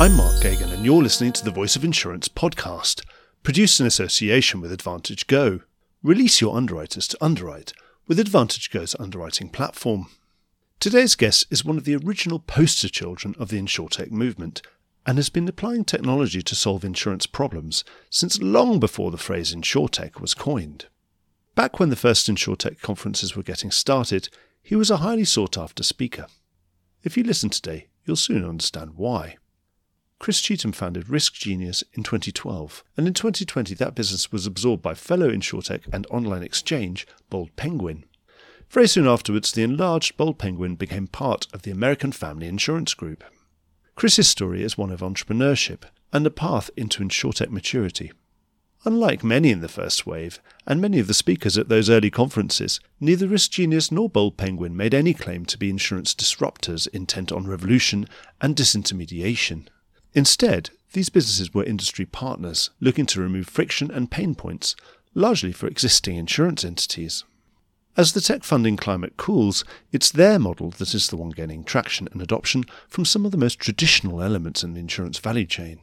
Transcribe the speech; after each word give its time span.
I'm 0.00 0.16
Mark 0.16 0.34
Geoghegan, 0.42 0.72
and 0.72 0.84
you're 0.84 1.04
listening 1.04 1.32
to 1.34 1.44
the 1.44 1.52
Voice 1.52 1.76
of 1.76 1.84
Insurance 1.84 2.28
podcast, 2.28 3.04
produced 3.44 3.78
in 3.78 3.86
association 3.86 4.60
with 4.60 4.72
Advantage 4.72 5.28
Go. 5.28 5.60
Release 6.02 6.40
your 6.40 6.56
underwriters 6.56 7.06
to 7.08 7.24
underwrite 7.24 7.72
with 8.08 8.18
Advantage 8.18 8.72
Go's 8.72 8.96
underwriting 8.98 9.48
platform. 9.48 10.08
Today's 10.80 11.14
guest 11.14 11.46
is 11.48 11.64
one 11.64 11.78
of 11.78 11.84
the 11.84 11.94
original 11.94 12.40
poster 12.40 12.88
children 12.88 13.36
of 13.38 13.50
the 13.50 13.58
insurtech 13.58 14.10
movement 14.10 14.62
and 15.06 15.16
has 15.16 15.30
been 15.30 15.46
applying 15.46 15.84
technology 15.84 16.42
to 16.42 16.56
solve 16.56 16.84
insurance 16.84 17.26
problems 17.26 17.84
since 18.10 18.42
long 18.42 18.80
before 18.80 19.12
the 19.12 19.16
phrase 19.16 19.54
insurtech 19.54 20.20
was 20.20 20.34
coined. 20.34 20.86
Back 21.54 21.78
when 21.78 21.90
the 21.90 21.96
first 21.96 22.28
insurtech 22.28 22.80
conferences 22.80 23.36
were 23.36 23.44
getting 23.44 23.70
started, 23.70 24.28
he 24.60 24.74
was 24.74 24.90
a 24.90 24.98
highly 24.98 25.24
sought 25.24 25.56
after 25.56 25.84
speaker. 25.84 26.26
If 27.04 27.16
you 27.16 27.22
listen 27.22 27.48
today, 27.48 27.86
you'll 28.04 28.16
soon 28.16 28.44
understand 28.44 28.96
why. 28.96 29.36
Chris 30.24 30.40
Cheatham 30.40 30.72
founded 30.72 31.08
RiskGenius 31.08 31.84
in 31.92 32.02
2012, 32.02 32.82
and 32.96 33.06
in 33.06 33.12
2020 33.12 33.74
that 33.74 33.94
business 33.94 34.32
was 34.32 34.46
absorbed 34.46 34.80
by 34.80 34.94
fellow 34.94 35.30
insurtech 35.30 35.82
and 35.92 36.06
online 36.08 36.42
exchange 36.42 37.06
Bold 37.28 37.54
Penguin. 37.56 38.06
Very 38.70 38.88
soon 38.88 39.06
afterwards, 39.06 39.52
the 39.52 39.62
enlarged 39.62 40.16
Bold 40.16 40.38
Penguin 40.38 40.76
became 40.76 41.08
part 41.08 41.46
of 41.52 41.60
the 41.60 41.70
American 41.70 42.10
Family 42.10 42.48
Insurance 42.48 42.94
Group. 42.94 43.22
Chris's 43.96 44.26
story 44.26 44.62
is 44.62 44.78
one 44.78 44.90
of 44.90 45.00
entrepreneurship 45.00 45.82
and 46.10 46.26
a 46.26 46.30
path 46.30 46.70
into 46.74 47.04
insurtech 47.04 47.50
maturity. 47.50 48.10
Unlike 48.86 49.24
many 49.24 49.50
in 49.50 49.60
the 49.60 49.68
first 49.68 50.06
wave, 50.06 50.40
and 50.66 50.80
many 50.80 50.98
of 50.98 51.06
the 51.06 51.12
speakers 51.12 51.58
at 51.58 51.68
those 51.68 51.90
early 51.90 52.10
conferences, 52.10 52.80
neither 52.98 53.28
RiskGenius 53.28 53.92
nor 53.92 54.08
Bold 54.08 54.38
Penguin 54.38 54.74
made 54.74 54.94
any 54.94 55.12
claim 55.12 55.44
to 55.44 55.58
be 55.58 55.68
insurance 55.68 56.14
disruptors 56.14 56.88
intent 56.94 57.30
on 57.30 57.46
revolution 57.46 58.08
and 58.40 58.56
disintermediation. 58.56 59.68
Instead, 60.14 60.70
these 60.92 61.08
businesses 61.08 61.52
were 61.52 61.64
industry 61.64 62.06
partners 62.06 62.70
looking 62.80 63.04
to 63.06 63.20
remove 63.20 63.48
friction 63.48 63.90
and 63.90 64.10
pain 64.10 64.34
points, 64.34 64.76
largely 65.12 65.52
for 65.52 65.66
existing 65.66 66.16
insurance 66.16 66.64
entities. 66.64 67.24
As 67.96 68.12
the 68.12 68.20
tech 68.20 68.42
funding 68.42 68.76
climate 68.76 69.16
cools, 69.16 69.64
it's 69.92 70.10
their 70.10 70.38
model 70.38 70.70
that 70.70 70.94
is 70.94 71.08
the 71.08 71.16
one 71.16 71.30
gaining 71.30 71.62
traction 71.64 72.08
and 72.12 72.20
adoption 72.20 72.64
from 72.88 73.04
some 73.04 73.24
of 73.24 73.32
the 73.32 73.38
most 73.38 73.58
traditional 73.58 74.22
elements 74.22 74.64
in 74.64 74.74
the 74.74 74.80
insurance 74.80 75.18
value 75.18 75.46
chain. 75.46 75.80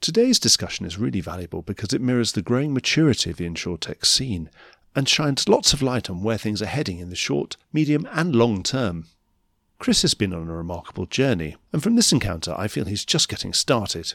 Today's 0.00 0.38
discussion 0.38 0.86
is 0.86 0.98
really 0.98 1.20
valuable 1.20 1.62
because 1.62 1.92
it 1.92 2.00
mirrors 2.00 2.32
the 2.32 2.42
growing 2.42 2.74
maturity 2.74 3.30
of 3.30 3.38
the 3.38 3.48
insurtech 3.48 4.04
scene 4.04 4.50
and 4.94 5.08
shines 5.08 5.48
lots 5.48 5.72
of 5.72 5.82
light 5.82 6.08
on 6.08 6.22
where 6.22 6.38
things 6.38 6.62
are 6.62 6.66
heading 6.66 6.98
in 6.98 7.10
the 7.10 7.16
short, 7.16 7.56
medium, 7.72 8.08
and 8.12 8.34
long 8.34 8.62
term. 8.62 9.06
Chris 9.78 10.02
has 10.02 10.14
been 10.14 10.32
on 10.32 10.48
a 10.48 10.54
remarkable 10.54 11.06
journey, 11.06 11.56
and 11.72 11.82
from 11.82 11.96
this 11.96 12.12
encounter, 12.12 12.54
I 12.56 12.68
feel 12.68 12.86
he's 12.86 13.04
just 13.04 13.28
getting 13.28 13.52
started. 13.52 14.14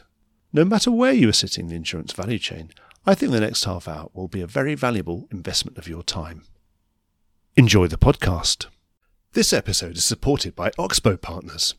No 0.52 0.64
matter 0.64 0.90
where 0.90 1.12
you 1.12 1.28
are 1.28 1.32
sitting 1.32 1.66
in 1.66 1.70
the 1.70 1.76
insurance 1.76 2.12
value 2.12 2.38
chain, 2.38 2.70
I 3.06 3.14
think 3.14 3.32
the 3.32 3.40
next 3.40 3.64
half 3.64 3.88
hour 3.88 4.10
will 4.12 4.28
be 4.28 4.42
a 4.42 4.46
very 4.46 4.74
valuable 4.74 5.28
investment 5.30 5.78
of 5.78 5.88
your 5.88 6.02
time. 6.02 6.42
Enjoy 7.56 7.86
the 7.86 7.98
podcast. 7.98 8.66
This 9.32 9.52
episode 9.52 9.96
is 9.96 10.04
supported 10.04 10.54
by 10.54 10.72
Oxbow 10.78 11.16
Partners. 11.16 11.74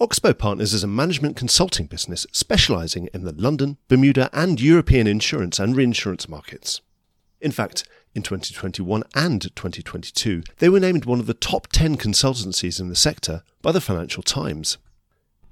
Oxbow 0.00 0.32
Partners 0.32 0.72
is 0.72 0.82
a 0.82 0.88
management 0.88 1.36
consulting 1.36 1.86
business 1.86 2.26
specializing 2.32 3.08
in 3.12 3.24
the 3.24 3.32
London, 3.32 3.78
Bermuda, 3.88 4.30
and 4.32 4.60
European 4.60 5.06
insurance 5.06 5.58
and 5.58 5.76
reinsurance 5.76 6.28
markets. 6.28 6.80
In 7.40 7.52
fact, 7.52 7.84
in 8.14 8.22
2021 8.22 9.02
and 9.14 9.42
2022, 9.42 10.42
they 10.58 10.68
were 10.68 10.80
named 10.80 11.04
one 11.04 11.20
of 11.20 11.26
the 11.26 11.34
top 11.34 11.68
10 11.68 11.96
consultancies 11.96 12.80
in 12.80 12.88
the 12.88 12.96
sector 12.96 13.42
by 13.62 13.72
the 13.72 13.80
Financial 13.80 14.22
Times. 14.22 14.78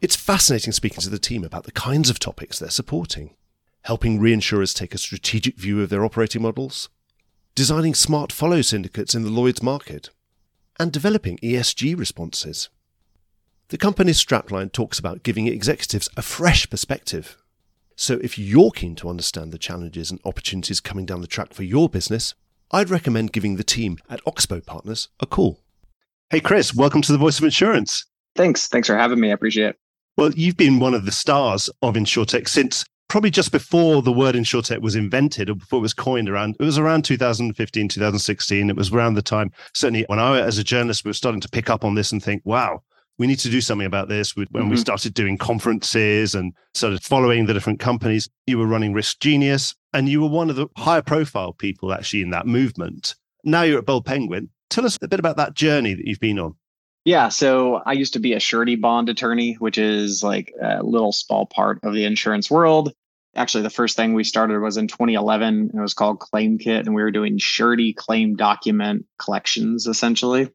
It's 0.00 0.16
fascinating 0.16 0.72
speaking 0.72 1.00
to 1.00 1.10
the 1.10 1.18
team 1.18 1.44
about 1.44 1.64
the 1.64 1.72
kinds 1.72 2.10
of 2.10 2.18
topics 2.18 2.58
they're 2.58 2.70
supporting 2.70 3.34
helping 3.82 4.20
reinsurers 4.20 4.74
take 4.74 4.94
a 4.94 4.98
strategic 4.98 5.56
view 5.56 5.80
of 5.80 5.88
their 5.88 6.04
operating 6.04 6.42
models, 6.42 6.88
designing 7.54 7.94
smart 7.94 8.32
follow 8.32 8.62
syndicates 8.62 9.14
in 9.14 9.22
the 9.22 9.30
Lloyd's 9.30 9.62
market, 9.62 10.10
and 10.78 10.92
developing 10.92 11.38
ESG 11.38 11.98
responses. 11.98 12.68
The 13.68 13.78
company's 13.78 14.22
strapline 14.22 14.72
talks 14.72 14.98
about 14.98 15.22
giving 15.22 15.46
executives 15.46 16.08
a 16.16 16.22
fresh 16.22 16.68
perspective. 16.68 17.36
So 17.96 18.18
if 18.22 18.38
you're 18.38 18.70
keen 18.70 18.96
to 18.96 19.08
understand 19.08 19.52
the 19.52 19.58
challenges 19.58 20.10
and 20.10 20.20
opportunities 20.24 20.80
coming 20.80 21.06
down 21.06 21.20
the 21.20 21.26
track 21.26 21.52
for 21.52 21.62
your 21.62 21.88
business, 21.88 22.34
I'd 22.72 22.88
recommend 22.90 23.32
giving 23.32 23.56
the 23.56 23.64
team 23.64 23.98
at 24.08 24.20
Oxbow 24.26 24.60
Partners 24.60 25.08
a 25.18 25.26
call. 25.26 25.58
Hey, 26.30 26.38
Chris, 26.38 26.72
welcome 26.72 27.02
to 27.02 27.10
the 27.10 27.18
Voice 27.18 27.38
of 27.38 27.44
Insurance. 27.44 28.06
Thanks. 28.36 28.68
Thanks 28.68 28.86
for 28.86 28.96
having 28.96 29.18
me. 29.18 29.30
I 29.30 29.34
appreciate 29.34 29.70
it. 29.70 29.76
Well, 30.16 30.32
you've 30.34 30.56
been 30.56 30.78
one 30.78 30.94
of 30.94 31.04
the 31.04 31.10
stars 31.10 31.68
of 31.82 31.94
InsurTech 31.94 32.46
since 32.46 32.84
probably 33.08 33.30
just 33.30 33.50
before 33.50 34.02
the 34.02 34.12
word 34.12 34.36
InsurTech 34.36 34.82
was 34.82 34.94
invented 34.94 35.50
or 35.50 35.56
before 35.56 35.78
it 35.78 35.82
was 35.82 35.92
coined 35.92 36.28
around, 36.28 36.54
it 36.60 36.64
was 36.64 36.78
around 36.78 37.04
2015, 37.04 37.88
2016. 37.88 38.70
It 38.70 38.76
was 38.76 38.92
around 38.92 39.14
the 39.14 39.22
time, 39.22 39.50
certainly 39.74 40.04
when 40.06 40.20
I, 40.20 40.40
as 40.40 40.58
a 40.58 40.64
journalist, 40.64 41.04
we 41.04 41.08
were 41.08 41.14
starting 41.14 41.40
to 41.40 41.48
pick 41.48 41.68
up 41.68 41.84
on 41.84 41.96
this 41.96 42.12
and 42.12 42.22
think, 42.22 42.42
wow, 42.44 42.84
we 43.20 43.26
need 43.26 43.38
to 43.38 43.50
do 43.50 43.60
something 43.60 43.86
about 43.86 44.08
this. 44.08 44.34
When 44.34 44.46
mm-hmm. 44.46 44.70
we 44.70 44.78
started 44.78 45.12
doing 45.12 45.36
conferences 45.36 46.34
and 46.34 46.54
started 46.72 47.02
following 47.02 47.44
the 47.44 47.52
different 47.52 47.78
companies, 47.78 48.30
you 48.46 48.56
were 48.56 48.66
running 48.66 48.94
RiskGenius 48.94 49.74
and 49.92 50.08
you 50.08 50.22
were 50.22 50.30
one 50.30 50.48
of 50.48 50.56
the 50.56 50.68
higher 50.78 51.02
profile 51.02 51.52
people 51.52 51.92
actually 51.92 52.22
in 52.22 52.30
that 52.30 52.46
movement. 52.46 53.14
Now 53.44 53.60
you're 53.60 53.80
at 53.80 53.84
Bold 53.84 54.06
Penguin. 54.06 54.48
Tell 54.70 54.86
us 54.86 54.96
a 55.02 55.06
bit 55.06 55.20
about 55.20 55.36
that 55.36 55.52
journey 55.52 55.92
that 55.92 56.06
you've 56.06 56.18
been 56.18 56.38
on. 56.38 56.54
Yeah, 57.04 57.28
so 57.28 57.82
I 57.84 57.92
used 57.92 58.14
to 58.14 58.20
be 58.20 58.32
a 58.32 58.40
surety 58.40 58.76
bond 58.76 59.10
attorney, 59.10 59.52
which 59.58 59.76
is 59.76 60.22
like 60.22 60.54
a 60.62 60.82
little 60.82 61.12
small 61.12 61.44
part 61.44 61.78
of 61.82 61.92
the 61.92 62.06
insurance 62.06 62.50
world. 62.50 62.90
Actually, 63.36 63.64
the 63.64 63.70
first 63.70 63.96
thing 63.96 64.14
we 64.14 64.24
started 64.24 64.60
was 64.60 64.78
in 64.78 64.88
2011. 64.88 65.72
It 65.74 65.80
was 65.80 65.92
called 65.92 66.20
Claim 66.20 66.56
Kit, 66.56 66.86
and 66.86 66.94
we 66.94 67.02
were 67.02 67.10
doing 67.10 67.36
surety 67.36 67.92
claim 67.92 68.34
document 68.34 69.04
collections 69.18 69.86
essentially 69.86 70.48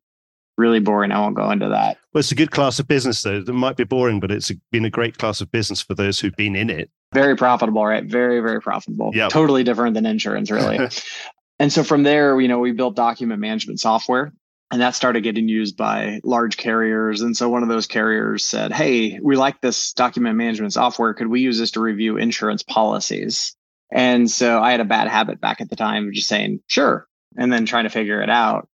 really 0.58 0.80
boring. 0.80 1.12
I 1.12 1.20
won't 1.20 1.36
go 1.36 1.52
into 1.52 1.70
that. 1.70 1.98
Well, 2.14 2.20
it's 2.20 2.32
a 2.32 2.36
good 2.36 2.52
class 2.52 2.80
of 2.80 2.88
business, 2.88 3.22
though. 3.22 3.38
It 3.38 3.48
might 3.48 3.78
be 3.78 3.84
boring, 3.84 4.20
but 4.20 4.32
it's 4.32 4.52
been 4.72 4.86
a 4.86 4.90
great 4.90 5.18
class 5.18 5.42
of 5.42 5.52
business 5.52 5.82
for 5.82 5.96
those 5.96 6.20
who've 6.20 6.36
been 6.36 6.56
in 6.56 6.70
it. 6.70 6.90
Very 7.14 7.36
profitable, 7.36 7.86
right? 7.86 8.04
Very, 8.04 8.40
very 8.42 8.62
profitable. 8.62 9.12
Yeah. 9.14 9.30
Totally 9.30 9.64
different 9.64 9.94
than 9.94 10.06
insurance, 10.06 10.52
really. 10.52 10.80
and 11.60 11.72
so 11.72 11.84
from 11.84 12.04
there, 12.04 12.40
you 12.40 12.48
know, 12.48 12.60
we 12.60 12.72
built 12.72 12.96
document 12.96 13.40
management 13.40 13.80
software. 13.80 14.34
And 14.72 14.82
that 14.82 14.96
started 14.96 15.22
getting 15.22 15.48
used 15.48 15.78
by 15.78 16.20
large 16.24 16.58
carriers. 16.58 17.22
And 17.22 17.38
so 17.38 17.48
one 17.50 17.62
of 17.62 17.70
those 17.70 17.86
carriers 17.86 18.44
said, 18.44 18.74
Hey, 18.74 19.20
we 19.22 19.38
like 19.38 19.62
this 19.62 19.94
document 19.94 20.38
management 20.38 20.74
software. 20.74 21.14
Could 21.14 21.28
we 21.28 21.42
use 21.42 21.60
this 21.60 21.72
to 21.72 21.80
review 21.80 22.18
insurance 22.18 22.64
policies? 22.64 23.56
And 23.92 24.30
so 24.30 24.60
I 24.62 24.72
had 24.72 24.80
a 24.80 24.86
bad 24.86 25.08
habit 25.08 25.40
back 25.40 25.62
at 25.62 25.70
the 25.70 25.76
time 25.76 26.08
of 26.08 26.14
just 26.14 26.28
saying, 26.28 26.62
Sure. 26.68 27.08
And 27.38 27.54
then 27.54 27.66
trying 27.66 27.84
to 27.84 27.90
figure 27.90 28.22
it 28.22 28.30
out. 28.30 28.68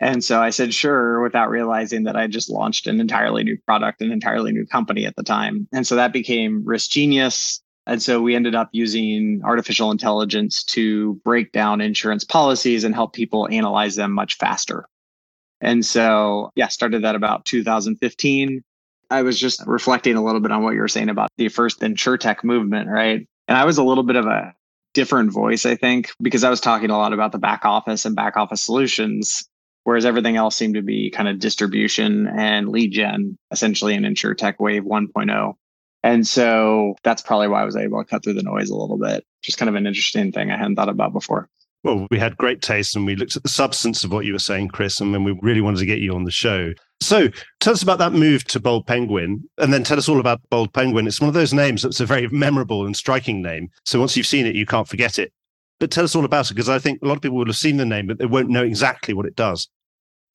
And 0.00 0.22
so 0.22 0.40
I 0.40 0.50
said, 0.50 0.72
sure, 0.72 1.20
without 1.22 1.50
realizing 1.50 2.04
that 2.04 2.16
I 2.16 2.28
just 2.28 2.48
launched 2.48 2.86
an 2.86 3.00
entirely 3.00 3.42
new 3.42 3.58
product, 3.66 4.00
an 4.00 4.12
entirely 4.12 4.52
new 4.52 4.64
company 4.64 5.06
at 5.06 5.16
the 5.16 5.24
time. 5.24 5.66
And 5.72 5.86
so 5.86 5.96
that 5.96 6.12
became 6.12 6.62
RiskGenius. 6.64 7.60
And 7.86 8.00
so 8.00 8.20
we 8.20 8.36
ended 8.36 8.54
up 8.54 8.68
using 8.72 9.40
artificial 9.44 9.90
intelligence 9.90 10.62
to 10.64 11.14
break 11.24 11.52
down 11.52 11.80
insurance 11.80 12.22
policies 12.22 12.84
and 12.84 12.94
help 12.94 13.12
people 13.12 13.48
analyze 13.50 13.96
them 13.96 14.12
much 14.12 14.36
faster. 14.36 14.86
And 15.60 15.84
so, 15.84 16.52
yeah, 16.54 16.68
started 16.68 17.02
that 17.02 17.16
about 17.16 17.44
2015. 17.46 18.62
I 19.10 19.22
was 19.22 19.40
just 19.40 19.66
reflecting 19.66 20.16
a 20.16 20.22
little 20.22 20.40
bit 20.40 20.52
on 20.52 20.62
what 20.62 20.74
you 20.74 20.80
were 20.80 20.86
saying 20.86 21.08
about 21.08 21.30
the 21.38 21.48
first 21.48 21.80
insurtech 21.80 22.44
movement, 22.44 22.88
right? 22.88 23.26
And 23.48 23.56
I 23.56 23.64
was 23.64 23.78
a 23.78 23.82
little 23.82 24.04
bit 24.04 24.16
of 24.16 24.26
a 24.26 24.54
different 24.94 25.32
voice, 25.32 25.66
I 25.66 25.74
think, 25.74 26.10
because 26.20 26.44
I 26.44 26.50
was 26.50 26.60
talking 26.60 26.90
a 26.90 26.98
lot 26.98 27.12
about 27.12 27.32
the 27.32 27.38
back 27.38 27.64
office 27.64 28.04
and 28.04 28.14
back 28.14 28.36
office 28.36 28.62
solutions 28.62 29.48
whereas 29.88 30.04
everything 30.04 30.36
else 30.36 30.54
seemed 30.54 30.74
to 30.74 30.82
be 30.82 31.08
kind 31.08 31.30
of 31.30 31.38
distribution 31.38 32.26
and 32.36 32.68
lead 32.68 32.92
gen, 32.92 33.38
essentially 33.50 33.94
an 33.94 34.02
insurtech 34.02 34.60
wave 34.60 34.82
1.0. 34.82 35.54
And 36.02 36.26
so 36.26 36.94
that's 37.04 37.22
probably 37.22 37.48
why 37.48 37.62
I 37.62 37.64
was 37.64 37.74
able 37.74 37.98
to 37.98 38.04
cut 38.04 38.22
through 38.22 38.34
the 38.34 38.42
noise 38.42 38.68
a 38.68 38.76
little 38.76 38.98
bit. 38.98 39.24
Just 39.40 39.56
kind 39.56 39.70
of 39.70 39.76
an 39.76 39.86
interesting 39.86 40.30
thing 40.30 40.50
I 40.50 40.58
hadn't 40.58 40.76
thought 40.76 40.90
about 40.90 41.14
before. 41.14 41.48
Well, 41.84 42.06
we 42.10 42.18
had 42.18 42.36
great 42.36 42.60
taste 42.60 42.96
and 42.96 43.06
we 43.06 43.16
looked 43.16 43.34
at 43.34 43.44
the 43.44 43.48
substance 43.48 44.04
of 44.04 44.12
what 44.12 44.26
you 44.26 44.34
were 44.34 44.38
saying, 44.38 44.68
Chris, 44.68 45.00
and 45.00 45.14
then 45.14 45.24
we 45.24 45.38
really 45.40 45.62
wanted 45.62 45.78
to 45.78 45.86
get 45.86 46.00
you 46.00 46.14
on 46.14 46.24
the 46.24 46.30
show. 46.30 46.74
So 47.00 47.28
tell 47.60 47.72
us 47.72 47.82
about 47.82 47.98
that 47.98 48.12
move 48.12 48.44
to 48.48 48.60
Bold 48.60 48.86
Penguin 48.86 49.48
and 49.56 49.72
then 49.72 49.84
tell 49.84 49.96
us 49.96 50.06
all 50.06 50.20
about 50.20 50.42
Bold 50.50 50.70
Penguin. 50.74 51.06
It's 51.06 51.22
one 51.22 51.28
of 51.28 51.34
those 51.34 51.54
names 51.54 51.80
that's 51.80 52.00
a 52.00 52.04
very 52.04 52.28
memorable 52.28 52.84
and 52.84 52.94
striking 52.94 53.40
name. 53.40 53.70
So 53.86 53.98
once 53.98 54.18
you've 54.18 54.26
seen 54.26 54.44
it, 54.44 54.54
you 54.54 54.66
can't 54.66 54.86
forget 54.86 55.18
it. 55.18 55.32
But 55.80 55.90
tell 55.90 56.04
us 56.04 56.14
all 56.14 56.26
about 56.26 56.50
it 56.50 56.54
because 56.54 56.68
I 56.68 56.78
think 56.78 57.00
a 57.00 57.06
lot 57.06 57.16
of 57.16 57.22
people 57.22 57.38
will 57.38 57.46
have 57.46 57.56
seen 57.56 57.78
the 57.78 57.86
name, 57.86 58.06
but 58.06 58.18
they 58.18 58.26
won't 58.26 58.50
know 58.50 58.64
exactly 58.64 59.14
what 59.14 59.24
it 59.24 59.34
does. 59.34 59.66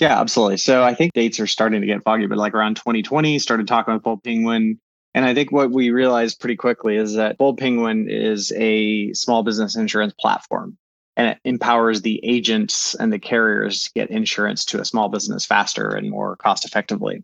Yeah, 0.03 0.19
absolutely. 0.19 0.57
So 0.57 0.83
I 0.83 0.93
think 0.93 1.13
dates 1.13 1.39
are 1.39 1.47
starting 1.47 1.79
to 1.79 1.87
get 1.87 2.03
foggy, 2.03 2.25
but 2.25 2.37
like 2.37 2.53
around 2.53 2.75
2020, 2.75 3.39
started 3.39 3.69
talking 3.69 3.93
with 3.93 4.03
Bold 4.03 4.21
Penguin. 4.21 4.77
And 5.15 5.23
I 5.23 5.33
think 5.33 5.53
what 5.53 5.71
we 5.71 5.91
realized 5.91 6.41
pretty 6.41 6.57
quickly 6.57 6.97
is 6.97 7.13
that 7.13 7.37
Bold 7.37 7.57
Penguin 7.57 8.09
is 8.09 8.51
a 8.57 9.13
small 9.13 9.43
business 9.43 9.77
insurance 9.77 10.13
platform 10.19 10.77
and 11.15 11.29
it 11.29 11.37
empowers 11.45 12.01
the 12.01 12.19
agents 12.21 12.95
and 12.95 13.13
the 13.13 13.17
carriers 13.17 13.85
to 13.85 13.91
get 13.95 14.09
insurance 14.09 14.65
to 14.65 14.81
a 14.81 14.85
small 14.85 15.07
business 15.07 15.45
faster 15.45 15.95
and 15.95 16.11
more 16.11 16.35
cost 16.35 16.65
effectively. 16.65 17.23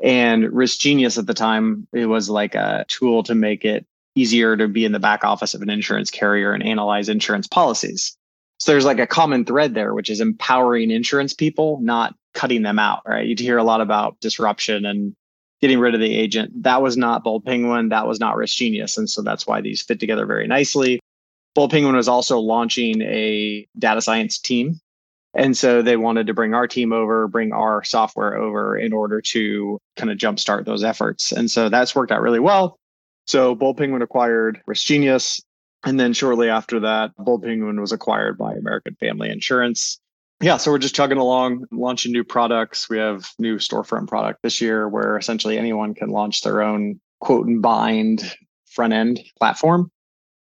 And 0.00 0.44
RiskGenius 0.44 1.18
at 1.18 1.26
the 1.26 1.34
time, 1.34 1.88
it 1.92 2.06
was 2.06 2.30
like 2.30 2.54
a 2.54 2.84
tool 2.86 3.24
to 3.24 3.34
make 3.34 3.64
it 3.64 3.84
easier 4.14 4.56
to 4.56 4.68
be 4.68 4.84
in 4.84 4.92
the 4.92 5.00
back 5.00 5.24
office 5.24 5.52
of 5.52 5.62
an 5.62 5.70
insurance 5.70 6.12
carrier 6.12 6.52
and 6.52 6.62
analyze 6.62 7.08
insurance 7.08 7.48
policies. 7.48 8.16
So 8.60 8.70
there's 8.70 8.84
like 8.84 9.00
a 9.00 9.06
common 9.06 9.44
thread 9.44 9.74
there, 9.74 9.94
which 9.94 10.10
is 10.10 10.20
empowering 10.20 10.92
insurance 10.92 11.34
people, 11.34 11.80
not 11.82 12.14
cutting 12.34 12.62
them 12.62 12.78
out, 12.78 13.02
right? 13.06 13.26
You'd 13.26 13.40
hear 13.40 13.58
a 13.58 13.64
lot 13.64 13.80
about 13.80 14.20
disruption 14.20 14.84
and 14.86 15.14
getting 15.60 15.78
rid 15.78 15.94
of 15.94 16.00
the 16.00 16.14
agent. 16.14 16.62
That 16.62 16.82
was 16.82 16.96
not 16.96 17.24
Bold 17.24 17.44
Penguin. 17.44 17.90
That 17.90 18.06
was 18.06 18.20
not 18.20 18.36
RiskGenius. 18.36 18.96
And 18.96 19.08
so 19.08 19.22
that's 19.22 19.46
why 19.46 19.60
these 19.60 19.82
fit 19.82 20.00
together 20.00 20.26
very 20.26 20.46
nicely. 20.46 21.00
Bold 21.54 21.70
Penguin 21.70 21.96
was 21.96 22.08
also 22.08 22.38
launching 22.38 23.02
a 23.02 23.66
data 23.78 24.00
science 24.00 24.38
team. 24.38 24.80
And 25.34 25.56
so 25.56 25.82
they 25.82 25.96
wanted 25.96 26.26
to 26.26 26.34
bring 26.34 26.54
our 26.54 26.66
team 26.66 26.92
over, 26.92 27.28
bring 27.28 27.52
our 27.52 27.84
software 27.84 28.36
over 28.36 28.76
in 28.76 28.92
order 28.92 29.20
to 29.20 29.78
kind 29.96 30.10
of 30.10 30.18
jumpstart 30.18 30.64
those 30.64 30.82
efforts. 30.82 31.30
And 31.30 31.50
so 31.50 31.68
that's 31.68 31.94
worked 31.94 32.10
out 32.10 32.22
really 32.22 32.40
well. 32.40 32.76
So 33.26 33.54
Bold 33.54 33.76
Penguin 33.76 34.02
acquired 34.02 34.60
RiskGenius. 34.68 35.40
And 35.84 36.00
then 36.00 36.12
shortly 36.12 36.48
after 36.48 36.80
that, 36.80 37.12
Bold 37.16 37.42
Penguin 37.42 37.80
was 37.80 37.92
acquired 37.92 38.38
by 38.38 38.54
American 38.54 38.96
Family 38.96 39.30
Insurance 39.30 39.99
yeah, 40.40 40.56
so 40.56 40.70
we're 40.70 40.78
just 40.78 40.94
chugging 40.94 41.18
along, 41.18 41.66
launching 41.70 42.12
new 42.12 42.24
products. 42.24 42.88
We 42.88 42.98
have 42.98 43.28
new 43.38 43.56
storefront 43.56 44.08
product 44.08 44.42
this 44.42 44.60
year 44.60 44.88
where 44.88 45.18
essentially 45.18 45.58
anyone 45.58 45.94
can 45.94 46.10
launch 46.10 46.42
their 46.42 46.62
own 46.62 47.00
quote 47.20 47.46
and 47.46 47.60
bind 47.60 48.34
front 48.66 48.92
end 48.92 49.20
platform. 49.38 49.90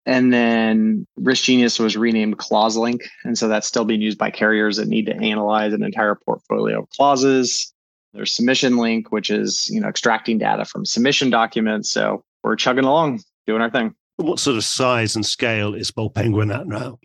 And 0.05 0.33
then 0.33 1.07
RiskGenius 1.21 1.81
was 1.81 1.97
renamed 1.97 2.39
ClauseLink. 2.39 3.01
And 3.25 3.37
so 3.37 3.49
that's 3.49 3.67
still 3.67 3.85
being 3.85 4.01
used 4.01 4.19
by 4.19 4.31
carriers 4.31 4.77
that 4.77 4.89
need 4.89 5.07
to 5.07 5.17
analyze 5.17 5.73
an 5.73 5.83
entire 5.83 6.15
portfolio 6.15 6.83
of 6.83 6.91
clauses. 6.91 7.73
There's 8.15 8.35
Submission 8.35 8.79
Link, 8.79 9.13
which 9.13 9.31
is, 9.31 9.69
you 9.71 9.81
know, 9.81 9.89
extracting 9.89 10.39
data 10.39 10.65
from 10.65 10.87
submission 10.87 11.31
documents. 11.31 11.91
So 11.91 12.25
we're 12.43 12.57
chugging 12.57 12.85
along, 12.85 13.21
doing 13.47 13.61
our 13.61 13.71
thing. 13.71 13.95
What 14.17 14.39
sort 14.39 14.57
of 14.57 14.65
size 14.65 15.15
and 15.15 15.25
scale 15.25 15.75
is 15.75 15.91
Bold 15.91 16.15
Penguin 16.15 16.51
at 16.51 16.67
now? 16.67 16.99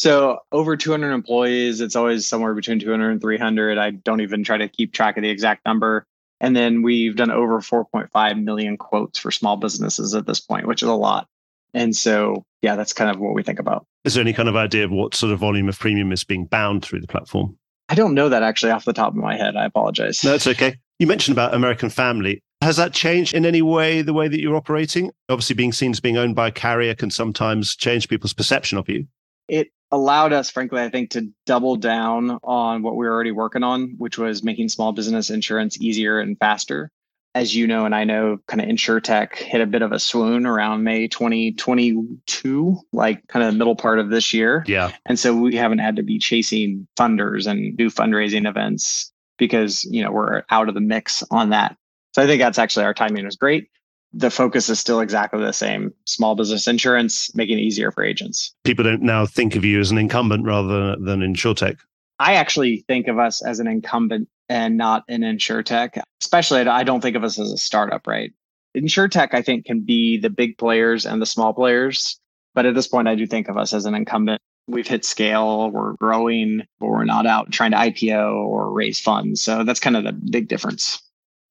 So 0.00 0.38
over 0.50 0.78
200 0.78 1.12
employees, 1.12 1.82
it's 1.82 1.94
always 1.94 2.26
somewhere 2.26 2.54
between 2.54 2.78
200 2.78 3.10
and 3.10 3.20
300. 3.20 3.76
I 3.76 3.90
don't 3.90 4.22
even 4.22 4.42
try 4.42 4.56
to 4.56 4.66
keep 4.66 4.94
track 4.94 5.18
of 5.18 5.22
the 5.22 5.28
exact 5.28 5.66
number. 5.66 6.06
And 6.40 6.56
then 6.56 6.80
we've 6.80 7.16
done 7.16 7.30
over 7.30 7.60
4.5 7.60 8.42
million 8.42 8.78
quotes 8.78 9.18
for 9.18 9.30
small 9.30 9.58
businesses 9.58 10.14
at 10.14 10.26
this 10.26 10.40
point, 10.40 10.66
which 10.66 10.82
is 10.82 10.88
a 10.88 10.94
lot. 10.94 11.26
And 11.74 11.94
so, 11.94 12.44
yeah, 12.62 12.76
that's 12.76 12.94
kind 12.94 13.10
of 13.10 13.20
what 13.20 13.34
we 13.34 13.42
think 13.42 13.58
about. 13.58 13.84
Is 14.06 14.14
there 14.14 14.22
any 14.22 14.32
kind 14.32 14.48
of 14.48 14.56
idea 14.56 14.86
of 14.86 14.90
what 14.90 15.14
sort 15.14 15.34
of 15.34 15.38
volume 15.38 15.68
of 15.68 15.78
premium 15.78 16.12
is 16.12 16.24
being 16.24 16.46
bound 16.46 16.82
through 16.82 17.02
the 17.02 17.06
platform? 17.06 17.58
I 17.90 17.94
don't 17.94 18.14
know 18.14 18.30
that 18.30 18.42
actually 18.42 18.72
off 18.72 18.86
the 18.86 18.94
top 18.94 19.12
of 19.12 19.16
my 19.16 19.36
head. 19.36 19.54
I 19.54 19.66
apologize. 19.66 20.24
No, 20.24 20.32
it's 20.32 20.46
okay. 20.46 20.76
You 20.98 21.08
mentioned 21.08 21.34
about 21.34 21.52
American 21.54 21.90
Family. 21.90 22.40
Has 22.62 22.78
that 22.78 22.94
changed 22.94 23.34
in 23.34 23.44
any 23.44 23.60
way 23.60 24.00
the 24.00 24.14
way 24.14 24.28
that 24.28 24.40
you're 24.40 24.56
operating? 24.56 25.10
Obviously, 25.28 25.56
being 25.56 25.72
seen 25.72 25.90
as 25.90 26.00
being 26.00 26.16
owned 26.16 26.36
by 26.36 26.48
a 26.48 26.52
carrier 26.52 26.94
can 26.94 27.10
sometimes 27.10 27.76
change 27.76 28.08
people's 28.08 28.32
perception 28.32 28.78
of 28.78 28.88
you. 28.88 29.06
It 29.46 29.68
allowed 29.92 30.32
us, 30.32 30.50
frankly, 30.50 30.80
I 30.80 30.88
think, 30.88 31.10
to 31.10 31.28
double 31.46 31.76
down 31.76 32.38
on 32.42 32.82
what 32.82 32.96
we 32.96 33.06
were 33.06 33.12
already 33.12 33.32
working 33.32 33.62
on, 33.62 33.94
which 33.98 34.18
was 34.18 34.42
making 34.42 34.68
small 34.68 34.92
business 34.92 35.30
insurance 35.30 35.80
easier 35.80 36.20
and 36.20 36.38
faster. 36.38 36.90
As 37.32 37.54
you 37.54 37.68
know, 37.68 37.84
and 37.84 37.94
I 37.94 38.02
know, 38.02 38.38
kind 38.48 38.60
of 38.60 38.66
insurtech 38.66 39.36
hit 39.36 39.60
a 39.60 39.66
bit 39.66 39.82
of 39.82 39.92
a 39.92 40.00
swoon 40.00 40.46
around 40.46 40.82
May 40.82 41.06
2022, 41.06 42.80
like 42.92 43.24
kind 43.28 43.44
of 43.44 43.52
the 43.52 43.58
middle 43.58 43.76
part 43.76 44.00
of 44.00 44.10
this 44.10 44.34
year. 44.34 44.64
Yeah. 44.66 44.90
And 45.06 45.16
so 45.16 45.36
we 45.36 45.54
haven't 45.54 45.78
had 45.78 45.94
to 45.96 46.02
be 46.02 46.18
chasing 46.18 46.88
funders 46.98 47.46
and 47.46 47.76
do 47.76 47.88
fundraising 47.88 48.48
events 48.48 49.12
because, 49.38 49.84
you 49.84 50.02
know, 50.02 50.10
we're 50.10 50.42
out 50.50 50.68
of 50.68 50.74
the 50.74 50.80
mix 50.80 51.22
on 51.30 51.50
that. 51.50 51.76
So 52.16 52.22
I 52.22 52.26
think 52.26 52.40
that's 52.40 52.58
actually 52.58 52.84
our 52.84 52.94
timing 52.94 53.24
was 53.24 53.36
great 53.36 53.70
the 54.12 54.30
focus 54.30 54.68
is 54.68 54.80
still 54.80 55.00
exactly 55.00 55.40
the 55.40 55.52
same. 55.52 55.92
Small 56.04 56.34
business 56.34 56.66
insurance 56.66 57.34
making 57.34 57.58
it 57.58 57.62
easier 57.62 57.92
for 57.92 58.02
agents. 58.02 58.54
People 58.64 58.84
don't 58.84 59.02
now 59.02 59.26
think 59.26 59.56
of 59.56 59.64
you 59.64 59.80
as 59.80 59.90
an 59.90 59.98
incumbent 59.98 60.44
rather 60.44 60.96
than 60.96 61.20
insurtech. 61.20 61.78
I 62.18 62.34
actually 62.34 62.84
think 62.86 63.08
of 63.08 63.18
us 63.18 63.42
as 63.42 63.60
an 63.60 63.66
incumbent 63.66 64.28
and 64.50 64.76
not 64.76 65.04
an 65.08 65.20
insurtech 65.20 66.02
especially 66.20 66.60
i 66.62 66.82
don't 66.82 67.00
think 67.00 67.16
of 67.16 67.24
us 67.24 67.38
as 67.38 67.50
a 67.52 67.56
startup 67.56 68.06
right? 68.06 68.32
Insurtech 68.76 69.32
i 69.32 69.40
think 69.40 69.64
can 69.64 69.80
be 69.80 70.18
the 70.18 70.28
big 70.28 70.58
players 70.58 71.06
and 71.06 71.22
the 71.22 71.26
small 71.26 71.54
players 71.54 72.20
but 72.54 72.66
at 72.66 72.74
this 72.74 72.88
point 72.88 73.08
i 73.08 73.14
do 73.14 73.26
think 73.26 73.48
of 73.48 73.56
us 73.56 73.72
as 73.72 73.86
an 73.86 73.94
incumbent. 73.94 74.42
We've 74.66 74.86
hit 74.86 75.04
scale 75.04 75.70
we're 75.70 75.94
growing 75.94 76.62
but 76.80 76.88
we're 76.88 77.04
not 77.04 77.26
out 77.26 77.50
trying 77.52 77.70
to 77.70 77.76
ipo 77.78 78.44
or 78.44 78.70
raise 78.70 79.00
funds. 79.00 79.40
So 79.40 79.64
that's 79.64 79.80
kind 79.80 79.96
of 79.96 80.04
the 80.04 80.12
big 80.12 80.48
difference 80.48 81.00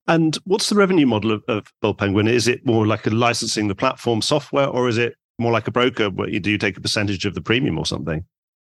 and 0.06 0.36
what's 0.44 0.68
the 0.68 0.76
revenue 0.76 1.06
model 1.06 1.32
of, 1.32 1.42
of 1.48 1.72
Bold 1.80 1.98
Penguin? 1.98 2.28
Is 2.28 2.48
it 2.48 2.64
more 2.66 2.86
like 2.86 3.06
a 3.06 3.10
licensing 3.10 3.68
the 3.68 3.74
platform 3.74 4.22
software, 4.22 4.66
or 4.66 4.88
is 4.88 4.98
it 4.98 5.14
more 5.38 5.52
like 5.52 5.68
a 5.68 5.72
broker 5.72 6.10
where 6.10 6.28
you 6.28 6.40
do 6.40 6.58
take 6.58 6.76
a 6.76 6.80
percentage 6.80 7.24
of 7.24 7.34
the 7.34 7.40
premium 7.40 7.78
or 7.78 7.86
something? 7.86 8.24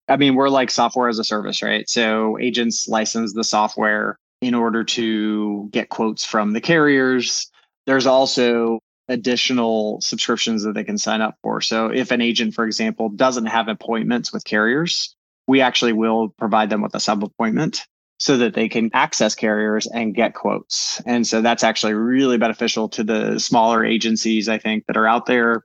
I 0.08 0.17
mean, 0.17 0.34
we're 0.34 0.49
like 0.49 0.70
software 0.70 1.08
as 1.08 1.19
a 1.19 1.25
service, 1.25 1.62
right? 1.62 1.88
So 1.88 2.38
agents 2.38 2.88
license 2.88 3.32
the 3.32 3.44
software 3.44 4.19
in 4.40 4.55
order 4.55 4.82
to 4.82 5.69
get 5.70 5.88
quotes 5.88 6.25
from 6.25 6.52
the 6.52 6.61
carriers. 6.61 7.50
There's 7.87 8.06
also 8.06 8.81
additional 9.08 10.00
subscriptions 10.00 10.62
that 10.62 10.75
they 10.75 10.84
can 10.84 10.99
sign 10.99 11.20
up 11.20 11.37
for. 11.43 11.61
So 11.61 11.88
if 11.88 12.11
an 12.11 12.20
agent, 12.20 12.55
for 12.55 12.64
example, 12.64 13.08
doesn't 13.08 13.46
have 13.46 13.69
appointments 13.69 14.32
with 14.32 14.44
carriers, 14.44 15.14
we 15.46 15.61
actually 15.61 15.93
will 15.93 16.31
provide 16.38 16.70
them 16.70 16.82
with 16.82 16.94
a 16.94 17.00
sub 17.00 17.25
appointment 17.25 17.87
so 18.20 18.37
that 18.37 18.55
they 18.55 18.69
can 18.69 18.90
access 18.93 19.34
carriers 19.34 19.87
and 19.87 20.14
get 20.14 20.34
quotes. 20.34 21.00
And 21.06 21.26
so 21.26 21.40
that's 21.40 21.64
actually 21.64 21.94
really 21.94 22.37
beneficial 22.37 22.88
to 22.90 23.02
the 23.02 23.38
smaller 23.38 23.82
agencies, 23.84 24.49
I 24.49 24.58
think, 24.58 24.84
that 24.87 24.99
are 24.99 25.06
out 25.06 25.25
there 25.25 25.64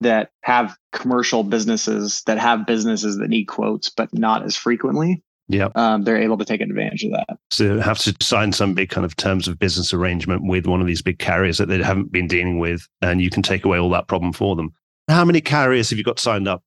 that 0.00 0.30
have 0.42 0.76
commercial 0.92 1.42
businesses 1.42 2.22
that 2.26 2.38
have 2.38 2.66
businesses 2.66 3.18
that 3.18 3.28
need 3.28 3.46
quotes, 3.46 3.90
but 3.90 4.14
not 4.14 4.44
as 4.44 4.56
frequently. 4.56 5.24
Yeah. 5.48 5.70
Um, 5.74 6.04
they're 6.04 6.22
able 6.22 6.38
to 6.38 6.44
take 6.44 6.60
advantage 6.60 7.02
of 7.02 7.10
that. 7.12 7.38
So 7.50 7.80
have 7.80 7.98
to 7.98 8.14
sign 8.20 8.52
some 8.52 8.74
big 8.74 8.90
kind 8.90 9.04
of 9.04 9.16
terms 9.16 9.48
of 9.48 9.58
business 9.58 9.92
arrangement 9.92 10.42
with 10.44 10.66
one 10.66 10.80
of 10.80 10.86
these 10.86 11.02
big 11.02 11.18
carriers 11.18 11.58
that 11.58 11.66
they 11.66 11.82
haven't 11.82 12.12
been 12.12 12.28
dealing 12.28 12.60
with, 12.60 12.86
and 13.02 13.20
you 13.20 13.30
can 13.30 13.42
take 13.42 13.64
away 13.64 13.78
all 13.78 13.90
that 13.90 14.06
problem 14.06 14.32
for 14.32 14.54
them. 14.54 14.72
How 15.08 15.24
many 15.24 15.40
carriers 15.40 15.90
have 15.90 15.98
you 15.98 16.04
got 16.04 16.20
signed 16.20 16.46
up? 16.46 16.62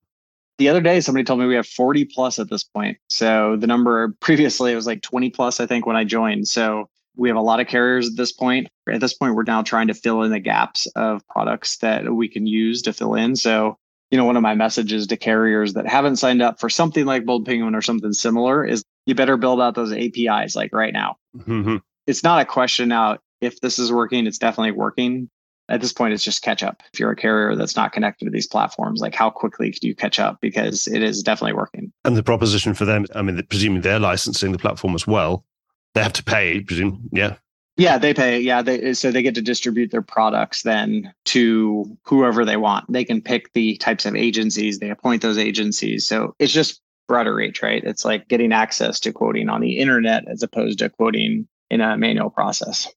The 0.62 0.70
other 0.70 0.80
day 0.80 1.02
somebody 1.02 1.24
told 1.24 1.40
me 1.40 1.48
we 1.48 1.56
have 1.56 1.66
40 1.66 2.06
plus 2.06 2.38
at 2.38 2.52
this 2.52 2.64
point. 2.64 3.00
So 3.10 3.56
the 3.56 3.66
number 3.66 4.16
previously 4.20 4.72
it 4.72 4.76
was 4.76 4.86
like 4.86 5.02
20 5.02 5.32
plus 5.32 5.60
i 5.60 5.66
think 5.66 5.88
when 5.88 5.96
i 5.96 6.04
joined. 6.04 6.48
So 6.48 6.88
we 7.16 7.30
have 7.30 7.36
a 7.36 7.42
lot 7.42 7.60
of 7.60 7.66
carriers 7.66 8.08
at 8.08 8.16
this 8.16 8.32
point. 8.32 8.68
At 8.88 9.02
this 9.02 9.16
point 9.16 9.34
we're 9.34 9.42
now 9.42 9.64
trying 9.64 9.88
to 9.88 9.96
fill 9.96 10.22
in 10.22 10.30
the 10.30 10.40
gaps 10.40 10.86
of 10.96 11.28
products 11.30 11.78
that 11.78 12.14
we 12.14 12.28
can 12.28 12.46
use 12.46 12.84
to 12.84 12.94
fill 12.94 13.16
in. 13.16 13.36
So 13.36 13.76
you 14.12 14.20
know 14.20 14.26
one 14.26 14.38
of 14.38 14.44
my 14.44 14.54
messages 14.54 15.08
to 15.08 15.18
carriers 15.18 15.74
that 15.74 15.88
haven't 15.88 16.18
signed 16.18 16.44
up 16.44 16.60
for 16.60 16.70
something 16.70 17.06
like 17.06 17.26
bold 17.26 17.44
penguin 17.44 17.74
or 17.74 17.82
something 17.82 18.14
similar 18.14 18.64
is 18.64 18.84
you 19.08 19.16
better 19.16 19.38
build 19.38 19.60
out 19.60 19.74
those 19.74 19.92
apis 19.92 20.56
like 20.56 20.72
right 20.74 20.94
now. 20.94 21.18
Mm-hmm. 21.36 21.78
it's 22.06 22.24
not 22.24 22.40
a 22.40 22.46
question 22.46 22.90
now 22.90 23.18
if 23.42 23.60
this 23.62 23.80
is 23.80 23.92
working 23.92 24.28
it's 24.28 24.38
definitely 24.38 24.74
working 24.74 25.28
at 25.72 25.82
this 25.82 25.94
point 25.94 26.14
it's 26.14 26.24
just 26.24 26.44
catch 26.44 26.62
up. 26.62 26.84
If 26.94 27.00
you're 27.00 27.12
a 27.12 27.16
carrier 27.16 27.56
that's 27.56 27.76
not 27.76 27.94
connected 27.94 28.26
to 28.26 28.32
these 28.32 28.48
platforms 28.48 29.02
like 29.02 29.16
how 29.16 29.30
quickly 29.30 29.72
can 29.72 29.80
you 29.82 29.96
catch 29.96 30.20
up? 30.20 30.40
Because 30.42 30.88
it 30.88 31.02
is 31.02 31.24
definitely 31.24 31.54
working. 31.54 31.92
And 32.04 32.16
the 32.16 32.24
proposition 32.24 32.74
for 32.74 32.86
them 32.86 33.06
i 33.16 33.22
mean 33.22 33.42
presuming 33.50 33.82
they're 33.82 34.00
licensing 34.00 34.52
the 34.52 34.60
platform 34.60 34.94
as 34.94 35.08
well. 35.08 35.46
They 35.94 36.04
have 36.04 36.14
to 36.14 36.24
pay 36.24 36.62
presume 36.62 37.10
yeah. 37.12 37.36
Yeah 37.78 37.98
they 37.98 38.14
pay 38.14 38.40
yeah 38.40 38.62
they, 38.62 38.94
so 38.94 39.12
they 39.12 39.24
get 39.24 39.36
to 39.36 39.42
distribute 39.42 39.92
their 39.92 40.02
products 40.02 40.64
then 40.64 41.14
to 41.26 41.98
whoever 42.04 42.46
they 42.46 42.58
want. 42.58 42.92
They 42.92 43.06
can 43.06 43.22
pick 43.22 43.54
the 43.54 43.78
types 43.78 44.06
of 44.06 44.16
agencies 44.16 44.80
they 44.80 44.90
appoint 44.90 45.22
those 45.22 45.38
agencies. 45.38 46.06
So 46.06 46.36
it's 46.38 46.54
just 46.54 46.82
broader 47.08 47.34
reach 47.34 47.62
right? 47.62 47.84
It's 47.84 48.06
like 48.06 48.28
getting 48.28 48.52
access 48.52 49.00
to 49.02 49.14
quoting 49.14 49.50
on 49.50 49.62
the 49.62 49.80
internet 49.80 50.28
as 50.28 50.44
opposed 50.44 50.80
to 50.80 50.90
quoting 50.90 51.48
in 51.70 51.82
a 51.82 51.98
manual 51.98 52.30
process. 52.30 52.88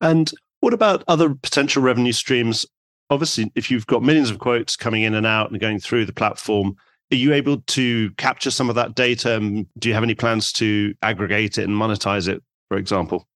And 0.00 0.30
what 0.60 0.74
about 0.74 1.04
other 1.08 1.34
potential 1.34 1.82
revenue 1.82 2.12
streams? 2.12 2.66
Obviously, 3.10 3.50
if 3.54 3.70
you've 3.70 3.86
got 3.86 4.02
millions 4.02 4.30
of 4.30 4.38
quotes 4.38 4.76
coming 4.76 5.02
in 5.02 5.14
and 5.14 5.26
out 5.26 5.50
and 5.50 5.60
going 5.60 5.78
through 5.78 6.04
the 6.04 6.12
platform, 6.12 6.76
are 7.10 7.16
you 7.16 7.32
able 7.32 7.62
to 7.62 8.10
capture 8.12 8.50
some 8.50 8.68
of 8.68 8.74
that 8.74 8.94
data? 8.94 9.36
And 9.36 9.66
Do 9.78 9.88
you 9.88 9.94
have 9.94 10.02
any 10.02 10.14
plans 10.14 10.52
to 10.54 10.94
aggregate 11.02 11.58
it 11.58 11.64
and 11.64 11.72
monetize 11.72 12.28
it, 12.28 12.42
for 12.68 12.76
example? 12.76 13.26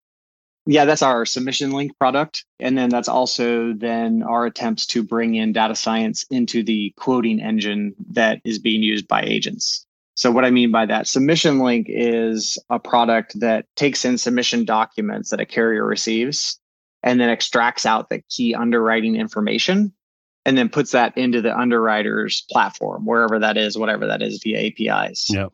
Yeah, 0.66 0.84
that's 0.84 1.02
our 1.02 1.26
submission 1.26 1.72
link 1.72 1.98
product. 1.98 2.44
And 2.60 2.78
then 2.78 2.88
that's 2.88 3.08
also 3.08 3.72
then 3.72 4.22
our 4.22 4.46
attempts 4.46 4.86
to 4.88 5.02
bring 5.02 5.34
in 5.34 5.52
data 5.52 5.74
science 5.74 6.24
into 6.30 6.62
the 6.62 6.92
quoting 6.96 7.40
engine 7.40 7.94
that 8.10 8.40
is 8.44 8.58
being 8.58 8.82
used 8.82 9.08
by 9.08 9.22
agents. 9.22 9.84
So 10.14 10.30
what 10.30 10.44
I 10.44 10.50
mean 10.50 10.70
by 10.70 10.86
that, 10.86 11.08
submission 11.08 11.60
link 11.60 11.86
is 11.88 12.58
a 12.68 12.78
product 12.78 13.40
that 13.40 13.64
takes 13.74 14.04
in 14.04 14.18
submission 14.18 14.64
documents 14.64 15.30
that 15.30 15.40
a 15.40 15.46
carrier 15.46 15.84
receives 15.84 16.60
and 17.02 17.20
then 17.20 17.28
extracts 17.28 17.86
out 17.86 18.08
the 18.08 18.22
key 18.28 18.54
underwriting 18.54 19.16
information 19.16 19.92
and 20.44 20.58
then 20.58 20.68
puts 20.68 20.92
that 20.92 21.16
into 21.16 21.40
the 21.40 21.56
underwriter's 21.56 22.42
platform, 22.50 23.04
wherever 23.06 23.38
that 23.38 23.56
is, 23.56 23.78
whatever 23.78 24.06
that 24.06 24.22
is 24.22 24.40
via 24.42 24.66
APIs. 24.66 25.28
Yeah. 25.30 25.46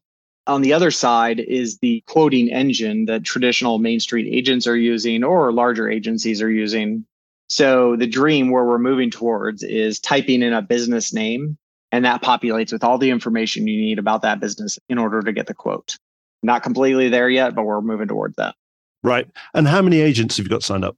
On 0.47 0.62
the 0.62 0.73
other 0.73 0.90
side 0.90 1.40
is 1.40 1.78
the 1.78 2.02
quoting 2.07 2.49
engine 2.50 3.05
that 3.05 3.25
traditional 3.25 3.78
Main 3.78 4.00
Street 4.00 4.33
agents 4.33 4.67
are 4.67 4.76
using 4.76 5.23
or 5.23 5.52
larger 5.52 5.90
agencies 5.90 6.40
are 6.40 6.50
using. 6.50 7.05
So 7.49 7.97
the 7.97 8.07
dream 8.07 8.50
where 8.50 8.64
we're 8.64 8.78
moving 8.78 9.11
towards 9.11 9.62
is 9.62 10.00
typing 10.00 10.43
in 10.43 10.55
a 10.55 10.62
business 10.62 11.12
name 11.12 11.59
and 11.93 12.05
that 12.05 12.23
populates 12.23 12.73
with 12.73 12.85
all 12.85 12.99
the 12.99 13.11
information 13.11 13.67
you 13.67 13.81
need 13.81 13.99
about 13.99 14.23
that 14.23 14.40
business 14.40 14.78
in 14.88 14.99
order 14.99 15.21
to 15.23 15.33
get 15.33 15.47
the 15.47 15.55
quote. 15.55 15.97
Not 16.43 16.62
completely 16.62 17.09
there 17.09 17.28
yet, 17.28 17.55
but 17.55 17.64
we're 17.64 17.81
moving 17.81 18.09
towards 18.09 18.37
that. 18.37 18.55
Right. 19.02 19.28
And 19.55 19.69
how 19.69 19.83
many 19.83 20.00
agents 20.00 20.37
have 20.37 20.47
you 20.47 20.50
got 20.50 20.62
signed 20.62 20.85
up? 20.85 20.97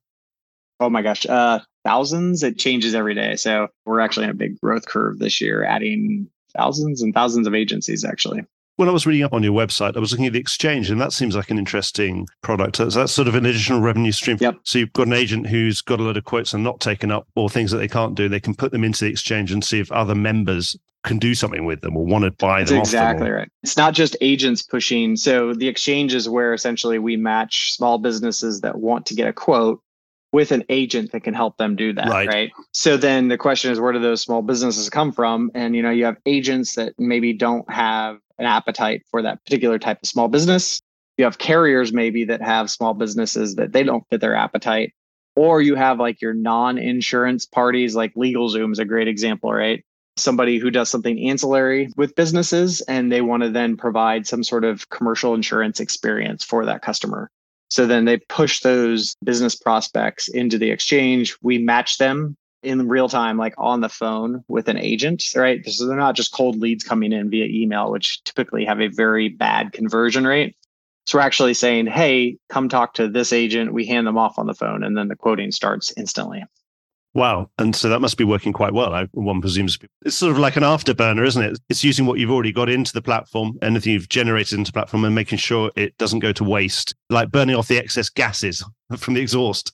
Oh 0.81 0.91
my 0.91 1.03
gosh, 1.03 1.27
uh, 1.27 1.61
thousands. 1.85 2.43
It 2.43 2.59
changes 2.59 2.95
every 2.95 3.15
day. 3.15 3.37
So 3.37 3.69
we're 3.85 4.01
actually 4.01 4.25
in 4.25 4.31
a 4.31 4.35
big 4.35 4.59
growth 4.61 4.87
curve 4.87 5.19
this 5.19 5.41
year, 5.41 5.63
adding 5.63 6.29
thousands 6.57 7.03
and 7.03 7.15
thousands 7.15 7.47
of 7.47 7.55
agencies 7.55 8.05
actually. 8.05 8.43
When 8.77 8.89
I 8.89 8.93
was 8.93 9.07
reading 9.07 9.25
up 9.25 9.35
on 9.35 9.43
your 9.43 9.53
website, 9.53 9.95
I 9.95 10.01
was 10.01 10.11
looking 10.11 10.27
at 10.27 10.33
the 10.33 10.39
exchange, 10.39 10.91
and 10.91 10.99
that 11.03 11.13
seems 11.13 11.37
like 11.37 11.51
an 11.51 11.59
interesting 11.59 12.27
product. 12.41 12.77
So 12.77 12.87
that's 12.87 13.13
sort 13.13 13.29
of 13.29 13.35
an 13.35 13.45
additional 13.45 13.83
revenue 13.83 14.11
stream. 14.11 14.39
Yep. 14.41 14.57
So 14.65 14.79
you've 14.79 14.93
got 14.95 15.07
an 15.07 15.13
agent 15.13 15.49
who's 15.49 15.83
got 15.83 16.01
a 16.01 16.03
lot 16.03 16.17
of 16.17 16.25
quotes 16.25 16.55
and 16.55 16.65
not 16.65 16.81
taken 16.81 17.11
up, 17.11 17.29
or 17.37 17.51
things 17.51 17.73
that 17.73 17.77
they 17.77 17.89
can't 17.89 18.15
do. 18.15 18.27
They 18.27 18.41
can 18.41 18.55
put 18.55 18.73
them 18.73 18.83
into 18.83 19.05
the 19.05 19.11
exchange 19.11 19.53
and 19.53 19.63
see 19.63 19.81
if 19.81 19.93
other 19.93 20.15
members 20.15 20.79
can 21.05 21.19
do 21.19 21.35
something 21.35 21.67
with 21.67 21.83
them 21.83 21.95
or 21.95 22.07
want 22.07 22.25
to 22.25 22.31
buy 22.31 22.61
That's 22.61 22.71
them. 22.71 22.81
exactly 22.81 23.27
them 23.27 23.35
right. 23.35 23.49
It's 23.63 23.77
not 23.77 23.93
just 23.93 24.17
agents 24.23 24.63
pushing. 24.63 25.15
So 25.17 25.53
the 25.53 25.69
exchange 25.69 26.15
is 26.15 26.27
where 26.27 26.55
essentially 26.55 26.99
we 26.99 27.17
match 27.17 27.73
small 27.75 27.99
businesses 27.99 28.63
that 28.63 28.79
want 28.79 29.05
to 29.07 29.15
get 29.15 29.29
a 29.29 29.33
quote 29.33 29.83
with 30.33 30.53
an 30.53 30.65
agent 30.69 31.13
that 31.13 31.21
can 31.21 31.35
help 31.35 31.57
them 31.57 31.77
do 31.77 31.93
that 31.93 32.09
right. 32.09 32.29
right? 32.29 32.53
So 32.73 32.97
then 32.97 33.29
the 33.29 33.39
question 33.39 33.73
is 33.73 33.81
where 33.81 33.93
do 33.93 33.99
those 33.99 34.23
small 34.23 34.43
businesses 34.43 34.89
come 34.89 35.13
from? 35.13 35.51
And 35.55 35.75
you 35.75 35.83
know 35.83 35.91
you 35.91 36.05
have 36.05 36.17
agents 36.27 36.77
that 36.77 36.95
maybe 36.99 37.33
don't 37.33 37.71
have 37.71 38.19
an 38.39 38.47
appetite 38.47 39.03
for 39.11 39.23
that 39.23 39.45
particular 39.45 39.79
type 39.79 39.99
of 40.03 40.09
small 40.09 40.29
business. 40.29 40.81
You 41.19 41.25
have 41.25 41.39
carriers 41.39 41.93
maybe 41.93 42.25
that 42.25 42.41
have 42.41 42.71
small 42.71 42.95
businesses 42.95 43.57
that 43.57 43.73
they 43.73 43.83
don't 43.83 44.05
fit 44.09 44.21
their 44.21 44.35
appetite. 44.35 44.95
Or 45.37 45.63
you 45.63 45.75
have 45.75 45.99
like 45.99 46.21
your 46.21 46.35
non-insurance 46.35 47.47
parties 47.47 47.95
like 47.95 48.15
LegalZoom 48.15 48.73
is 48.73 48.79
a 48.79 48.85
great 48.85 49.09
example 49.09 49.53
right? 49.53 49.85
Somebody 50.17 50.59
who 50.59 50.71
does 50.71 50.91
something 50.91 51.29
ancillary 51.29 51.91
with 51.97 52.15
businesses 52.15 52.81
and 52.83 53.11
they 53.11 53.21
want 53.21 53.43
to 53.43 53.51
then 53.51 53.77
provide 53.77 54.27
some 54.27 54.43
sort 54.43 54.65
of 54.65 54.89
commercial 54.91 55.35
insurance 55.35 55.81
experience 55.81 56.45
for 56.45 56.67
that 56.67 56.83
customer 56.83 57.31
so 57.71 57.87
then 57.87 58.05
they 58.05 58.19
push 58.19 58.61
those 58.61 59.15
business 59.25 59.55
prospects 59.55 60.29
into 60.29 60.59
the 60.59 60.71
exchange. 60.71 61.37
We 61.41 61.59
match 61.59 61.99
them 61.99 62.37
in 62.63 62.89
real 62.89 63.09
time, 63.09 63.39
like 63.39 63.55
on 63.57 63.81
the 63.81 63.89
phone 63.89 64.45
with 64.49 64.69
an 64.69 64.77
agent, 64.77 65.25
right? 65.35 65.65
So 65.67 65.87
they're 65.87 65.97
not 65.97 66.17
just 66.17 66.33
cold 66.33 66.57
leads 66.57 66.85
coming 66.85 67.13
in 67.13 67.31
via 67.31 67.47
email, 67.47 67.91
which 67.91 68.23
typically 68.25 68.65
have 68.65 68.81
a 68.81 68.89
very 68.89 69.29
bad 69.29 69.73
conversion 69.73 70.27
rate. 70.27 70.57
So 71.07 71.19
we're 71.19 71.23
actually 71.23 71.55
saying, 71.55 71.87
hey, 71.87 72.37
come 72.51 72.69
talk 72.69 72.95
to 72.95 73.09
this 73.09 73.33
agent. 73.33 73.73
We 73.73 73.87
hand 73.87 74.07
them 74.07 74.19
off 74.19 74.39
on 74.39 74.47
the 74.47 74.55
phone, 74.55 74.85
and 74.85 74.97
then 74.97 75.09
the 75.09 75.17
quoting 75.17 75.51
starts 75.51 75.93
instantly. 75.97 76.45
Wow. 77.13 77.51
And 77.59 77.75
so 77.75 77.89
that 77.89 78.01
must 78.01 78.17
be 78.17 78.25
working 78.25 78.53
quite 78.53 78.73
well. 78.73 78.95
I, 78.95 79.07
one 79.13 79.41
presumes 79.41 79.79
it's 80.03 80.17
sort 80.17 80.33
of 80.33 80.39
like 80.39 80.57
an 80.57 80.63
afterburner, 80.63 81.27
isn't 81.27 81.43
it? 81.43 81.59
It's 81.69 81.83
using 81.83 82.07
what 82.07 82.19
you've 82.21 82.31
already 82.31 82.53
got 82.53 82.69
into 82.69 82.93
the 82.93 83.03
platform, 83.03 83.59
anything 83.63 83.93
you've 83.93 84.09
generated 84.09 84.59
into 84.59 84.73
platform, 84.73 85.05
and 85.05 85.15
making 85.15 85.39
sure 85.39 85.73
it 85.75 85.97
doesn't 85.99 86.21
go 86.21 86.33
to 86.33 86.45
waste, 86.45 86.95
like 87.09 87.33
burning 87.33 87.57
off 87.57 87.69
the 87.69 87.79
excess 87.79 88.09
gases 88.09 88.65
from 88.97 89.15
the 89.15 89.21
exhaust. 89.21 89.73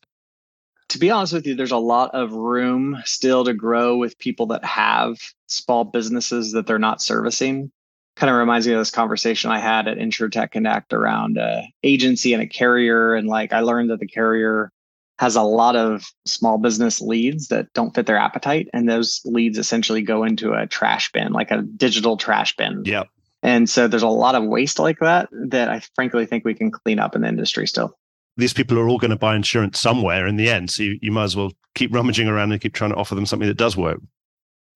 To 0.91 0.99
be 0.99 1.11
honest 1.11 1.33
with 1.33 1.47
you, 1.47 1.55
there's 1.55 1.73
a 1.73 1.79
lot 1.79 2.15
of 2.15 2.33
room 2.33 3.03
still 3.05 3.45
to 3.45 3.53
grow 3.53 3.97
with 3.97 4.19
people 4.19 4.47
that 4.47 4.65
have 4.65 5.19
small 5.47 5.85
businesses 5.85 6.53
that 6.53 6.67
they're 6.67 6.79
not 6.79 7.03
servicing. 7.03 7.71
Kind 8.15 8.31
of 8.31 8.37
reminds 8.37 8.67
me 8.67 8.73
of 8.73 8.79
this 8.79 8.93
conversation 8.93 9.51
I 9.51 9.59
had 9.59 9.89
at 9.89 9.99
InsureTech 9.99 10.53
Connect 10.53 10.95
around 10.95 11.37
a 11.37 11.65
agency 11.83 12.33
and 12.33 12.43
a 12.43 12.47
carrier. 12.47 13.15
And 13.15 13.29
like 13.29 13.53
I 13.53 13.61
learned 13.61 13.91
that 13.91 14.01
the 14.01 14.07
carrier 14.07 14.71
has 15.19 15.37
a 15.37 15.43
lot 15.43 15.77
of 15.77 16.05
small 16.27 16.59
business 16.59 17.01
leads 17.01 17.49
that 17.49 17.73
don't 17.73 17.95
fit 17.95 18.07
their 18.07 18.19
appetite. 18.19 18.69
And 18.73 18.89
those 18.89 19.23
leads 19.25 19.59
essentially 19.59 20.03
go 20.03 20.25
into 20.25 20.53
a 20.53 20.67
trash 20.67 21.11
bin, 21.13 21.33
like 21.33 21.51
a 21.51 21.63
digital 21.63 22.17
trash 22.17 22.55
bin. 22.57 22.83
Yep. 22.85 23.09
And 23.43 23.69
so 23.69 23.89
there's 23.89 24.03
a 24.03 24.09
lot 24.09 24.35
of 24.35 24.45
waste 24.45 24.79
like 24.79 24.99
that 25.01 25.29
that 25.49 25.69
I 25.69 25.81
frankly 25.95 26.27
think 26.27 26.45
we 26.45 26.55
can 26.55 26.71
clean 26.71 26.99
up 26.99 27.15
in 27.15 27.23
the 27.23 27.29
industry 27.29 27.67
still. 27.67 27.97
These 28.37 28.53
people 28.53 28.79
are 28.79 28.89
all 28.89 28.99
going 28.99 29.11
to 29.11 29.17
buy 29.17 29.35
insurance 29.35 29.81
somewhere 29.81 30.27
in 30.27 30.37
the 30.37 30.51
end. 30.51 30.71
So 30.71 30.83
you, 30.83 30.99
you 31.01 31.13
might 31.13 31.25
as 31.25 31.37
well 31.37 31.53
keep 31.75 31.95
rummaging 31.95 32.29
around 32.29 32.53
and 32.53 32.61
keep 32.61 32.75
trying 32.75 32.91
to 32.91 32.97
offer 32.97 33.15
them 33.15 33.25
something 33.25 33.49
that 33.49 33.57
does 33.57 33.77
work. 33.77 34.01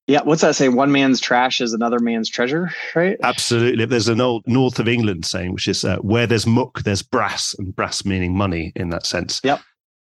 Yeah, 0.06 0.22
what's 0.22 0.40
that 0.42 0.56
say? 0.56 0.68
One 0.68 0.90
man's 0.90 1.20
trash 1.20 1.60
is 1.60 1.72
another 1.72 1.98
man's 2.00 2.28
treasure, 2.28 2.70
right? 2.94 3.16
Absolutely. 3.22 3.84
There's 3.84 4.08
an 4.08 4.20
old 4.20 4.42
North 4.46 4.78
of 4.78 4.88
England 4.88 5.26
saying, 5.26 5.52
which 5.52 5.68
is 5.68 5.84
uh, 5.84 5.98
where 5.98 6.26
there's 6.26 6.46
muck, 6.46 6.82
there's 6.82 7.02
brass, 7.02 7.54
and 7.58 7.76
brass 7.76 8.04
meaning 8.04 8.36
money 8.36 8.72
in 8.74 8.88
that 8.90 9.06
sense. 9.06 9.40
Yep. 9.44 9.60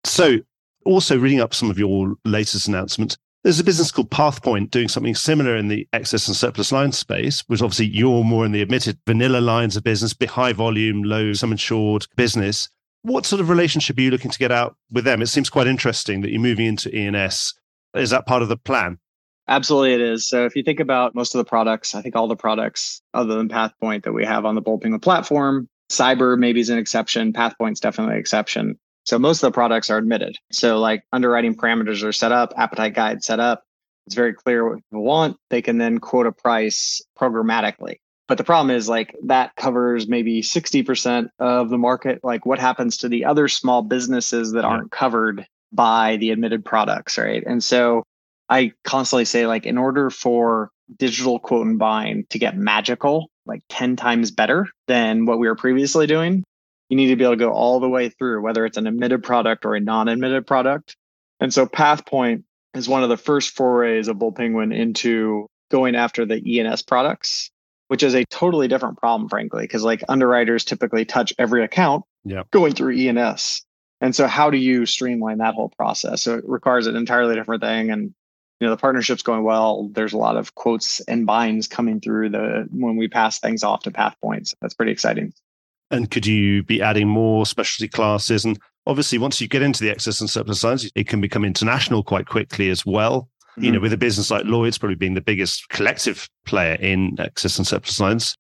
So, 0.06 0.38
also 0.84 1.18
reading 1.18 1.40
up 1.40 1.52
some 1.52 1.68
of 1.68 1.78
your 1.78 2.14
latest 2.24 2.68
announcements, 2.68 3.18
there's 3.42 3.58
a 3.58 3.64
business 3.64 3.90
called 3.90 4.10
Pathpoint 4.10 4.70
doing 4.70 4.88
something 4.88 5.14
similar 5.14 5.56
in 5.56 5.68
the 5.68 5.86
excess 5.92 6.28
and 6.28 6.36
surplus 6.36 6.70
line 6.70 6.92
space, 6.92 7.40
which 7.48 7.60
obviously 7.60 7.86
you're 7.86 8.24
more 8.24 8.46
in 8.46 8.52
the 8.52 8.62
admitted 8.62 8.98
vanilla 9.06 9.38
lines 9.38 9.76
of 9.76 9.82
business, 9.82 10.14
high 10.28 10.52
volume, 10.52 11.02
low 11.02 11.32
sum 11.32 11.52
insured 11.52 12.06
business. 12.16 12.68
What 13.02 13.26
sort 13.26 13.40
of 13.40 13.48
relationship 13.48 13.98
are 13.98 14.00
you 14.00 14.10
looking 14.10 14.30
to 14.30 14.38
get 14.38 14.52
out 14.52 14.76
with 14.90 15.04
them? 15.04 15.22
It 15.22 15.26
seems 15.26 15.50
quite 15.50 15.66
interesting 15.66 16.20
that 16.22 16.30
you're 16.30 16.40
moving 16.40 16.66
into 16.66 16.96
E&S. 16.96 17.54
Is 17.94 18.10
that 18.10 18.26
part 18.26 18.42
of 18.42 18.48
the 18.48 18.56
plan? 18.56 18.98
Absolutely, 19.48 19.94
it 19.94 20.00
is. 20.00 20.28
So 20.28 20.44
if 20.44 20.54
you 20.54 20.62
think 20.62 20.80
about 20.80 21.14
most 21.14 21.34
of 21.34 21.38
the 21.38 21.48
products, 21.48 21.94
I 21.94 22.02
think 22.02 22.16
all 22.16 22.28
the 22.28 22.36
products 22.36 23.02
other 23.12 23.36
than 23.36 23.48
Pathpoint 23.48 24.04
that 24.04 24.12
we 24.12 24.24
have 24.24 24.44
on 24.44 24.54
the 24.54 24.62
Penguin 24.62 24.98
platform, 25.00 25.68
cyber 25.90 26.38
maybe 26.38 26.60
is 26.60 26.70
an 26.70 26.78
exception. 26.78 27.32
Pathpoint's 27.32 27.80
definitely 27.80 28.14
an 28.14 28.20
exception. 28.20 28.78
So 29.06 29.18
most 29.18 29.42
of 29.42 29.48
the 29.48 29.54
products 29.54 29.88
are 29.88 29.98
admitted. 29.98 30.36
So 30.50 30.78
like 30.78 31.04
underwriting 31.12 31.54
parameters 31.54 32.02
are 32.02 32.12
set 32.12 32.32
up, 32.32 32.52
appetite 32.56 32.94
guide 32.94 33.22
set 33.22 33.40
up. 33.40 33.62
It's 34.06 34.14
very 34.14 34.34
clear 34.34 34.68
what 34.68 34.76
people 34.76 35.04
want. 35.04 35.36
They 35.50 35.62
can 35.62 35.78
then 35.78 35.98
quote 35.98 36.26
a 36.26 36.32
price 36.32 37.00
programmatically. 37.18 37.96
But 38.28 38.38
the 38.38 38.44
problem 38.44 38.74
is 38.74 38.88
like 38.88 39.14
that 39.24 39.54
covers 39.56 40.08
maybe 40.08 40.42
60% 40.42 41.28
of 41.38 41.70
the 41.70 41.78
market. 41.78 42.20
Like 42.24 42.44
what 42.44 42.58
happens 42.58 42.96
to 42.98 43.08
the 43.08 43.24
other 43.24 43.46
small 43.46 43.82
businesses 43.82 44.52
that 44.52 44.64
aren't 44.64 44.90
covered 44.90 45.46
by 45.72 46.16
the 46.16 46.30
admitted 46.30 46.64
products, 46.64 47.18
right? 47.18 47.44
And 47.46 47.62
so 47.62 48.02
I 48.48 48.72
constantly 48.84 49.24
say 49.24 49.46
like 49.46 49.66
in 49.66 49.78
order 49.78 50.10
for 50.10 50.70
digital 50.98 51.38
quote 51.38 51.66
and 51.66 51.78
bind 51.78 52.28
to 52.30 52.38
get 52.38 52.56
magical, 52.56 53.30
like 53.44 53.62
10 53.68 53.94
times 53.94 54.32
better 54.32 54.66
than 54.88 55.26
what 55.26 55.38
we 55.38 55.46
were 55.46 55.56
previously 55.56 56.06
doing, 56.08 56.42
you 56.88 56.96
need 56.96 57.08
to 57.08 57.16
be 57.16 57.24
able 57.24 57.34
to 57.34 57.38
go 57.38 57.50
all 57.50 57.80
the 57.80 57.88
way 57.88 58.08
through, 58.08 58.42
whether 58.42 58.64
it's 58.64 58.76
an 58.76 58.86
admitted 58.86 59.22
product 59.22 59.64
or 59.64 59.74
a 59.74 59.80
non 59.80 60.08
admitted 60.08 60.46
product. 60.46 60.96
And 61.40 61.52
so 61.52 61.66
Pathpoint 61.66 62.44
is 62.74 62.88
one 62.88 63.02
of 63.02 63.08
the 63.08 63.16
first 63.16 63.54
forays 63.54 64.08
of 64.08 64.18
Bold 64.18 64.36
Penguin 64.36 64.72
into 64.72 65.48
going 65.70 65.96
after 65.96 66.24
the 66.24 66.40
E&S 66.50 66.82
products, 66.82 67.50
which 67.88 68.02
is 68.02 68.14
a 68.14 68.24
totally 68.26 68.68
different 68.68 68.98
problem, 68.98 69.28
frankly, 69.28 69.64
because 69.64 69.82
like 69.82 70.02
underwriters 70.08 70.64
typically 70.64 71.04
touch 71.04 71.32
every 71.38 71.64
account 71.64 72.04
yep. 72.24 72.50
going 72.50 72.72
through 72.72 72.92
E&S. 72.92 73.62
So 74.12 74.26
how 74.26 74.50
do 74.50 74.58
you 74.58 74.86
streamline 74.86 75.38
that 75.38 75.54
whole 75.54 75.70
process? 75.70 76.22
So 76.22 76.36
it 76.36 76.44
requires 76.46 76.86
an 76.86 76.96
entirely 76.96 77.34
different 77.34 77.62
thing. 77.62 77.90
And 77.90 78.14
you 78.60 78.66
know 78.66 78.70
the 78.70 78.80
partnership's 78.80 79.22
going 79.22 79.42
well. 79.42 79.88
There's 79.92 80.14
a 80.14 80.18
lot 80.18 80.36
of 80.36 80.54
quotes 80.54 81.00
and 81.00 81.26
binds 81.26 81.66
coming 81.68 82.00
through 82.00 82.30
the 82.30 82.66
when 82.70 82.96
we 82.96 83.08
pass 83.08 83.38
things 83.38 83.62
off 83.62 83.82
to 83.82 83.90
Pathpoint. 83.90 84.48
So 84.48 84.56
That's 84.60 84.74
pretty 84.74 84.92
exciting. 84.92 85.32
And 85.90 86.10
could 86.10 86.26
you 86.26 86.62
be 86.62 86.82
adding 86.82 87.08
more 87.08 87.46
specialty 87.46 87.88
classes? 87.88 88.44
And 88.44 88.58
obviously, 88.86 89.18
once 89.18 89.40
you 89.40 89.48
get 89.48 89.62
into 89.62 89.82
the 89.82 89.90
excess 89.90 90.20
and 90.20 90.28
surplus 90.28 90.64
lines, 90.64 90.90
it 90.94 91.06
can 91.06 91.20
become 91.20 91.44
international 91.44 92.02
quite 92.02 92.26
quickly 92.26 92.70
as 92.70 92.84
well. 92.84 93.22
Mm-hmm. 93.22 93.64
You 93.64 93.70
know, 93.70 93.76
mm-hmm. 93.76 93.82
with 93.84 93.92
a 93.92 93.98
business 93.98 94.30
like 94.30 94.44
Lloyd's 94.44 94.78
probably 94.78 94.96
being 94.96 95.14
the 95.14 95.20
biggest 95.20 95.68
collective 95.68 96.28
player 96.44 96.74
in 96.74 97.16
excess 97.18 97.58
and 97.58 97.66
surplus 97.66 98.00
lines. 98.00 98.36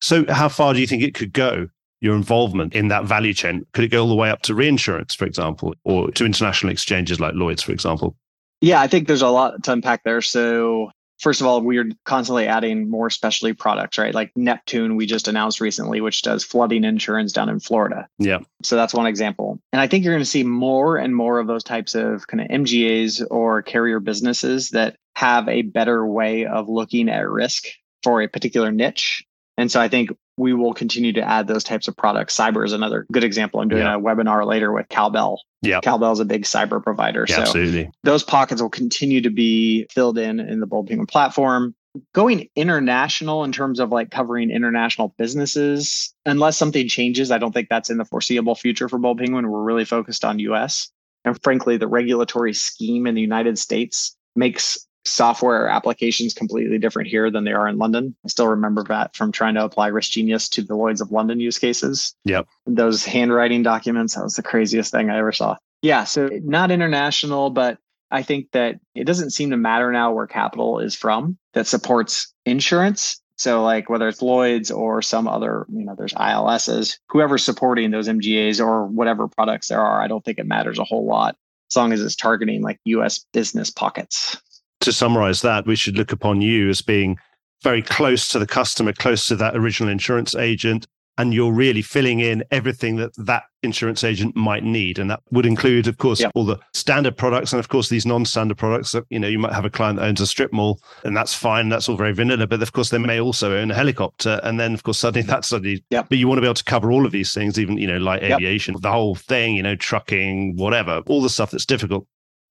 So, 0.00 0.24
how 0.28 0.48
far 0.48 0.74
do 0.74 0.80
you 0.80 0.86
think 0.86 1.02
it 1.02 1.14
could 1.14 1.32
go? 1.32 1.68
Your 2.00 2.14
involvement 2.14 2.74
in 2.74 2.86
that 2.88 3.06
value 3.06 3.34
chain 3.34 3.66
could 3.72 3.82
it 3.82 3.88
go 3.88 4.02
all 4.02 4.08
the 4.08 4.14
way 4.14 4.30
up 4.30 4.42
to 4.42 4.54
reinsurance, 4.54 5.16
for 5.16 5.24
example, 5.24 5.74
or 5.82 6.12
to 6.12 6.24
international 6.24 6.70
exchanges 6.70 7.18
like 7.18 7.34
Lloyd's, 7.34 7.62
for 7.62 7.72
example? 7.72 8.14
Yeah, 8.60 8.80
I 8.80 8.86
think 8.86 9.08
there's 9.08 9.22
a 9.22 9.28
lot 9.28 9.64
to 9.64 9.72
unpack 9.72 10.04
there. 10.04 10.22
So, 10.22 10.90
first 11.18 11.40
of 11.40 11.46
all, 11.46 11.60
we're 11.60 11.90
constantly 12.04 12.46
adding 12.46 12.88
more 12.88 13.10
specialty 13.10 13.52
products, 13.52 13.98
right? 13.98 14.14
Like 14.14 14.32
Neptune, 14.36 14.96
we 14.96 15.06
just 15.06 15.28
announced 15.28 15.60
recently, 15.60 16.00
which 16.00 16.22
does 16.22 16.44
flooding 16.44 16.84
insurance 16.84 17.32
down 17.32 17.48
in 17.48 17.60
Florida. 17.60 18.08
Yeah. 18.18 18.40
So 18.62 18.76
that's 18.76 18.94
one 18.94 19.06
example. 19.06 19.60
And 19.72 19.80
I 19.80 19.86
think 19.86 20.04
you're 20.04 20.14
going 20.14 20.22
to 20.22 20.30
see 20.30 20.44
more 20.44 20.96
and 20.96 21.14
more 21.14 21.38
of 21.38 21.46
those 21.46 21.64
types 21.64 21.94
of 21.94 22.26
kind 22.26 22.40
of 22.40 22.48
MGAs 22.48 23.24
or 23.30 23.62
carrier 23.62 24.00
businesses 24.00 24.70
that 24.70 24.96
have 25.16 25.48
a 25.48 25.62
better 25.62 26.06
way 26.06 26.46
of 26.46 26.68
looking 26.68 27.08
at 27.08 27.28
risk 27.28 27.64
for 28.02 28.22
a 28.22 28.28
particular 28.28 28.70
niche. 28.70 29.24
And 29.56 29.70
so 29.70 29.80
I 29.80 29.88
think 29.88 30.10
we 30.38 30.54
will 30.54 30.72
continue 30.72 31.12
to 31.12 31.20
add 31.20 31.46
those 31.46 31.64
types 31.64 31.88
of 31.88 31.96
products. 31.96 32.36
Cyber 32.36 32.64
is 32.64 32.72
another 32.72 33.06
good 33.12 33.24
example. 33.24 33.60
I'm 33.60 33.68
doing 33.68 33.82
yeah. 33.82 33.96
a 33.96 34.00
webinar 34.00 34.46
later 34.46 34.72
with 34.72 34.88
Cowbell. 34.88 35.42
Yeah. 35.62 35.80
Cowbell 35.80 36.12
is 36.12 36.20
a 36.20 36.24
big 36.24 36.44
cyber 36.44 36.82
provider. 36.82 37.26
Yeah, 37.28 37.36
so 37.36 37.42
absolutely. 37.42 37.90
those 38.04 38.22
pockets 38.22 38.62
will 38.62 38.70
continue 38.70 39.20
to 39.20 39.30
be 39.30 39.86
filled 39.90 40.18
in 40.18 40.40
in 40.40 40.60
the 40.60 40.66
Bold 40.66 40.86
Penguin 40.86 41.06
platform. 41.06 41.74
going 42.14 42.48
international 42.54 43.44
in 43.44 43.52
terms 43.52 43.80
of 43.80 43.90
like 43.90 44.10
covering 44.10 44.50
international 44.50 45.14
businesses, 45.18 46.14
unless 46.24 46.56
something 46.56 46.88
changes, 46.88 47.30
I 47.30 47.38
don't 47.38 47.52
think 47.52 47.68
that's 47.68 47.90
in 47.90 47.98
the 47.98 48.04
foreseeable 48.04 48.54
future 48.54 48.88
for 48.88 48.98
Bold 48.98 49.18
Penguin. 49.18 49.50
We're 49.50 49.62
really 49.62 49.84
focused 49.84 50.24
on 50.24 50.38
US. 50.38 50.90
And 51.24 51.40
frankly, 51.42 51.76
the 51.76 51.88
regulatory 51.88 52.54
scheme 52.54 53.06
in 53.06 53.14
the 53.14 53.20
United 53.20 53.58
States 53.58 54.16
makes 54.36 54.78
software 55.08 55.68
applications 55.68 56.34
completely 56.34 56.78
different 56.78 57.08
here 57.08 57.30
than 57.30 57.44
they 57.44 57.52
are 57.52 57.68
in 57.68 57.78
London. 57.78 58.14
I 58.24 58.28
still 58.28 58.48
remember 58.48 58.84
that 58.84 59.16
from 59.16 59.32
trying 59.32 59.54
to 59.54 59.64
apply 59.64 59.90
RiskGenius 59.90 60.48
to 60.50 60.62
the 60.62 60.74
Lloyd's 60.74 61.00
of 61.00 61.10
London 61.10 61.40
use 61.40 61.58
cases. 61.58 62.14
Yep. 62.24 62.46
Those 62.66 63.04
handwriting 63.04 63.62
documents, 63.62 64.14
that 64.14 64.24
was 64.24 64.34
the 64.34 64.42
craziest 64.42 64.92
thing 64.92 65.10
I 65.10 65.18
ever 65.18 65.32
saw. 65.32 65.56
Yeah, 65.82 66.04
so 66.04 66.28
not 66.42 66.70
international, 66.70 67.50
but 67.50 67.78
I 68.10 68.22
think 68.22 68.50
that 68.52 68.80
it 68.94 69.04
doesn't 69.04 69.30
seem 69.30 69.50
to 69.50 69.56
matter 69.56 69.92
now 69.92 70.12
where 70.12 70.26
capital 70.26 70.80
is 70.80 70.94
from 70.94 71.38
that 71.54 71.66
supports 71.66 72.32
insurance. 72.44 73.20
So 73.36 73.62
like 73.62 73.88
whether 73.88 74.08
it's 74.08 74.22
Lloyd's 74.22 74.70
or 74.70 75.00
some 75.02 75.28
other, 75.28 75.66
you 75.68 75.84
know, 75.84 75.94
there's 75.96 76.14
ILSs, 76.14 76.98
whoever's 77.08 77.44
supporting 77.44 77.90
those 77.90 78.08
MGAs 78.08 78.64
or 78.64 78.86
whatever 78.86 79.28
products 79.28 79.68
there 79.68 79.80
are, 79.80 80.02
I 80.02 80.08
don't 80.08 80.24
think 80.24 80.38
it 80.38 80.46
matters 80.46 80.78
a 80.78 80.84
whole 80.84 81.06
lot 81.06 81.36
as 81.70 81.76
long 81.76 81.92
as 81.92 82.02
it's 82.02 82.16
targeting 82.16 82.62
like 82.62 82.80
US 82.84 83.24
business 83.32 83.70
pockets. 83.70 84.40
To 84.80 84.92
summarize 84.92 85.42
that, 85.42 85.66
we 85.66 85.76
should 85.76 85.96
look 85.96 86.12
upon 86.12 86.40
you 86.40 86.68
as 86.68 86.82
being 86.82 87.18
very 87.62 87.82
close 87.82 88.28
to 88.28 88.38
the 88.38 88.46
customer, 88.46 88.92
close 88.92 89.26
to 89.26 89.36
that 89.36 89.56
original 89.56 89.90
insurance 89.90 90.34
agent, 90.34 90.86
and 91.18 91.34
you're 91.34 91.52
really 91.52 91.82
filling 91.82 92.20
in 92.20 92.44
everything 92.52 92.96
that 92.96 93.10
that 93.16 93.42
insurance 93.64 94.04
agent 94.04 94.36
might 94.36 94.62
need. 94.62 95.00
And 95.00 95.10
that 95.10 95.20
would 95.32 95.44
include 95.44 95.88
of 95.88 95.98
course 95.98 96.22
all 96.34 96.46
the 96.46 96.58
standard 96.72 97.16
products 97.16 97.52
and 97.52 97.58
of 97.58 97.68
course 97.68 97.88
these 97.88 98.06
non-standard 98.06 98.56
products 98.56 98.92
that 98.92 99.04
you 99.10 99.18
know 99.18 99.26
you 99.26 99.38
might 99.38 99.52
have 99.52 99.64
a 99.64 99.70
client 99.70 99.98
that 99.98 100.06
owns 100.06 100.20
a 100.20 100.26
strip 100.26 100.52
mall 100.52 100.80
and 101.04 101.16
that's 101.16 101.34
fine 101.34 101.68
that's 101.68 101.88
all 101.88 101.96
very 101.96 102.12
vanilla 102.12 102.46
but 102.46 102.62
of 102.62 102.72
course 102.72 102.90
they 102.90 102.98
may 102.98 103.20
also 103.20 103.56
own 103.56 103.70
a 103.70 103.74
helicopter 103.74 104.40
and 104.44 104.60
then 104.60 104.72
of 104.74 104.84
course 104.84 104.98
suddenly 104.98 105.26
that's 105.26 105.48
suddenly 105.48 105.84
yep. 105.90 106.08
but 106.08 106.18
you 106.18 106.28
want 106.28 106.38
to 106.38 106.40
be 106.40 106.46
able 106.46 106.54
to 106.54 106.64
cover 106.64 106.92
all 106.92 107.04
of 107.04 107.12
these 107.12 107.34
things 107.34 107.58
even 107.58 107.76
you 107.76 107.86
know 107.86 107.98
like 107.98 108.22
aviation 108.22 108.76
the 108.80 108.92
whole 108.92 109.16
thing 109.16 109.56
you 109.56 109.62
know 109.62 109.74
trucking 109.74 110.56
whatever 110.56 111.02
all 111.06 111.20
the 111.20 111.28
stuff 111.28 111.50
that's 111.50 111.66
difficult 111.66 112.06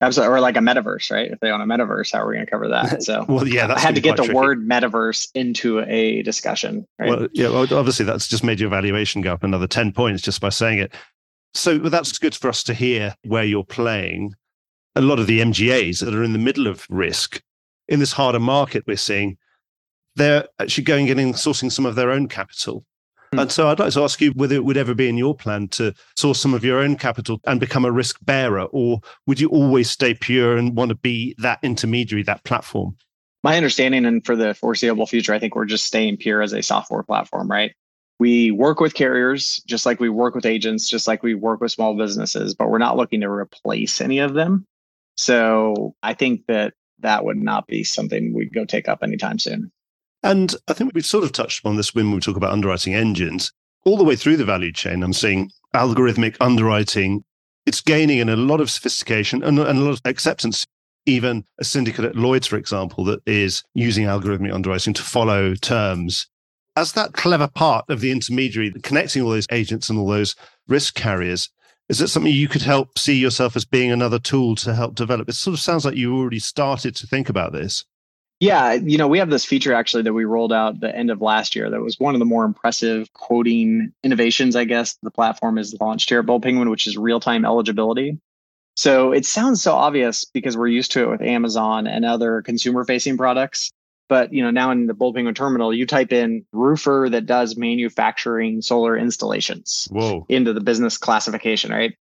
Absolutely. 0.05 0.35
Or 0.35 0.41
like 0.41 0.57
a 0.57 0.61
metaverse, 0.61 1.11
right? 1.11 1.31
If 1.31 1.41
they 1.41 1.51
own 1.51 1.61
a 1.61 1.67
metaverse, 1.67 2.13
how 2.13 2.21
are 2.21 2.29
we 2.29 2.35
going 2.35 2.47
to 2.47 2.51
cover 2.51 2.69
that? 2.69 3.03
So, 3.05 3.25
well, 3.29 3.47
yeah, 3.47 3.73
I 3.75 3.79
had 3.79 3.95
to 3.97 4.01
get 4.01 4.17
the 4.17 4.25
tricky. 4.25 4.35
word 4.35 4.67
metaverse 4.67 5.29
into 5.35 5.81
a 5.81 6.23
discussion. 6.23 6.87
Right? 6.99 7.11
Well, 7.11 7.29
yeah, 7.33 7.49
well, 7.49 7.63
obviously 7.75 8.07
that's 8.07 8.29
just 8.29 8.45
made 8.45 8.61
your 8.61 8.71
valuation 8.71 9.21
go 9.21 9.33
up 9.33 9.43
another 9.43 9.67
10 9.67 9.93
points 9.93 10.23
just 10.23 10.41
by 10.41 10.49
saying 10.49 10.79
it. 10.79 10.95
So 11.55 11.79
well, 11.79 11.91
that's 11.91 12.19
good 12.19 12.35
for 12.35 12.49
us 12.49 12.63
to 12.65 12.75
hear 12.75 13.15
where 13.25 13.45
you're 13.45 13.65
playing. 13.65 14.35
A 14.97 15.01
lot 15.01 15.19
of 15.19 15.27
the 15.27 15.41
MGAs 15.41 16.05
that 16.05 16.15
are 16.15 16.23
in 16.23 16.33
the 16.33 16.39
middle 16.39 16.67
of 16.67 16.87
risk 16.89 17.43
in 17.89 18.01
this 18.01 18.13
harder 18.13 18.41
market 18.41 18.85
we're 18.87 18.97
seeing, 18.97 19.37
they're 20.17 20.47
actually 20.59 20.85
going 20.85 21.11
and 21.11 21.35
sourcing 21.35 21.71
some 21.71 21.87
of 21.87 21.95
their 21.95 22.11
own 22.11 22.29
capital. 22.29 22.85
Hmm. 23.35 23.41
And 23.41 23.53
so 23.53 23.69
I'd 23.69 23.79
like 23.79 23.93
to 23.93 24.03
ask 24.03 24.21
you 24.21 24.31
whether 24.33 24.55
it 24.55 24.65
would 24.65 24.77
ever 24.77 24.95
be 24.95 25.09
in 25.09 25.17
your 25.17 25.35
plan 25.35 25.69
to 25.69 25.93
source 26.17 26.41
some 26.41 26.55
of 26.55 26.65
your 26.65 26.79
own 26.79 26.97
capital 26.97 27.41
and 27.47 27.59
become 27.59 27.85
a 27.85 27.93
risk 27.93 28.19
bearer, 28.23 28.65
or 28.65 29.01
would 29.27 29.41
you 29.41 29.49
always 29.49 29.91
stay 29.91 30.15
pure 30.15 30.57
and 30.57 30.77
want 30.77 30.91
to 30.91 30.95
be 30.95 31.35
that 31.39 31.59
intermediary, 31.63 32.23
that 32.23 32.45
platform? 32.45 32.97
My 33.43 33.57
understanding, 33.57 34.07
and 34.07 34.25
for 34.25 34.37
the 34.37 34.55
foreseeable 34.55 35.07
future, 35.07 35.35
I 35.35 35.39
think 35.39 35.55
we're 35.55 35.67
just 35.67 35.85
staying 35.85 36.17
pure 36.17 36.41
as 36.41 36.53
a 36.53 36.63
software 36.63 37.03
platform, 37.03 37.51
right? 37.51 37.73
We 38.21 38.53
work 38.53 38.81
with 38.81 38.95
carriers 38.95 39.63
just 39.67 39.85
like 39.85 40.01
we 40.01 40.09
work 40.09 40.35
with 40.35 40.47
agents, 40.47 40.89
just 40.89 41.07
like 41.07 41.23
we 41.23 41.35
work 41.35 41.61
with 41.61 41.73
small 41.73 41.97
businesses, 41.97 42.55
but 42.55 42.71
we're 42.71 42.79
not 42.79 42.97
looking 42.97 43.21
to 43.21 43.29
replace 43.29 44.01
any 44.01 44.19
of 44.19 44.35
them. 44.35 44.65
So 45.17 45.95
I 46.03 46.15
think 46.15 46.47
that 46.47 46.75
that 47.01 47.25
would 47.25 47.37
not 47.37 47.67
be 47.67 47.85
something 47.85 48.33
we'd 48.33 48.55
go 48.55 48.65
take 48.65 48.89
up 48.89 49.03
anytime 49.03 49.39
soon. 49.39 49.71
And 50.25 50.57
I 50.69 50.73
think 50.73 50.95
we've 50.95 51.05
sort 51.05 51.23
of 51.23 51.33
touched 51.33 51.61
upon 51.61 51.77
this 51.77 51.95
when 51.95 52.11
we 52.11 52.19
talk 52.19 52.39
about 52.39 52.51
underwriting 52.51 52.95
engines. 52.95 53.53
All 53.85 53.99
the 53.99 54.05
way 54.05 54.17
through 54.17 54.39
the 54.39 54.45
value 54.47 54.73
chain, 54.73 55.03
I'm 55.03 55.13
seeing 55.13 55.51
algorithmic 55.75 56.37
underwriting. 56.41 57.25
It's 57.67 57.83
gaining 57.83 58.19
in 58.19 58.31
a 58.31 58.37
lot 58.37 58.63
of 58.63 58.71
sophistication 58.71 59.43
and, 59.43 59.59
and 59.59 59.79
a 59.79 59.83
lot 59.83 59.91
of 59.93 60.01
acceptance. 60.07 60.67
Even 61.05 61.45
a 61.61 61.65
syndicate 61.65 62.07
at 62.07 62.17
Lloyd's, 62.17 62.47
for 62.47 62.57
example, 62.57 63.05
that 63.05 63.21
is 63.27 63.63
using 63.75 64.07
algorithmic 64.07 64.55
underwriting 64.55 64.95
to 64.95 65.03
follow 65.03 65.55
terms. 65.57 66.27
As 66.75 66.93
that 66.93 67.13
clever 67.13 67.47
part 67.47 67.85
of 67.91 68.01
the 68.01 68.11
intermediary, 68.11 68.73
connecting 68.83 69.23
all 69.23 69.31
those 69.31 69.47
agents 69.53 69.91
and 69.91 69.99
all 69.99 70.09
those 70.09 70.35
risk 70.67 70.95
carriers, 70.95 71.51
is 71.91 72.01
it 72.01 72.09
something 72.09 72.33
you 72.33 72.49
could 72.49 72.63
help 72.63 72.99
see 72.99 73.19
yourself 73.19 73.57
as 73.57 73.67
being 73.67 73.93
another 73.93 74.19
tool 74.19 74.55
to 74.57 74.75
help 74.75 74.95
develop? 74.95 75.29
It 75.29 75.35
sort 75.35 75.53
of 75.53 75.61
sounds 75.61 75.85
like 75.85 75.97
you 75.97 76.17
already 76.17 76.39
started 76.39 76.97
to 76.97 77.07
think 77.07 77.29
about 77.29 77.53
this. 77.53 77.85
Yeah, 78.45 78.75
you 78.75 78.99
know, 78.99 79.09
we 79.09 79.19
have 79.21 79.31
this 79.31 79.47
feature 79.47 79.73
actually 79.73 80.03
that 80.03 80.13
we 80.13 80.27
rolled 80.27 80.53
out 80.53 80.79
the 80.79 80.95
end 80.95 81.11
of 81.11 81.23
last 81.23 81.57
year 81.57 81.71
that 81.71 81.81
was 81.81 81.99
one 81.99 82.15
of 82.15 82.19
the 82.19 82.27
more 82.27 82.45
impressive 82.45 83.11
quoting 83.15 83.91
innovations, 84.03 84.55
I 84.55 84.65
guess, 84.65 84.99
the 85.03 85.11
platform 85.11 85.57
is 85.57 85.75
launched 85.81 86.11
here 86.11 86.19
at 86.19 86.27
Bold 86.27 86.43
Penguin, 86.43 86.69
which 86.69 86.87
is 86.87 86.99
real-time 86.99 87.47
eligibility. 87.47 88.19
So 88.77 89.13
it 89.13 89.25
sounds 89.25 89.63
so 89.63 89.73
obvious 89.73 90.27
because 90.27 90.59
we're 90.59 90.67
used 90.67 90.93
to 90.93 91.05
it 91.05 91.09
with 91.09 91.23
Amazon 91.23 91.87
and 91.87 92.05
other 92.05 92.43
consumer-facing 92.43 93.17
products. 93.17 93.71
But 94.11 94.35
you 94.35 94.43
know, 94.43 94.51
now 94.51 94.71
in 94.73 94.89
the 94.89 94.95
Bold 94.95 95.15
Penguin 95.15 95.35
terminal, 95.35 95.73
you 95.73 95.87
type 95.87 96.13
in 96.13 96.45
roofer 96.53 97.09
that 97.13 97.25
does 97.25 97.57
manufacturing 97.57 98.61
solar 98.61 98.95
installations 98.95 99.89
Whoa. 99.91 100.27
into 100.29 100.53
the 100.53 100.61
business 100.61 100.99
classification, 100.99 101.71
right? 101.71 101.97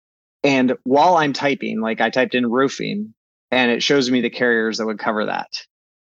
And 0.42 0.78
while 0.84 1.16
I'm 1.16 1.34
typing, 1.34 1.80
like 1.80 2.00
I 2.00 2.08
typed 2.08 2.34
in 2.34 2.50
roofing, 2.50 3.12
and 3.50 3.70
it 3.70 3.82
shows 3.82 4.10
me 4.10 4.22
the 4.22 4.30
carriers 4.30 4.78
that 4.78 4.86
would 4.86 4.98
cover 4.98 5.26
that. 5.26 5.50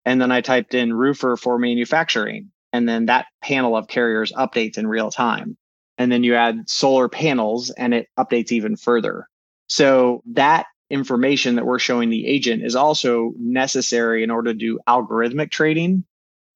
And 0.08 0.22
then 0.22 0.32
I 0.32 0.40
typed 0.40 0.72
in 0.72 0.94
roofer 0.94 1.36
for 1.36 1.58
manufacturing. 1.58 2.50
And 2.72 2.88
then 2.88 3.04
that 3.06 3.26
panel 3.42 3.76
of 3.76 3.88
carriers 3.88 4.32
updates 4.32 4.78
in 4.78 4.86
real 4.86 5.10
time. 5.10 5.58
And 5.98 6.10
then 6.10 6.24
you 6.24 6.34
add 6.34 6.66
solar 6.66 7.10
panels 7.10 7.68
and 7.76 7.92
it 7.92 8.08
updates 8.18 8.50
even 8.50 8.74
further. 8.74 9.28
So 9.66 10.22
that 10.32 10.64
information 10.88 11.56
that 11.56 11.66
we're 11.66 11.78
showing 11.78 12.08
the 12.08 12.26
agent 12.26 12.64
is 12.64 12.74
also 12.74 13.32
necessary 13.38 14.22
in 14.22 14.30
order 14.30 14.54
to 14.54 14.58
do 14.58 14.78
algorithmic 14.88 15.50
trading 15.50 16.04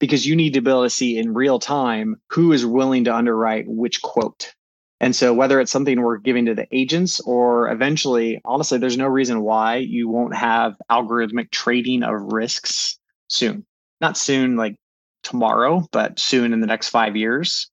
because 0.00 0.24
you 0.24 0.34
need 0.34 0.54
to 0.54 0.62
be 0.62 0.70
able 0.70 0.84
to 0.84 0.88
see 0.88 1.18
in 1.18 1.34
real 1.34 1.58
time 1.58 2.16
who 2.30 2.54
is 2.54 2.64
willing 2.64 3.04
to 3.04 3.14
underwrite 3.14 3.66
which 3.68 4.00
quote. 4.00 4.54
And 4.98 5.14
so 5.14 5.34
whether 5.34 5.60
it's 5.60 5.70
something 5.70 6.00
we're 6.00 6.16
giving 6.16 6.46
to 6.46 6.54
the 6.54 6.68
agents 6.72 7.20
or 7.20 7.70
eventually, 7.70 8.40
honestly, 8.46 8.78
there's 8.78 8.96
no 8.96 9.08
reason 9.08 9.42
why 9.42 9.76
you 9.76 10.08
won't 10.08 10.34
have 10.34 10.76
algorithmic 10.90 11.50
trading 11.50 12.02
of 12.02 12.32
risks 12.32 12.98
soon. 13.32 13.64
Not 14.00 14.16
soon, 14.16 14.56
like 14.56 14.76
tomorrow, 15.22 15.86
but 15.92 16.18
soon 16.18 16.52
in 16.52 16.60
the 16.60 16.66
next 16.66 16.88
five 16.88 17.16
years. 17.16 17.70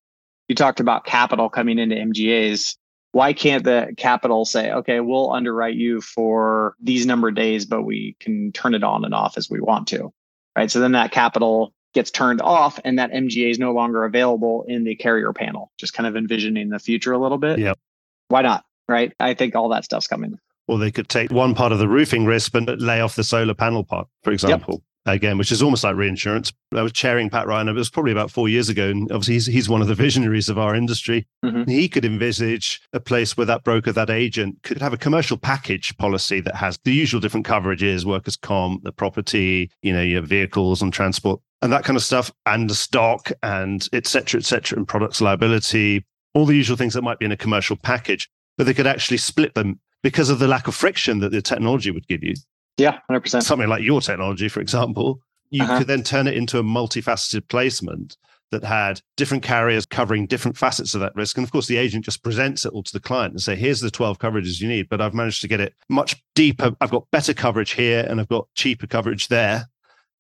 You 0.48 0.56
talked 0.56 0.80
about 0.80 1.06
capital 1.06 1.50
coming 1.50 1.78
into 1.78 1.95
MGAs. 1.95 2.76
Why 3.12 3.34
can't 3.34 3.63
the 3.63 3.93
capital 3.98 4.45
say, 4.45 4.72
okay, 4.72 5.00
we'll 5.00 5.32
underwrite 5.32 5.76
you 5.76 6.02
for 6.02 6.76
these 6.80 7.06
number 7.06 7.30
of 7.30 7.36
days, 7.36 7.65
but 7.65 7.84
we 7.84 8.15
can 8.19 8.52
turn 8.52 8.76
it 8.76 8.84
on 8.84 9.04
and 9.04 9.13
off 9.13 9.38
as 9.38 9.50
we 9.50 9.60
want 9.60 9.88
to? 9.89 10.13
Right. 10.56 10.69
So 10.69 10.80
then 10.80 10.91
that 10.93 11.12
capital 11.12 11.74
gets 11.93 12.12
turned 12.12 12.41
off 12.41 12.80
and 12.84 13.00
that 13.00 13.12
MGA 13.12 13.50
is 13.50 13.60
no 13.60 13.72
longer 13.72 14.06
available 14.06 14.63
in 14.67 14.84
the 14.84 14.95
carrier 14.95 15.34
panel, 15.34 15.72
just 15.78 15.93
kind 15.93 16.06
of 16.06 16.15
envisioning 16.15 16.69
the 16.69 16.80
future 16.80 17.13
a 17.13 17.17
little 17.17 17.38
bit. 17.38 17.60
Yep. 17.60 17.80
Why 18.28 18.41
not? 18.41 18.65
Right. 18.88 19.13
I 19.19 19.34
think 19.34 19.56
all 19.56 19.69
that 19.69 19.86
stuff's 19.86 20.08
coming. 20.08 20.38
Or 20.67 20.78
they 20.78 20.91
could 20.91 21.10
take 21.10 21.32
one 21.32 21.56
part 21.56 21.72
of 21.72 21.80
the 21.80 21.88
roofing 21.88 22.26
risk 22.26 22.52
but 22.52 22.80
lay 22.80 23.02
off 23.02 23.15
the 23.15 23.24
solar 23.24 23.56
panel 23.56 23.84
part, 23.84 24.08
for 24.24 24.32
example. 24.32 24.76
Yep 24.76 24.84
again, 25.06 25.38
which 25.38 25.52
is 25.52 25.62
almost 25.62 25.84
like 25.84 25.96
reinsurance. 25.96 26.52
I 26.74 26.82
was 26.82 26.92
chairing 26.92 27.30
Pat 27.30 27.48
Ryan. 27.48 27.68
It 27.68 27.74
was 27.74 27.90
probably 27.90 28.12
about 28.12 28.32
four 28.32 28.50
years 28.50 28.70
ago, 28.70 28.90
and 28.90 29.12
obviously 29.12 29.34
he's, 29.36 29.46
he's 29.46 29.70
one 29.70 29.82
of 29.82 29.88
the 29.88 29.96
visionaries 30.06 30.50
of 30.50 30.58
our 30.58 30.76
industry. 30.76 31.28
Mm-hmm. 31.44 31.70
He 31.70 31.88
could 31.88 32.06
envisage 32.06 32.82
a 32.94 33.00
place 33.00 33.38
where 33.38 33.46
that 33.46 33.64
broker, 33.64 33.92
that 33.92 34.10
agent, 34.10 34.58
could 34.64 34.82
have 34.82 34.94
a 34.94 34.98
commercial 34.98 35.38
package 35.38 35.96
policy 35.98 36.42
that 36.42 36.56
has 36.56 36.78
the 36.84 36.94
usual 36.94 37.20
different 37.20 37.46
coverages, 37.46 38.06
workers' 38.06 38.36
comp, 38.36 38.84
the 38.84 38.92
property, 38.92 39.72
you 39.82 39.94
know, 39.94 40.02
your 40.02 40.22
vehicles 40.22 40.82
and 40.82 40.94
transport, 40.94 41.40
and 41.62 41.72
that 41.72 41.84
kind 41.84 41.98
of 41.98 42.04
stuff, 42.04 42.32
and 42.46 42.70
the 42.70 42.76
stock, 42.76 43.32
and 43.44 43.88
et 43.94 44.08
cetera, 44.08 44.40
et 44.40 44.46
cetera, 44.46 44.78
and 44.78 44.88
products 44.88 45.22
liability, 45.22 46.06
all 46.34 46.46
the 46.46 46.56
usual 46.56 46.78
things 46.78 46.94
that 46.94 47.02
might 47.02 47.20
be 47.20 47.26
in 47.26 47.32
a 47.32 47.38
commercial 47.38 47.76
package. 47.76 48.30
But 48.58 48.66
they 48.66 48.74
could 48.74 48.88
actually 48.88 49.18
split 49.18 49.56
them 49.56 49.80
because 50.04 50.30
of 50.30 50.40
the 50.40 50.48
lack 50.48 50.68
of 50.68 50.76
friction 50.76 51.20
that 51.20 51.32
the 51.32 51.42
technology 51.42 51.92
would 51.92 52.08
give 52.08 52.24
you. 52.24 52.36
Yeah, 52.80 53.00
100%. 53.12 53.44
Something 53.44 53.70
like 53.70 53.84
your 53.84 54.02
technology, 54.02 54.48
for 54.48 54.62
example, 54.62 55.20
you 55.50 55.63
uh-huh. 55.63 55.80
could 55.80 55.88
then 55.88 56.04
turn 56.04 56.28
it 56.28 56.36
into 56.36 56.60
a 56.60 56.63
multifaceted 56.63 57.48
placement 57.48 58.18
that 58.52 58.63
had 58.63 59.02
different 59.15 59.44
carriers 59.44 59.86
covering 59.86 60.26
different 60.26 60.58
facets 60.58 60.96
of 60.96 61.02
that 61.02 61.15
risk. 61.15 61.38
And 61.38 61.46
of 61.46 61.52
course, 61.52 61.68
the 61.68 61.78
agent 61.78 62.06
just 62.06 62.24
presents 62.24 62.65
it 62.65 62.74
all 62.74 62.84
to 62.84 62.94
the 62.94 63.00
client 63.00 63.34
and 63.34 63.42
say, 63.42 63.56
here's 63.56 63.80
the 63.80 63.92
12 63.92 64.18
coverages 64.18 64.60
you 64.60 64.68
need, 64.68 64.89
but 64.89 65.02
I've 65.02 65.13
managed 65.13 65.42
to 65.42 65.48
get 65.48 65.60
it 65.60 65.76
much 65.88 66.15
deeper. 66.34 66.72
I've 66.82 66.92
got 66.92 67.10
better 67.12 67.34
coverage 67.34 67.72
here 67.72 68.06
and 68.08 68.20
I've 68.20 68.28
got 68.28 68.48
cheaper 68.56 68.88
coverage 68.88 69.28
there. 69.28 69.68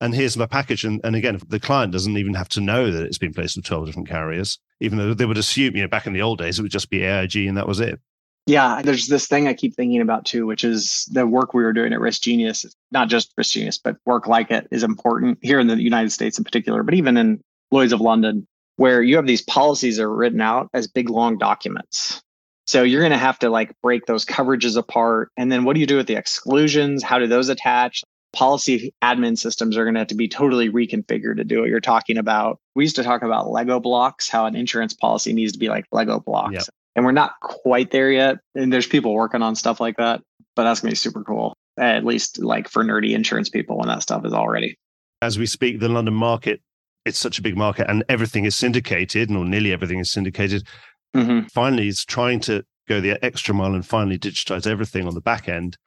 And 0.01 0.15
here's 0.15 0.37
my 0.37 0.45
package. 0.45 0.85
And, 0.85 1.01
and 1.03 1.15
again, 1.15 1.39
the 1.47 1.59
client 1.59 1.91
doesn't 1.91 2.17
even 2.17 2.33
have 2.35 2.49
to 2.49 2.61
know 2.61 2.91
that 2.91 3.05
it's 3.05 3.17
been 3.17 3.33
placed 3.33 3.57
with 3.57 3.65
12 3.65 3.87
different 3.87 4.07
carriers, 4.07 4.59
even 4.79 4.97
though 4.97 5.13
they 5.13 5.25
would 5.25 5.37
assume, 5.37 5.75
you 5.75 5.81
know, 5.81 5.89
back 5.89 6.07
in 6.07 6.13
the 6.13 6.21
old 6.21 6.37
days, 6.37 6.59
it 6.59 6.61
would 6.61 6.71
just 6.71 6.89
be 6.89 7.03
AIG 7.03 7.35
and 7.35 7.57
that 7.57 7.67
was 7.67 7.79
it. 7.79 7.99
Yeah, 8.45 8.81
there's 8.81 9.07
this 9.07 9.27
thing 9.27 9.47
I 9.47 9.53
keep 9.53 9.75
thinking 9.75 10.01
about 10.01 10.25
too, 10.25 10.47
which 10.47 10.63
is 10.63 11.07
the 11.11 11.27
work 11.27 11.53
we 11.53 11.63
were 11.63 11.71
doing 11.71 11.93
at 11.93 11.99
RiskGenius. 11.99 12.65
Not 12.91 13.07
just 13.07 13.35
RiskGenius, 13.37 13.79
but 13.83 13.97
work 14.05 14.27
like 14.27 14.49
it 14.49 14.67
is 14.71 14.83
important 14.83 15.37
here 15.43 15.59
in 15.59 15.67
the 15.67 15.79
United 15.79 16.11
States 16.11 16.37
in 16.37 16.43
particular, 16.43 16.81
but 16.81 16.95
even 16.95 17.15
in 17.15 17.41
Lloyd's 17.71 17.93
of 17.93 18.01
London, 18.01 18.47
where 18.77 19.03
you 19.03 19.17
have 19.17 19.27
these 19.27 19.43
policies 19.43 19.97
that 19.97 20.03
are 20.03 20.15
written 20.15 20.41
out 20.41 20.69
as 20.73 20.87
big 20.87 21.11
long 21.11 21.37
documents. 21.37 22.23
So 22.65 22.81
you're 22.81 23.01
going 23.01 23.11
to 23.11 23.17
have 23.17 23.37
to 23.39 23.49
like 23.49 23.75
break 23.83 24.07
those 24.07 24.25
coverages 24.25 24.77
apart. 24.77 25.31
And 25.37 25.51
then 25.51 25.63
what 25.63 25.73
do 25.73 25.79
you 25.79 25.87
do 25.87 25.97
with 25.97 26.07
the 26.07 26.15
exclusions? 26.15 27.03
How 27.03 27.19
do 27.19 27.27
those 27.27 27.49
attach? 27.49 28.03
Policy 28.31 28.93
admin 29.03 29.37
systems 29.37 29.75
are 29.75 29.83
going 29.83 29.95
to 29.95 30.01
have 30.01 30.07
to 30.07 30.15
be 30.15 30.27
totally 30.27 30.69
reconfigured 30.69 31.37
to 31.37 31.43
do 31.43 31.59
what 31.59 31.69
you're 31.69 31.79
talking 31.79 32.17
about. 32.17 32.59
We 32.75 32.83
used 32.83 32.95
to 32.95 33.03
talk 33.03 33.21
about 33.21 33.49
Lego 33.49 33.79
blocks, 33.79 34.29
how 34.29 34.45
an 34.45 34.55
insurance 34.55 34.93
policy 34.93 35.33
needs 35.33 35.51
to 35.51 35.59
be 35.59 35.69
like 35.69 35.85
Lego 35.91 36.19
blocks. 36.19 36.53
Yep 36.53 36.69
and 36.99 37.05
we're 37.05 37.13
not 37.13 37.39
quite 37.39 37.91
there 37.91 38.11
yet. 38.11 38.39
And 38.55 38.73
there's 38.73 38.85
people 38.85 39.13
working 39.13 39.41
on 39.41 39.55
stuff 39.55 39.79
like 39.79 39.95
that, 39.95 40.19
but 40.57 40.65
that's 40.65 40.81
gonna 40.81 40.91
be 40.91 40.97
super 40.97 41.23
cool. 41.23 41.55
At 41.79 42.03
least 42.03 42.39
like 42.39 42.67
for 42.67 42.83
nerdy 42.83 43.13
insurance 43.13 43.47
people 43.47 43.77
when 43.77 43.87
that 43.87 44.01
stuff 44.01 44.25
is 44.25 44.33
all 44.33 44.49
ready. 44.49 44.77
As 45.21 45.39
we 45.39 45.45
speak, 45.45 45.79
the 45.79 45.87
London 45.87 46.13
market, 46.13 46.61
it's 47.05 47.17
such 47.17 47.39
a 47.39 47.41
big 47.41 47.55
market 47.55 47.89
and 47.89 48.03
everything 48.09 48.43
is 48.43 48.53
syndicated, 48.53 49.31
or 49.31 49.45
nearly 49.45 49.71
everything 49.71 49.99
is 49.99 50.11
syndicated. 50.11 50.67
Mm-hmm. 51.15 51.47
Finally, 51.53 51.87
it's 51.87 52.03
trying 52.03 52.41
to 52.41 52.65
go 52.89 52.99
the 52.99 53.23
extra 53.23 53.55
mile 53.55 53.73
and 53.75 53.85
finally 53.85 54.19
digitize 54.19 54.67
everything 54.67 55.07
on 55.07 55.13
the 55.13 55.21
back 55.21 55.47
end. 55.47 55.77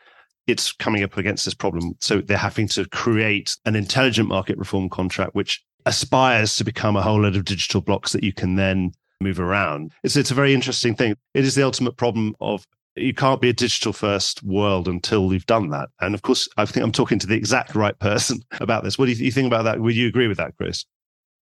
It's 0.46 0.72
coming 0.72 1.02
up 1.02 1.18
against 1.18 1.44
this 1.44 1.52
problem. 1.52 1.92
So 2.00 2.22
they're 2.22 2.38
having 2.38 2.68
to 2.68 2.88
create 2.88 3.54
an 3.66 3.76
intelligent 3.76 4.30
market 4.30 4.56
reform 4.56 4.88
contract, 4.88 5.34
which 5.34 5.62
aspires 5.84 6.56
to 6.56 6.64
become 6.64 6.96
a 6.96 7.02
whole 7.02 7.20
load 7.20 7.36
of 7.36 7.44
digital 7.44 7.82
blocks 7.82 8.12
that 8.12 8.24
you 8.24 8.32
can 8.32 8.54
then 8.56 8.92
move 9.22 9.40
around. 9.40 9.92
It's 10.02 10.16
it's 10.16 10.30
a 10.30 10.34
very 10.34 10.54
interesting 10.54 10.94
thing. 10.94 11.16
It 11.34 11.44
is 11.44 11.54
the 11.54 11.62
ultimate 11.62 11.96
problem 11.96 12.34
of 12.40 12.66
you 12.96 13.14
can't 13.14 13.40
be 13.40 13.48
a 13.48 13.54
digital 13.54 13.92
first 13.92 14.42
world 14.42 14.86
until 14.86 15.32
you've 15.32 15.46
done 15.46 15.70
that. 15.70 15.88
And 16.00 16.14
of 16.14 16.22
course, 16.22 16.48
I 16.56 16.66
think 16.66 16.84
I'm 16.84 16.92
talking 16.92 17.18
to 17.20 17.26
the 17.26 17.36
exact 17.36 17.74
right 17.74 17.98
person 17.98 18.42
about 18.60 18.84
this. 18.84 18.98
What 18.98 19.06
do 19.06 19.12
you, 19.12 19.32
think 19.32 19.46
about 19.46 19.62
that? 19.64 19.80
Would 19.80 19.96
you 19.96 20.08
agree 20.08 20.28
with 20.28 20.36
that, 20.36 20.56
Chris? 20.56 20.84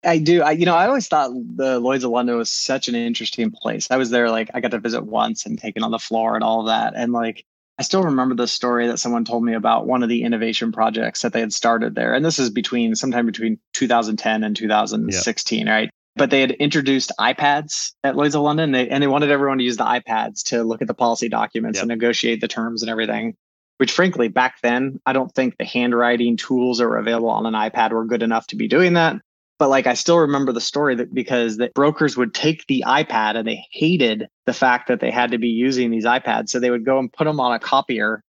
I 0.03 0.19
do. 0.19 0.41
I, 0.41 0.51
you 0.51 0.65
know, 0.65 0.75
I 0.75 0.87
always 0.87 1.07
thought 1.07 1.31
the 1.55 1.79
Lloyd's 1.79 2.03
of 2.03 2.11
London 2.11 2.37
was 2.37 2.51
such 2.51 2.87
an 2.87 2.95
interesting 2.95 3.51
place. 3.51 3.89
I 3.91 3.97
was 3.97 4.11
there, 4.11 4.29
like, 4.29 4.49
I 4.53 4.61
got 4.61 4.71
to 4.71 4.79
visit 4.79 5.01
once 5.01 5.45
and 5.45 5.59
taken 5.59 5.83
on 5.83 5.91
the 5.91 5.99
floor 5.99 6.35
and 6.35 6.43
all 6.43 6.61
of 6.61 6.67
that. 6.67 6.93
And 6.95 7.11
like, 7.11 7.45
I 7.77 7.81
still 7.81 8.03
remember 8.03 8.35
the 8.35 8.47
story 8.47 8.87
that 8.87 8.99
someone 8.99 9.25
told 9.25 9.43
me 9.43 9.53
about 9.53 9.87
one 9.87 10.03
of 10.03 10.09
the 10.09 10.23
innovation 10.23 10.71
projects 10.71 11.21
that 11.21 11.33
they 11.33 11.39
had 11.39 11.53
started 11.53 11.95
there. 11.95 12.13
And 12.13 12.23
this 12.23 12.39
is 12.39 12.49
between 12.49 12.95
sometime 12.95 13.25
between 13.25 13.57
2010 13.73 14.43
and 14.43 14.55
2016, 14.55 15.65
yeah. 15.65 15.73
right? 15.73 15.89
But 16.19 16.29
they 16.29 16.41
had 16.41 16.51
introduced 16.51 17.11
iPads 17.17 17.93
at 18.03 18.15
Lloyd's 18.15 18.35
of 18.35 18.41
London, 18.41 18.73
they, 18.73 18.89
and 18.89 19.01
they 19.01 19.07
wanted 19.07 19.31
everyone 19.31 19.57
to 19.57 19.63
use 19.63 19.77
the 19.77 19.85
iPads 19.85 20.43
to 20.43 20.63
look 20.63 20.81
at 20.81 20.87
the 20.87 20.93
policy 20.93 21.29
documents 21.29 21.77
yep. 21.77 21.83
and 21.83 21.89
negotiate 21.89 22.41
the 22.41 22.47
terms 22.47 22.83
and 22.83 22.91
everything. 22.91 23.35
Which, 23.77 23.93
frankly, 23.93 24.27
back 24.27 24.55
then, 24.61 24.99
I 25.05 25.13
don't 25.13 25.33
think 25.33 25.57
the 25.57 25.63
handwriting 25.63 26.35
tools 26.35 26.79
that 26.79 26.87
were 26.87 26.97
available 26.97 27.29
on 27.29 27.45
an 27.45 27.53
iPad 27.53 27.91
were 27.91 28.05
good 28.05 28.21
enough 28.21 28.45
to 28.47 28.57
be 28.57 28.67
doing 28.67 28.93
that. 28.93 29.15
But 29.57 29.69
like, 29.69 29.87
I 29.87 29.93
still 29.93 30.19
remember 30.19 30.51
the 30.51 30.59
story 30.59 30.95
that 30.95 31.13
because 31.13 31.55
the 31.55 31.71
brokers 31.73 32.17
would 32.17 32.33
take 32.33 32.67
the 32.67 32.83
iPad 32.85 33.37
and 33.37 33.47
they 33.47 33.65
hated 33.71 34.27
the 34.45 34.53
fact 34.53 34.89
that 34.89 34.99
they 34.99 35.11
had 35.11 35.31
to 35.31 35.37
be 35.37 35.47
using 35.47 35.91
these 35.91 36.05
iPads, 36.05 36.49
so 36.49 36.59
they 36.59 36.69
would 36.69 36.85
go 36.85 36.99
and 36.99 37.11
put 37.11 37.23
them 37.23 37.39
on 37.39 37.53
a 37.53 37.59
copier 37.59 38.21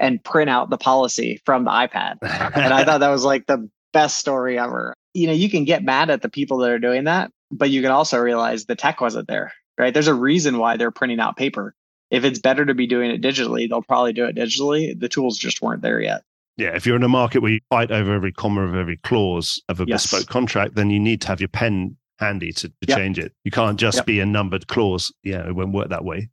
and 0.00 0.22
print 0.24 0.50
out 0.50 0.70
the 0.70 0.78
policy 0.78 1.40
from 1.44 1.64
the 1.64 1.70
iPad. 1.70 2.16
and 2.22 2.74
I 2.74 2.84
thought 2.84 2.98
that 2.98 3.08
was 3.08 3.24
like 3.24 3.46
the 3.46 3.70
best 3.92 4.16
story 4.18 4.58
ever. 4.58 4.92
You 5.16 5.26
know, 5.26 5.32
you 5.32 5.48
can 5.48 5.64
get 5.64 5.82
mad 5.82 6.10
at 6.10 6.20
the 6.20 6.28
people 6.28 6.58
that 6.58 6.70
are 6.70 6.78
doing 6.78 7.04
that, 7.04 7.30
but 7.50 7.70
you 7.70 7.80
can 7.80 7.90
also 7.90 8.18
realize 8.18 8.66
the 8.66 8.76
tech 8.76 9.00
wasn't 9.00 9.28
there, 9.28 9.52
right? 9.78 9.94
There's 9.94 10.08
a 10.08 10.14
reason 10.14 10.58
why 10.58 10.76
they're 10.76 10.90
printing 10.90 11.20
out 11.20 11.36
paper. 11.36 11.74
If 12.10 12.24
it's 12.24 12.38
better 12.38 12.66
to 12.66 12.74
be 12.74 12.86
doing 12.86 13.10
it 13.10 13.22
digitally, 13.22 13.68
they'll 13.68 13.82
probably 13.82 14.12
do 14.12 14.26
it 14.26 14.36
digitally. 14.36 14.98
The 14.98 15.08
tools 15.08 15.38
just 15.38 15.62
weren't 15.62 15.82
there 15.82 16.00
yet. 16.00 16.22
Yeah, 16.58 16.76
if 16.76 16.86
you're 16.86 16.96
in 16.96 17.02
a 17.02 17.08
market 17.08 17.40
where 17.40 17.52
you 17.52 17.60
fight 17.70 17.90
over 17.90 18.14
every 18.14 18.32
comma 18.32 18.62
of 18.62 18.74
every 18.74 18.98
clause 18.98 19.60
of 19.68 19.80
a 19.80 19.84
yes. 19.86 20.04
bespoke 20.04 20.28
contract, 20.28 20.74
then 20.74 20.90
you 20.90 21.00
need 21.00 21.20
to 21.22 21.28
have 21.28 21.40
your 21.40 21.48
pen 21.48 21.96
handy 22.18 22.52
to, 22.52 22.68
to 22.68 22.74
yep. 22.88 22.98
change 22.98 23.18
it. 23.18 23.32
You 23.44 23.50
can't 23.50 23.78
just 23.78 23.98
yep. 23.98 24.06
be 24.06 24.20
a 24.20 24.26
numbered 24.26 24.66
clause. 24.66 25.12
Yeah, 25.22 25.46
it 25.46 25.54
won't 25.54 25.72
work 25.72 25.88
that 25.88 26.04
way. 26.04 26.28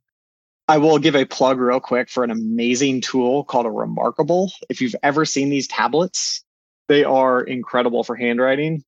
I 0.68 0.78
will 0.78 0.98
give 0.98 1.14
a 1.14 1.26
plug 1.26 1.58
real 1.58 1.80
quick 1.80 2.08
for 2.08 2.24
an 2.24 2.30
amazing 2.30 3.02
tool 3.02 3.44
called 3.44 3.66
a 3.66 3.70
Remarkable. 3.70 4.50
If 4.70 4.80
you've 4.80 4.96
ever 5.02 5.26
seen 5.26 5.50
these 5.50 5.68
tablets, 5.68 6.42
they 6.88 7.04
are 7.04 7.40
incredible 7.40 8.04
for 8.04 8.16
handwriting. 8.16 8.82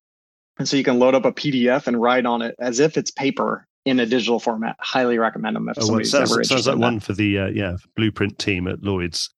And 0.58 0.68
so 0.68 0.76
you 0.76 0.84
can 0.84 0.98
load 0.98 1.14
up 1.14 1.24
a 1.24 1.32
PDF 1.32 1.86
and 1.86 2.00
write 2.00 2.26
on 2.26 2.42
it 2.42 2.54
as 2.58 2.80
if 2.80 2.96
it's 2.96 3.10
paper 3.10 3.66
in 3.84 4.00
a 4.00 4.06
digital 4.06 4.40
format. 4.40 4.76
Highly 4.80 5.18
recommend 5.18 5.56
them 5.56 5.68
if 5.68 5.78
oh, 5.78 5.82
somebody's 5.82 6.12
well, 6.12 6.20
sounds, 6.20 6.32
ever 6.32 6.40
interested. 6.40 6.64
Sounds 6.64 6.66
like 6.66 6.82
one 6.82 7.00
for 7.00 7.12
the 7.12 7.38
uh, 7.38 7.46
yeah 7.48 7.76
blueprint 7.94 8.38
team 8.38 8.66
at 8.68 8.82
Lloyd's. 8.82 9.30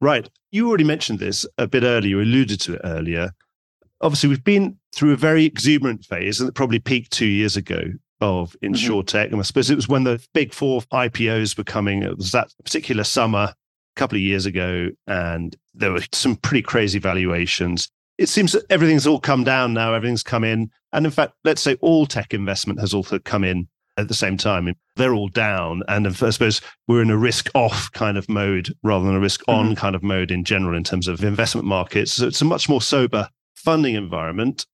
Right, 0.00 0.28
you 0.50 0.68
already 0.68 0.84
mentioned 0.84 1.18
this 1.18 1.46
a 1.56 1.66
bit 1.66 1.82
earlier. 1.82 2.08
You 2.08 2.20
alluded 2.20 2.60
to 2.62 2.74
it 2.74 2.80
earlier. 2.84 3.30
Obviously, 4.00 4.28
we've 4.28 4.44
been 4.44 4.76
through 4.94 5.12
a 5.12 5.16
very 5.16 5.44
exuberant 5.44 6.04
phase, 6.04 6.40
and 6.40 6.48
it 6.48 6.54
probably 6.54 6.78
peaked 6.78 7.12
two 7.12 7.26
years 7.26 7.56
ago 7.56 7.84
of 8.20 8.56
insure 8.62 9.02
mm-hmm. 9.02 9.32
And 9.32 9.40
I 9.40 9.42
suppose 9.42 9.70
it 9.70 9.76
was 9.76 9.88
when 9.88 10.04
the 10.04 10.24
big 10.34 10.52
four 10.52 10.82
IPOs 10.92 11.56
were 11.56 11.64
coming. 11.64 12.02
It 12.02 12.16
was 12.16 12.32
that 12.32 12.52
particular 12.64 13.04
summer 13.04 13.54
couple 13.96 14.16
of 14.16 14.22
years 14.22 14.46
ago, 14.46 14.90
and 15.06 15.56
there 15.74 15.92
were 15.92 16.02
some 16.12 16.36
pretty 16.36 16.62
crazy 16.62 16.98
valuations 16.98 17.90
it 18.18 18.28
seems 18.28 18.52
that 18.52 18.64
everything's 18.70 19.06
all 19.06 19.20
come 19.20 19.44
down 19.44 19.74
now. 19.74 19.94
Everything's 19.94 20.22
come 20.22 20.44
in. 20.44 20.70
And 20.92 21.04
in 21.04 21.12
fact, 21.12 21.34
let's 21.44 21.62
say 21.62 21.76
all 21.80 22.06
tech 22.06 22.32
investment 22.32 22.80
has 22.80 22.94
also 22.94 23.18
come 23.18 23.44
in 23.44 23.68
at 23.96 24.08
the 24.08 24.14
same 24.14 24.36
time. 24.36 24.72
They're 24.96 25.14
all 25.14 25.28
down. 25.28 25.82
And 25.88 26.06
I 26.06 26.10
suppose 26.12 26.60
we're 26.86 27.02
in 27.02 27.10
a 27.10 27.16
risk 27.16 27.50
off 27.54 27.90
kind 27.92 28.16
of 28.16 28.28
mode 28.28 28.72
rather 28.82 29.04
than 29.04 29.16
a 29.16 29.20
risk 29.20 29.42
on 29.48 29.66
mm-hmm. 29.66 29.74
kind 29.74 29.96
of 29.96 30.02
mode 30.02 30.30
in 30.30 30.44
general 30.44 30.76
in 30.76 30.84
terms 30.84 31.08
of 31.08 31.24
investment 31.24 31.66
markets. 31.66 32.12
So 32.12 32.26
it's 32.26 32.40
a 32.40 32.44
much 32.44 32.68
more 32.68 32.82
sober 32.82 33.28
funding 33.54 33.94
environment. 33.94 34.66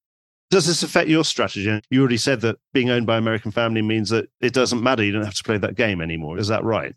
Does 0.50 0.66
this 0.66 0.82
affect 0.82 1.08
your 1.08 1.24
strategy? 1.24 1.80
You 1.90 2.00
already 2.00 2.16
said 2.16 2.40
that 2.40 2.56
being 2.72 2.90
owned 2.90 3.06
by 3.06 3.16
American 3.16 3.52
family 3.52 3.82
means 3.82 4.10
that 4.10 4.28
it 4.40 4.52
doesn't 4.52 4.82
matter. 4.82 5.04
You 5.04 5.12
don't 5.12 5.24
have 5.24 5.34
to 5.34 5.44
play 5.44 5.58
that 5.58 5.76
game 5.76 6.00
anymore. 6.00 6.38
Is 6.38 6.48
that 6.48 6.64
right? 6.64 6.94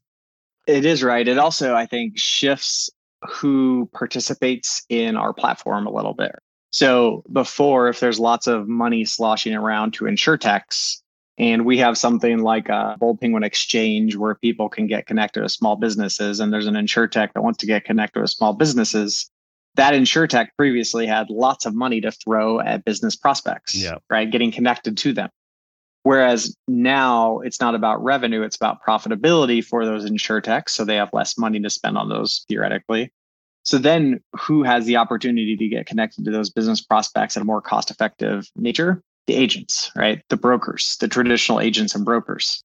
It 0.67 0.86
is 0.86 1.04
right. 1.04 1.28
It 1.28 1.38
also, 1.38 1.76
I 1.76 1.86
think, 1.86 2.13
shifts 2.15 2.89
who 3.30 3.89
participates 3.93 4.84
in 4.89 5.15
our 5.15 5.34
platform 5.34 5.88
a 5.88 5.91
little 5.91 6.13
bit. 6.13 6.36
So 6.71 7.23
before, 7.32 7.89
if 7.89 7.99
there's 7.99 8.19
lots 8.19 8.47
of 8.47 8.67
money 8.67 9.06
sloshing 9.06 9.54
around 9.54 9.93
to 9.95 10.06
insurtechs, 10.06 10.97
and 11.38 11.65
we 11.65 11.78
have 11.80 11.97
something 11.97 12.39
like 12.39 12.69
a 12.69 12.95
Bold 12.99 13.19
Penguin 13.19 13.43
Exchange 13.43 14.15
where 14.15 14.36
people 14.36 14.69
can 14.69 14.88
get 14.88 15.08
connected 15.08 15.41
to 15.41 15.49
small 15.49 15.76
businesses, 15.76 16.39
and 16.39 16.54
there's 16.54 16.67
an 16.67 16.76
insurtech 16.76 17.34
that 17.34 17.41
wants 17.41 17.60
to 17.60 17.65
get 17.65 17.86
connected 17.86 18.21
with 18.21 18.30
small 18.30 18.54
businesses. 18.54 19.30
That 19.76 19.93
insurtech 19.93 20.49
previously 20.58 21.08
had 21.08 21.30
lots 21.30 21.65
of 21.65 21.73
money 21.73 22.02
to 22.02 22.12
throw 22.12 22.60
at 22.60 22.86
business 22.86 23.15
prospects, 23.15 23.76
yeah. 23.76 23.95
right? 24.10 24.30
Getting 24.30 24.52
connected 24.52 24.97
to 24.97 25.13
them. 25.13 25.30
Whereas 26.04 26.56
now 26.68 27.39
it's 27.39 27.62
not 27.62 27.76
about 27.76 28.04
revenue, 28.04 28.42
it's 28.42 28.58
about 28.58 28.84
profitability 28.86 29.63
for 29.63 29.86
those 29.86 30.10
insurtechs. 30.10 30.70
So 30.70 30.84
they 30.84 30.98
have 30.98 31.10
less 31.13 31.38
money 31.38 31.62
to 31.62 31.70
spend 31.70 31.98
on 31.98 32.10
those 32.10 32.46
theoretically. 32.50 33.12
So 33.63 33.78
then 33.78 34.20
who 34.34 34.63
has 34.63 34.86
the 34.86 34.98
opportunity 34.98 35.56
to 35.56 35.68
get 35.70 35.86
connected 35.86 36.26
to 36.26 36.32
those 36.32 36.50
business 36.50 36.82
prospects 36.82 37.38
in 37.38 37.42
a 37.42 37.46
more 37.46 37.62
cost 37.62 37.89
effective 37.89 38.50
nature? 38.58 39.02
The 39.28 39.36
agents, 39.36 39.89
right? 39.96 40.22
The 40.28 40.36
brokers, 40.36 40.98
the 40.98 41.08
traditional 41.08 41.62
agents 41.62 41.96
and 41.96 42.04
brokers. 42.04 42.62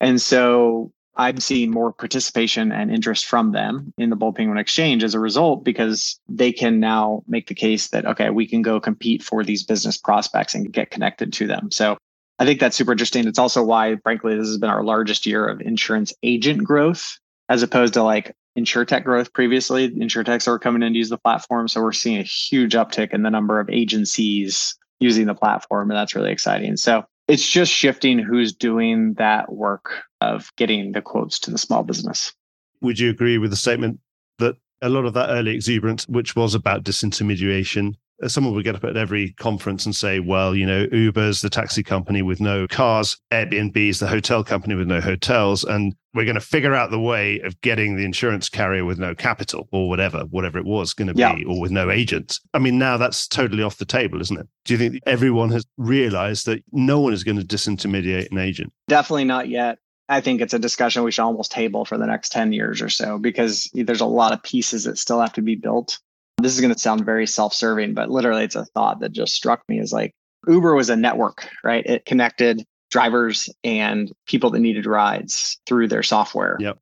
And 0.00 0.20
so 0.20 0.90
I'm 1.14 1.38
seeing 1.38 1.70
more 1.70 1.92
participation 1.92 2.72
and 2.72 2.90
interest 2.90 3.26
from 3.26 3.52
them 3.52 3.92
in 3.98 4.10
the 4.10 4.16
Bold 4.16 4.34
Penguin 4.34 4.58
Exchange 4.58 5.04
as 5.04 5.14
a 5.14 5.20
result, 5.20 5.62
because 5.62 6.18
they 6.28 6.50
can 6.50 6.80
now 6.80 7.22
make 7.28 7.46
the 7.46 7.54
case 7.54 7.88
that, 7.88 8.06
okay, 8.06 8.30
we 8.30 8.48
can 8.48 8.62
go 8.62 8.80
compete 8.80 9.22
for 9.22 9.44
these 9.44 9.62
business 9.62 9.96
prospects 9.96 10.56
and 10.56 10.72
get 10.72 10.90
connected 10.90 11.32
to 11.34 11.46
them. 11.46 11.70
So 11.70 11.96
I 12.40 12.46
think 12.46 12.58
that's 12.58 12.76
super 12.76 12.92
interesting. 12.92 13.28
It's 13.28 13.38
also 13.38 13.62
why, 13.62 13.96
frankly, 13.96 14.34
this 14.34 14.48
has 14.48 14.56
been 14.56 14.70
our 14.70 14.82
largest 14.82 15.26
year 15.26 15.46
of 15.46 15.60
insurance 15.60 16.14
agent 16.22 16.64
growth 16.64 17.18
as 17.50 17.62
opposed 17.62 17.92
to 17.94 18.02
like 18.02 18.34
insurtech 18.58 19.04
growth 19.04 19.32
previously. 19.34 19.90
Insurtechs 19.90 20.48
are 20.48 20.58
coming 20.58 20.82
in 20.82 20.94
to 20.94 20.98
use 20.98 21.10
the 21.10 21.18
platform. 21.18 21.68
So 21.68 21.82
we're 21.82 21.92
seeing 21.92 22.18
a 22.18 22.22
huge 22.22 22.72
uptick 22.72 23.12
in 23.12 23.22
the 23.22 23.30
number 23.30 23.60
of 23.60 23.68
agencies 23.68 24.74
using 25.00 25.26
the 25.26 25.34
platform. 25.34 25.90
And 25.90 25.98
that's 25.98 26.14
really 26.14 26.32
exciting. 26.32 26.78
So 26.78 27.04
it's 27.28 27.46
just 27.46 27.70
shifting 27.70 28.18
who's 28.18 28.54
doing 28.54 29.14
that 29.14 29.52
work 29.52 30.02
of 30.22 30.50
getting 30.56 30.92
the 30.92 31.02
quotes 31.02 31.38
to 31.40 31.50
the 31.50 31.58
small 31.58 31.82
business. 31.82 32.32
Would 32.80 32.98
you 32.98 33.10
agree 33.10 33.36
with 33.36 33.50
the 33.50 33.56
statement 33.56 34.00
that 34.38 34.56
a 34.80 34.88
lot 34.88 35.04
of 35.04 35.12
that 35.12 35.28
early 35.28 35.54
exuberance, 35.54 36.08
which 36.08 36.34
was 36.34 36.54
about 36.54 36.84
disintermediation, 36.84 37.96
someone 38.26 38.54
would 38.54 38.64
get 38.64 38.74
up 38.74 38.84
at 38.84 38.96
every 38.96 39.32
conference 39.32 39.86
and 39.86 39.94
say, 39.94 40.20
well, 40.20 40.54
you 40.54 40.66
know, 40.66 40.86
Uber's 40.92 41.40
the 41.40 41.50
taxi 41.50 41.82
company 41.82 42.22
with 42.22 42.40
no 42.40 42.66
cars, 42.66 43.16
Airbnb's 43.30 43.98
the 43.98 44.06
hotel 44.06 44.44
company 44.44 44.74
with 44.74 44.86
no 44.86 45.00
hotels, 45.00 45.64
and 45.64 45.94
we're 46.12 46.24
going 46.24 46.34
to 46.34 46.40
figure 46.40 46.74
out 46.74 46.90
the 46.90 47.00
way 47.00 47.38
of 47.40 47.60
getting 47.60 47.96
the 47.96 48.04
insurance 48.04 48.48
carrier 48.48 48.84
with 48.84 48.98
no 48.98 49.14
capital 49.14 49.68
or 49.72 49.88
whatever, 49.88 50.20
whatever 50.30 50.58
it 50.58 50.64
was 50.64 50.92
going 50.92 51.08
to 51.08 51.18
yeah. 51.18 51.34
be, 51.34 51.44
or 51.44 51.60
with 51.60 51.70
no 51.70 51.90
agents. 51.90 52.40
I 52.52 52.58
mean, 52.58 52.78
now 52.78 52.96
that's 52.96 53.28
totally 53.28 53.62
off 53.62 53.78
the 53.78 53.84
table, 53.84 54.20
isn't 54.20 54.38
it? 54.38 54.48
Do 54.64 54.74
you 54.74 54.78
think 54.78 55.00
everyone 55.06 55.50
has 55.50 55.64
realized 55.76 56.46
that 56.46 56.62
no 56.72 57.00
one 57.00 57.12
is 57.12 57.24
going 57.24 57.38
to 57.38 57.44
disintermediate 57.44 58.30
an 58.30 58.38
agent? 58.38 58.72
Definitely 58.88 59.24
not 59.24 59.48
yet. 59.48 59.78
I 60.08 60.20
think 60.20 60.40
it's 60.40 60.54
a 60.54 60.58
discussion 60.58 61.04
we 61.04 61.12
should 61.12 61.22
almost 61.22 61.52
table 61.52 61.84
for 61.84 61.96
the 61.96 62.06
next 62.06 62.32
10 62.32 62.52
years 62.52 62.82
or 62.82 62.88
so 62.88 63.16
because 63.16 63.70
there's 63.72 64.00
a 64.00 64.06
lot 64.06 64.32
of 64.32 64.42
pieces 64.42 64.84
that 64.84 64.98
still 64.98 65.20
have 65.20 65.34
to 65.34 65.42
be 65.42 65.54
built. 65.54 66.00
This 66.42 66.54
is 66.54 66.60
going 66.60 66.72
to 66.72 66.78
sound 66.78 67.04
very 67.04 67.26
self 67.26 67.54
serving, 67.54 67.94
but 67.94 68.10
literally 68.10 68.44
it's 68.44 68.56
a 68.56 68.64
thought 68.66 69.00
that 69.00 69.12
just 69.12 69.34
struck 69.34 69.62
me 69.68 69.78
as 69.80 69.92
like 69.92 70.12
Uber 70.46 70.74
was 70.74 70.90
a 70.90 70.96
network, 70.96 71.48
right? 71.62 71.84
It 71.86 72.04
connected 72.04 72.64
drivers 72.90 73.48
and 73.62 74.10
people 74.26 74.50
that 74.50 74.60
needed 74.60 74.86
rides 74.86 75.60
through 75.66 75.88
their 75.88 76.02
software. 76.02 76.56
Yep. 76.60 76.78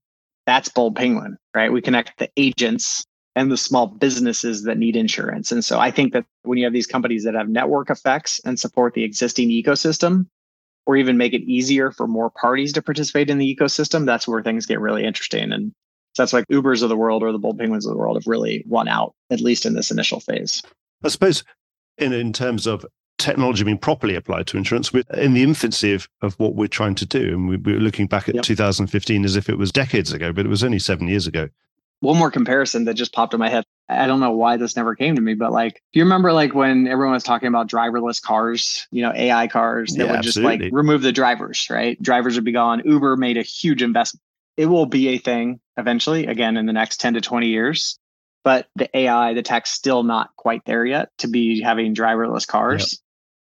That's 0.46 0.68
Bold 0.68 0.96
Penguin, 0.96 1.36
right? 1.54 1.72
We 1.72 1.82
connect 1.82 2.18
the 2.18 2.30
agents 2.36 3.04
and 3.36 3.52
the 3.52 3.56
small 3.56 3.86
businesses 3.86 4.64
that 4.64 4.78
need 4.78 4.96
insurance. 4.96 5.52
And 5.52 5.64
so 5.64 5.78
I 5.78 5.90
think 5.90 6.12
that 6.12 6.24
when 6.42 6.58
you 6.58 6.64
have 6.64 6.72
these 6.72 6.86
companies 6.86 7.24
that 7.24 7.34
have 7.34 7.48
network 7.48 7.90
effects 7.90 8.40
and 8.44 8.58
support 8.58 8.94
the 8.94 9.04
existing 9.04 9.50
ecosystem, 9.50 10.26
or 10.88 10.96
even 10.96 11.18
make 11.18 11.34
it 11.34 11.42
easier 11.42 11.90
for 11.90 12.08
more 12.08 12.30
parties 12.30 12.72
to 12.72 12.80
participate 12.80 13.28
in 13.28 13.36
the 13.36 13.56
ecosystem, 13.56 14.06
that's 14.06 14.26
where 14.26 14.42
things 14.42 14.64
get 14.64 14.80
really 14.80 15.04
interesting. 15.04 15.52
And 15.52 15.72
so 16.18 16.22
that's 16.24 16.32
like 16.32 16.48
Ubers 16.48 16.82
of 16.82 16.88
the 16.88 16.96
world 16.96 17.22
or 17.22 17.30
the 17.30 17.38
Bold 17.38 17.60
Penguins 17.60 17.86
of 17.86 17.92
the 17.92 17.96
world 17.96 18.16
have 18.16 18.26
really 18.26 18.64
won 18.66 18.88
out, 18.88 19.14
at 19.30 19.40
least 19.40 19.64
in 19.64 19.74
this 19.74 19.92
initial 19.92 20.18
phase. 20.18 20.64
I 21.04 21.08
suppose 21.10 21.44
in, 21.96 22.12
in 22.12 22.32
terms 22.32 22.66
of 22.66 22.84
technology 23.18 23.62
being 23.62 23.78
properly 23.78 24.16
applied 24.16 24.48
to 24.48 24.56
insurance, 24.56 24.92
we're 24.92 25.04
in 25.14 25.34
the 25.34 25.44
infancy 25.44 25.94
of, 25.94 26.08
of 26.20 26.34
what 26.40 26.56
we're 26.56 26.66
trying 26.66 26.96
to 26.96 27.06
do. 27.06 27.28
And 27.28 27.48
we, 27.48 27.56
we're 27.56 27.78
looking 27.78 28.08
back 28.08 28.28
at 28.28 28.34
yep. 28.34 28.42
2015 28.42 29.24
as 29.24 29.36
if 29.36 29.48
it 29.48 29.58
was 29.58 29.70
decades 29.70 30.12
ago, 30.12 30.32
but 30.32 30.44
it 30.44 30.48
was 30.48 30.64
only 30.64 30.80
seven 30.80 31.06
years 31.06 31.28
ago. 31.28 31.48
One 32.00 32.18
more 32.18 32.32
comparison 32.32 32.84
that 32.86 32.94
just 32.94 33.12
popped 33.12 33.32
in 33.32 33.38
my 33.38 33.48
head. 33.48 33.62
I 33.88 34.08
don't 34.08 34.18
know 34.18 34.32
why 34.32 34.56
this 34.56 34.74
never 34.74 34.96
came 34.96 35.14
to 35.14 35.20
me, 35.20 35.34
but 35.34 35.52
like, 35.52 35.74
do 35.92 36.00
you 36.00 36.04
remember 36.04 36.32
like 36.32 36.52
when 36.52 36.88
everyone 36.88 37.14
was 37.14 37.22
talking 37.22 37.46
about 37.46 37.70
driverless 37.70 38.20
cars, 38.20 38.88
you 38.90 39.02
know, 39.02 39.12
AI 39.14 39.46
cars 39.46 39.92
that 39.92 40.06
yeah, 40.06 40.12
would 40.12 40.22
just 40.22 40.36
absolutely. 40.36 40.66
like 40.66 40.74
remove 40.74 41.02
the 41.02 41.12
drivers, 41.12 41.68
right? 41.70 42.00
Drivers 42.02 42.34
would 42.34 42.44
be 42.44 42.50
gone. 42.50 42.82
Uber 42.84 43.16
made 43.16 43.36
a 43.36 43.42
huge 43.42 43.84
investment. 43.84 44.20
It 44.58 44.66
will 44.66 44.86
be 44.86 45.08
a 45.10 45.18
thing 45.18 45.60
eventually, 45.76 46.26
again, 46.26 46.56
in 46.56 46.66
the 46.66 46.72
next 46.72 47.00
10 47.00 47.14
to 47.14 47.20
20 47.20 47.46
years. 47.46 47.98
But 48.42 48.66
the 48.74 48.94
AI, 48.96 49.32
the 49.34 49.42
tech's 49.42 49.70
still 49.70 50.02
not 50.02 50.30
quite 50.36 50.64
there 50.66 50.84
yet 50.84 51.10
to 51.18 51.28
be 51.28 51.62
having 51.62 51.94
driverless 51.94 52.46
cars. 52.46 52.92
Yep. 52.92 52.98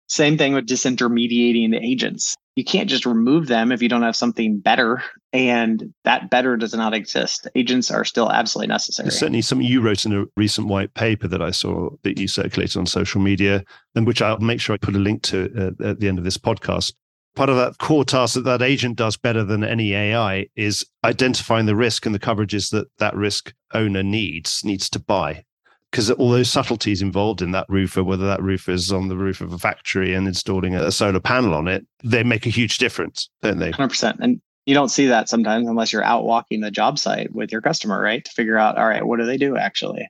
Same 0.09 0.39
thing 0.39 0.53
with 0.53 0.67
disintermediating 0.67 1.71
the 1.71 1.81
agents. 1.83 2.37
You 2.55 2.65
can't 2.65 2.89
just 2.89 3.07
remove 3.07 3.47
them 3.47 3.73
if 3.73 3.83
you 3.83 3.89
don't 3.89 4.03
have 4.03 4.15
something 4.15 4.61
better. 4.61 5.03
And 5.33 5.95
that 6.05 6.31
better 6.31 6.57
does 6.57 6.75
not 6.75 6.93
exist. 6.93 7.49
Agents 7.55 7.91
are 7.91 8.05
still 8.05 8.31
absolutely 8.31 8.69
necessary. 8.69 9.07
There's 9.07 9.19
certainly 9.19 9.43
something 9.43 9.67
you 9.67 9.81
wrote 9.81 10.05
in 10.05 10.13
a 10.13 10.25
recent 10.37 10.69
white 10.69 10.93
paper 10.95 11.29
that 11.29 11.43
I 11.43 11.51
saw 11.51 11.91
that 12.03 12.19
you 12.19 12.29
circulated 12.29 12.77
on 12.77 12.87
social 12.87 13.21
media, 13.21 13.65
and 13.95 14.07
which 14.07 14.21
I'll 14.21 14.39
make 14.39 14.61
sure 14.61 14.75
I 14.75 14.79
put 14.79 14.95
a 14.95 14.99
link 14.99 15.23
to 15.25 15.75
uh, 15.81 15.89
at 15.89 16.01
the 16.01 16.09
end 16.09 16.19
of 16.19 16.25
this 16.25 16.39
podcast. 16.39 16.93
Part 17.37 17.51
of 17.51 17.57
that 17.57 17.79
core 17.79 18.05
task 18.05 18.35
that 18.35 18.45
that 18.45 18.63
agent 18.63 18.97
does 18.97 19.17
better 19.17 19.45
than 19.45 19.63
any 19.63 19.93
AI 19.93 20.47
is 20.57 20.85
identifying 21.05 21.67
the 21.67 21.77
risk 21.77 22.07
and 22.07 22.15
the 22.15 22.19
coverages 22.19 22.71
that 22.71 22.89
that 22.99 23.15
risk 23.15 23.53
owner 23.75 24.03
needs 24.03 24.63
needs 24.65 24.91
to 24.91 24.99
buy 24.99 25.45
because 25.91 26.11
all 26.11 26.31
those 26.31 26.51
subtleties 26.51 27.01
involved 27.01 27.41
in 27.41 27.53
that 27.53 27.67
roofer, 27.69 28.05
whether 28.05 28.27
that 28.27 28.43
roofer 28.43 28.73
is 28.73 28.93
on 28.93 29.09
the 29.09 29.17
roof 29.17 29.41
of 29.41 29.53
a 29.53 29.59
factory 29.59 30.15
and 30.15 30.27
installing 30.27 30.75
a 30.75 30.91
solar 30.91 31.21
panel 31.21 31.55
on 31.55 31.69
it, 31.69 31.87
they 32.05 32.23
make 32.23 32.45
a 32.45 32.51
huge 32.51 32.79
difference, 32.79 33.31
don't 33.43 33.59
they? 33.59 33.73
100%. 33.73 34.19
And 34.21 34.41
you 34.67 34.75
don't 34.75 34.91
see 34.91 35.07
that 35.07 35.29
sometimes 35.29 35.69
unless 35.69 35.93
you're 35.93 36.05
out 36.05 36.25
walking 36.25 36.61
the 36.61 36.71
job 36.71 36.99
site 36.99 37.33
with 37.33 37.53
your 37.53 37.61
customer, 37.61 38.01
right? 38.01 38.25
To 38.25 38.31
figure 38.33 38.59
out, 38.59 38.77
all 38.77 38.87
right, 38.87 39.07
what 39.07 39.19
do 39.19 39.25
they 39.25 39.39
do 39.39 39.57
actually? 39.57 40.09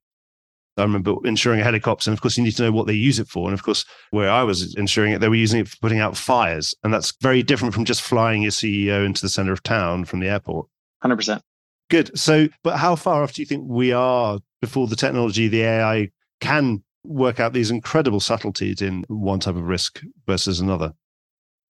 I 0.76 0.82
remember 0.82 1.14
insuring 1.24 1.60
a 1.60 1.64
helicopter, 1.64 2.10
and 2.10 2.16
of 2.16 2.20
course, 2.20 2.36
you 2.36 2.44
need 2.44 2.56
to 2.56 2.62
know 2.62 2.72
what 2.72 2.86
they 2.86 2.92
use 2.94 3.18
it 3.18 3.28
for. 3.28 3.48
And 3.48 3.54
of 3.54 3.62
course, 3.62 3.84
where 4.10 4.30
I 4.30 4.42
was 4.42 4.74
insuring 4.76 5.12
it, 5.12 5.20
they 5.20 5.28
were 5.28 5.34
using 5.34 5.60
it 5.60 5.68
for 5.68 5.76
putting 5.80 6.00
out 6.00 6.16
fires. 6.16 6.74
And 6.84 6.92
that's 6.92 7.14
very 7.20 7.42
different 7.42 7.74
from 7.74 7.84
just 7.84 8.02
flying 8.02 8.42
your 8.42 8.50
CEO 8.50 9.04
into 9.04 9.22
the 9.22 9.28
center 9.28 9.52
of 9.52 9.62
town 9.62 10.04
from 10.04 10.20
the 10.20 10.28
airport. 10.28 10.68
100%. 11.02 11.40
Good. 11.88 12.18
So, 12.18 12.48
but 12.62 12.76
how 12.76 12.96
far 12.96 13.22
off 13.22 13.32
do 13.32 13.42
you 13.42 13.46
think 13.46 13.64
we 13.66 13.92
are 13.92 14.38
before 14.60 14.86
the 14.86 14.96
technology, 14.96 15.48
the 15.48 15.62
AI 15.62 16.10
can 16.40 16.82
work 17.04 17.38
out 17.40 17.52
these 17.52 17.70
incredible 17.70 18.20
subtleties 18.20 18.82
in 18.82 19.04
one 19.08 19.40
type 19.40 19.54
of 19.54 19.62
risk 19.62 20.02
versus 20.26 20.60
another? 20.60 20.92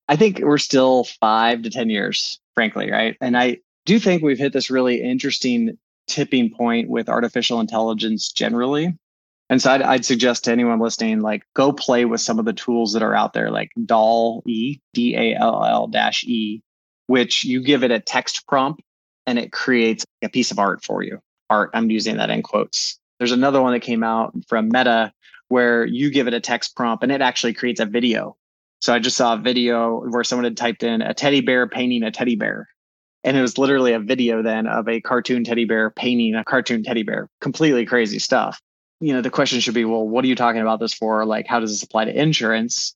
I 0.09 0.17
think 0.17 0.41
we're 0.41 0.59
still 0.59 1.05
five 1.05 1.63
to 1.63 1.71
10 1.71 1.89
years, 1.89 2.39
frankly, 2.55 2.91
right? 2.91 3.17
And 3.21 3.37
I 3.37 3.59
do 3.87 3.99
think 3.99 4.23
we've 4.23 4.39
hit 4.39 4.53
this 4.53 4.71
really 4.71 5.01
interesting 5.01 5.79
tipping 6.13 6.51
point 6.51 6.91
with 6.91 7.09
artificial 7.09 7.59
intelligence 7.59 8.31
generally. 8.31 8.95
And 9.49 9.61
so 9.61 9.73
I'd, 9.73 9.83
I'd, 9.83 10.05
suggest 10.05 10.45
to 10.45 10.53
anyone 10.53 10.79
listening, 10.79 11.21
like 11.21 11.43
go 11.55 11.73
play 11.73 12.05
with 12.05 12.21
some 12.21 12.39
of 12.39 12.45
the 12.45 12.53
tools 12.53 12.93
that 12.93 13.03
are 13.03 13.15
out 13.15 13.33
there, 13.33 13.51
like 13.51 13.71
DAL 13.85 14.43
E, 14.47 14.79
D 14.95 15.17
A 15.17 15.35
L 15.35 15.65
L 15.65 15.87
dash 15.89 16.25
E, 16.25 16.63
which 17.07 17.45
you 17.45 17.63
give 17.63 17.83
it 17.83 17.91
a 17.91 18.01
text 18.01 18.47
prompt 18.47 18.83
and 19.27 19.39
it 19.39 19.53
creates 19.53 20.05
a 20.23 20.29
piece 20.29 20.51
of 20.51 20.59
art 20.59 20.85
for 20.85 21.03
you. 21.03 21.19
Art, 21.51 21.71
I'm 21.75 21.91
using 21.91 22.17
that 22.19 22.31
in 22.31 22.43
quotes. 22.43 22.99
There's 23.19 23.33
another 23.33 23.63
one 23.63 23.73
that 23.73 23.81
came 23.81 24.03
out 24.03 24.35
from 24.49 24.69
Meta 24.69 25.13
where 25.49 25.85
you 25.85 26.11
give 26.11 26.29
it 26.29 26.35
a 26.35 26.41
text 26.41 26.77
prompt 26.77 27.03
and 27.03 27.13
it 27.13 27.21
actually 27.21 27.53
creates 27.53 27.81
a 27.81 27.87
video. 27.87 28.37
So 28.81 28.93
I 28.93 28.99
just 28.99 29.17
saw 29.17 29.35
a 29.35 29.39
video 29.39 30.01
where 30.09 30.25
someone 30.25 30.45
had 30.45 30.57
typed 30.57 30.83
in 30.83 31.03
a 31.03 31.15
teddy 31.15 31.41
bear 31.41 31.69
painting 31.69 32.03
a 32.03 32.11
teddy 32.11 32.37
bear. 32.37 32.69
And 33.25 33.37
it 33.37 33.43
was 33.43 33.59
literally 33.59 33.93
a 33.93 34.01
video 34.01 34.43
then 34.43 34.67
of 34.67 34.89
a 34.89 35.01
cartoon 35.01 35.45
teddy 35.45 35.65
bear 35.65 35.91
painting 35.91 36.35
a 36.35 36.45
cartoon 36.45 36.83
teddy 36.83 37.03
bear. 37.03 37.29
Completely 37.41 37.87
crazy 37.87 38.19
stuff. 38.19 38.61
You 39.01 39.13
know, 39.13 39.21
the 39.21 39.31
question 39.31 39.61
should 39.61 39.75
be, 39.75 39.85
well, 39.85 40.07
what 40.07 40.25
are 40.25 40.29
you 40.29 40.37
talking 40.37 40.61
about 40.61 40.81
this 40.81 40.95
for? 40.95 41.25
Like, 41.25 41.47
how 41.47 41.61
does 41.61 41.71
this 41.71 41.83
apply 41.83 42.07
to 42.07 42.21
insurance? 42.21 42.95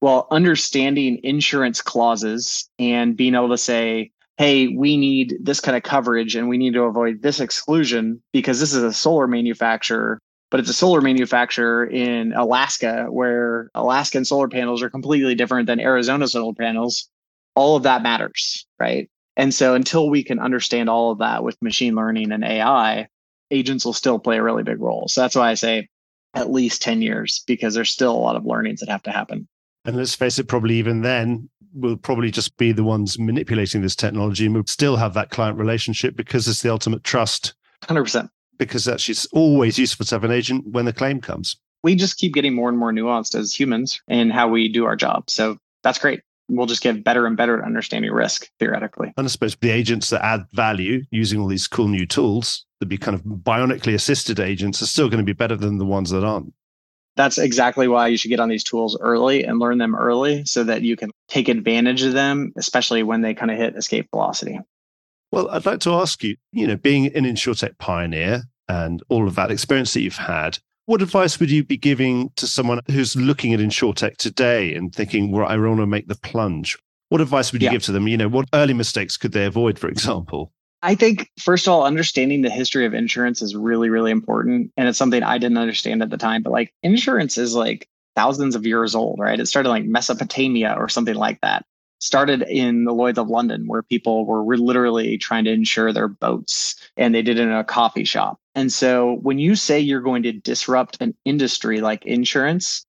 Well, 0.00 0.28
understanding 0.30 1.20
insurance 1.22 1.80
clauses 1.80 2.68
and 2.78 3.16
being 3.16 3.34
able 3.34 3.48
to 3.50 3.58
say, 3.58 4.12
hey, 4.36 4.68
we 4.68 4.96
need 4.96 5.36
this 5.40 5.60
kind 5.60 5.76
of 5.76 5.82
coverage 5.82 6.36
and 6.36 6.48
we 6.48 6.58
need 6.58 6.74
to 6.74 6.82
avoid 6.82 7.22
this 7.22 7.40
exclusion 7.40 8.22
because 8.32 8.60
this 8.60 8.74
is 8.74 8.82
a 8.82 8.92
solar 8.92 9.26
manufacturer, 9.26 10.20
but 10.50 10.60
it's 10.60 10.68
a 10.68 10.74
solar 10.74 11.00
manufacturer 11.00 11.86
in 11.86 12.34
Alaska 12.34 13.06
where 13.08 13.70
Alaskan 13.74 14.26
solar 14.26 14.48
panels 14.48 14.82
are 14.82 14.90
completely 14.90 15.34
different 15.34 15.66
than 15.66 15.80
Arizona 15.80 16.28
solar 16.28 16.54
panels. 16.54 17.08
All 17.54 17.76
of 17.76 17.84
that 17.84 18.02
matters, 18.02 18.66
right? 18.78 19.08
And 19.36 19.52
so 19.52 19.74
until 19.74 20.08
we 20.08 20.24
can 20.24 20.38
understand 20.38 20.88
all 20.88 21.12
of 21.12 21.18
that 21.18 21.44
with 21.44 21.60
machine 21.60 21.94
learning 21.94 22.32
and 22.32 22.44
AI, 22.44 23.08
agents 23.50 23.84
will 23.84 23.92
still 23.92 24.18
play 24.18 24.38
a 24.38 24.42
really 24.42 24.62
big 24.62 24.80
role. 24.80 25.08
So 25.08 25.20
that's 25.20 25.36
why 25.36 25.50
I 25.50 25.54
say 25.54 25.88
at 26.34 26.50
least 26.50 26.82
10 26.82 27.02
years 27.02 27.42
because 27.46 27.74
there's 27.74 27.90
still 27.90 28.12
a 28.12 28.18
lot 28.18 28.36
of 28.36 28.44
learnings 28.44 28.80
that 28.80 28.88
have 28.88 29.02
to 29.04 29.10
happen. 29.10 29.48
And 29.84 29.96
let's 29.96 30.14
face 30.14 30.38
it, 30.38 30.48
probably 30.48 30.76
even 30.76 31.02
then, 31.02 31.48
we'll 31.74 31.96
probably 31.96 32.30
just 32.30 32.56
be 32.56 32.72
the 32.72 32.84
ones 32.84 33.18
manipulating 33.18 33.82
this 33.82 33.94
technology 33.94 34.46
and 34.46 34.54
we'll 34.54 34.64
still 34.66 34.96
have 34.96 35.14
that 35.14 35.30
client 35.30 35.58
relationship 35.58 36.16
because 36.16 36.48
it's 36.48 36.62
the 36.62 36.70
ultimate 36.70 37.04
trust. 37.04 37.54
100%. 37.84 38.28
Because 38.58 38.88
actually, 38.88 39.12
it's 39.12 39.26
always 39.26 39.78
useful 39.78 40.06
to 40.06 40.14
have 40.14 40.24
an 40.24 40.30
agent 40.30 40.66
when 40.68 40.86
the 40.86 40.92
claim 40.92 41.20
comes. 41.20 41.56
We 41.82 41.94
just 41.94 42.16
keep 42.16 42.32
getting 42.32 42.54
more 42.54 42.70
and 42.70 42.78
more 42.78 42.90
nuanced 42.90 43.38
as 43.38 43.52
humans 43.52 44.00
in 44.08 44.30
how 44.30 44.48
we 44.48 44.68
do 44.68 44.86
our 44.86 44.96
job. 44.96 45.28
So 45.28 45.58
that's 45.82 45.98
great. 45.98 46.22
We'll 46.48 46.66
just 46.66 46.82
get 46.82 47.02
better 47.02 47.26
and 47.26 47.36
better 47.36 47.58
at 47.58 47.64
understanding 47.64 48.12
risk 48.12 48.48
theoretically. 48.60 49.12
And 49.16 49.26
I 49.26 49.28
suppose 49.28 49.56
the 49.56 49.70
agents 49.70 50.10
that 50.10 50.24
add 50.24 50.46
value 50.52 51.04
using 51.10 51.40
all 51.40 51.48
these 51.48 51.66
cool 51.66 51.88
new 51.88 52.06
tools, 52.06 52.64
the 52.80 52.86
be 52.86 52.98
kind 52.98 53.14
of 53.14 53.22
bionically 53.22 53.94
assisted 53.94 54.38
agents, 54.38 54.80
are 54.80 54.86
still 54.86 55.08
going 55.08 55.18
to 55.18 55.24
be 55.24 55.32
better 55.32 55.56
than 55.56 55.78
the 55.78 55.86
ones 55.86 56.10
that 56.10 56.24
aren't 56.24 56.52
that's 57.16 57.38
exactly 57.38 57.88
why 57.88 58.06
you 58.08 58.16
should 58.16 58.28
get 58.28 58.40
on 58.40 58.48
these 58.48 58.62
tools 58.62 58.96
early 59.00 59.42
and 59.42 59.58
learn 59.58 59.78
them 59.78 59.96
early 59.96 60.44
so 60.44 60.62
that 60.62 60.82
you 60.82 60.96
can 60.96 61.10
take 61.28 61.48
advantage 61.48 62.02
of 62.02 62.12
them, 62.12 62.52
especially 62.56 63.02
when 63.02 63.22
they 63.22 63.34
kind 63.34 63.50
of 63.50 63.56
hit 63.56 63.74
escape 63.74 64.08
velocity. 64.10 64.60
Well, 65.32 65.48
I'd 65.48 65.66
like 65.66 65.80
to 65.80 65.94
ask 65.94 66.22
you, 66.22 66.36
you 66.52 66.66
know, 66.66 66.76
being 66.76 67.06
an 67.06 67.24
insurtech 67.24 67.78
pioneer 67.78 68.42
and 68.68 69.02
all 69.08 69.26
of 69.26 69.34
that 69.36 69.50
experience 69.50 69.94
that 69.94 70.02
you've 70.02 70.16
had, 70.16 70.58
what 70.86 71.02
advice 71.02 71.38
would 71.38 71.50
you 71.50 71.64
be 71.64 71.76
giving 71.76 72.30
to 72.36 72.46
someone 72.46 72.80
who's 72.90 73.16
looking 73.16 73.52
at 73.52 73.60
insurtech 73.60 74.16
today 74.16 74.74
and 74.74 74.94
thinking, 74.94 75.32
well, 75.32 75.46
I 75.46 75.56
want 75.56 75.80
to 75.80 75.86
make 75.86 76.06
the 76.08 76.14
plunge? 76.14 76.78
What 77.08 77.20
advice 77.20 77.52
would 77.52 77.60
you 77.60 77.66
yeah. 77.66 77.72
give 77.72 77.82
to 77.84 77.92
them? 77.92 78.08
You 78.08 78.16
know, 78.16 78.28
what 78.28 78.48
early 78.54 78.72
mistakes 78.72 79.16
could 79.16 79.32
they 79.32 79.44
avoid, 79.44 79.78
for 79.78 79.88
example? 79.88 80.52
I 80.82 80.94
think, 80.94 81.30
first 81.38 81.66
of 81.66 81.72
all, 81.72 81.84
understanding 81.84 82.42
the 82.42 82.50
history 82.50 82.86
of 82.86 82.94
insurance 82.94 83.42
is 83.42 83.56
really, 83.56 83.90
really 83.90 84.12
important. 84.12 84.72
And 84.76 84.88
it's 84.88 84.98
something 84.98 85.22
I 85.22 85.38
didn't 85.38 85.58
understand 85.58 86.02
at 86.02 86.10
the 86.10 86.16
time. 86.16 86.42
But 86.42 86.52
like 86.52 86.72
insurance 86.82 87.36
is 87.36 87.54
like 87.54 87.88
thousands 88.14 88.54
of 88.54 88.66
years 88.66 88.94
old, 88.94 89.18
right? 89.18 89.40
It 89.40 89.46
started 89.46 89.68
like 89.68 89.84
Mesopotamia 89.84 90.74
or 90.78 90.88
something 90.88 91.14
like 91.14 91.40
that. 91.40 91.64
Started 91.98 92.42
in 92.42 92.84
the 92.84 92.92
Lloyd's 92.92 93.18
of 93.18 93.28
London, 93.28 93.66
where 93.66 93.82
people 93.82 94.26
were 94.26 94.56
literally 94.56 95.18
trying 95.18 95.44
to 95.44 95.52
insure 95.52 95.92
their 95.92 96.08
boats 96.08 96.76
and 96.96 97.14
they 97.14 97.22
did 97.22 97.38
it 97.38 97.42
in 97.42 97.52
a 97.52 97.64
coffee 97.64 98.04
shop. 98.04 98.38
And 98.56 98.72
so 98.72 99.18
when 99.20 99.38
you 99.38 99.54
say 99.54 99.78
you're 99.78 100.00
going 100.00 100.22
to 100.24 100.32
disrupt 100.32 100.96
an 101.00 101.14
industry 101.26 101.82
like 101.82 102.04
insurance, 102.06 102.86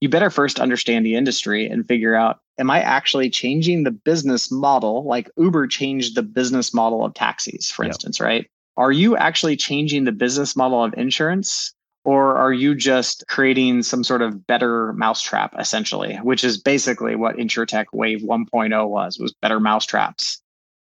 you 0.00 0.08
better 0.08 0.28
first 0.28 0.58
understand 0.58 1.06
the 1.06 1.14
industry 1.14 1.66
and 1.66 1.86
figure 1.86 2.16
out 2.16 2.40
am 2.58 2.70
I 2.70 2.82
actually 2.82 3.30
changing 3.30 3.84
the 3.84 3.90
business 3.90 4.50
model? 4.50 5.04
Like 5.06 5.30
Uber 5.36 5.68
changed 5.68 6.16
the 6.16 6.22
business 6.22 6.74
model 6.74 7.04
of 7.04 7.14
taxis, 7.14 7.70
for 7.70 7.84
instance, 7.84 8.20
right? 8.20 8.48
Are 8.76 8.92
you 8.92 9.16
actually 9.16 9.56
changing 9.56 10.04
the 10.04 10.12
business 10.12 10.56
model 10.56 10.82
of 10.84 10.94
insurance? 10.96 11.72
Or 12.04 12.36
are 12.36 12.52
you 12.52 12.74
just 12.74 13.24
creating 13.28 13.82
some 13.82 14.04
sort 14.04 14.20
of 14.20 14.46
better 14.46 14.92
mousetrap, 14.92 15.54
essentially, 15.58 16.16
which 16.16 16.44
is 16.44 16.60
basically 16.60 17.16
what 17.16 17.36
InsurTech 17.36 17.86
Wave 17.92 18.20
1.0 18.20 18.88
was, 18.88 19.18
was 19.18 19.32
better 19.40 19.58
mousetraps. 19.58 20.42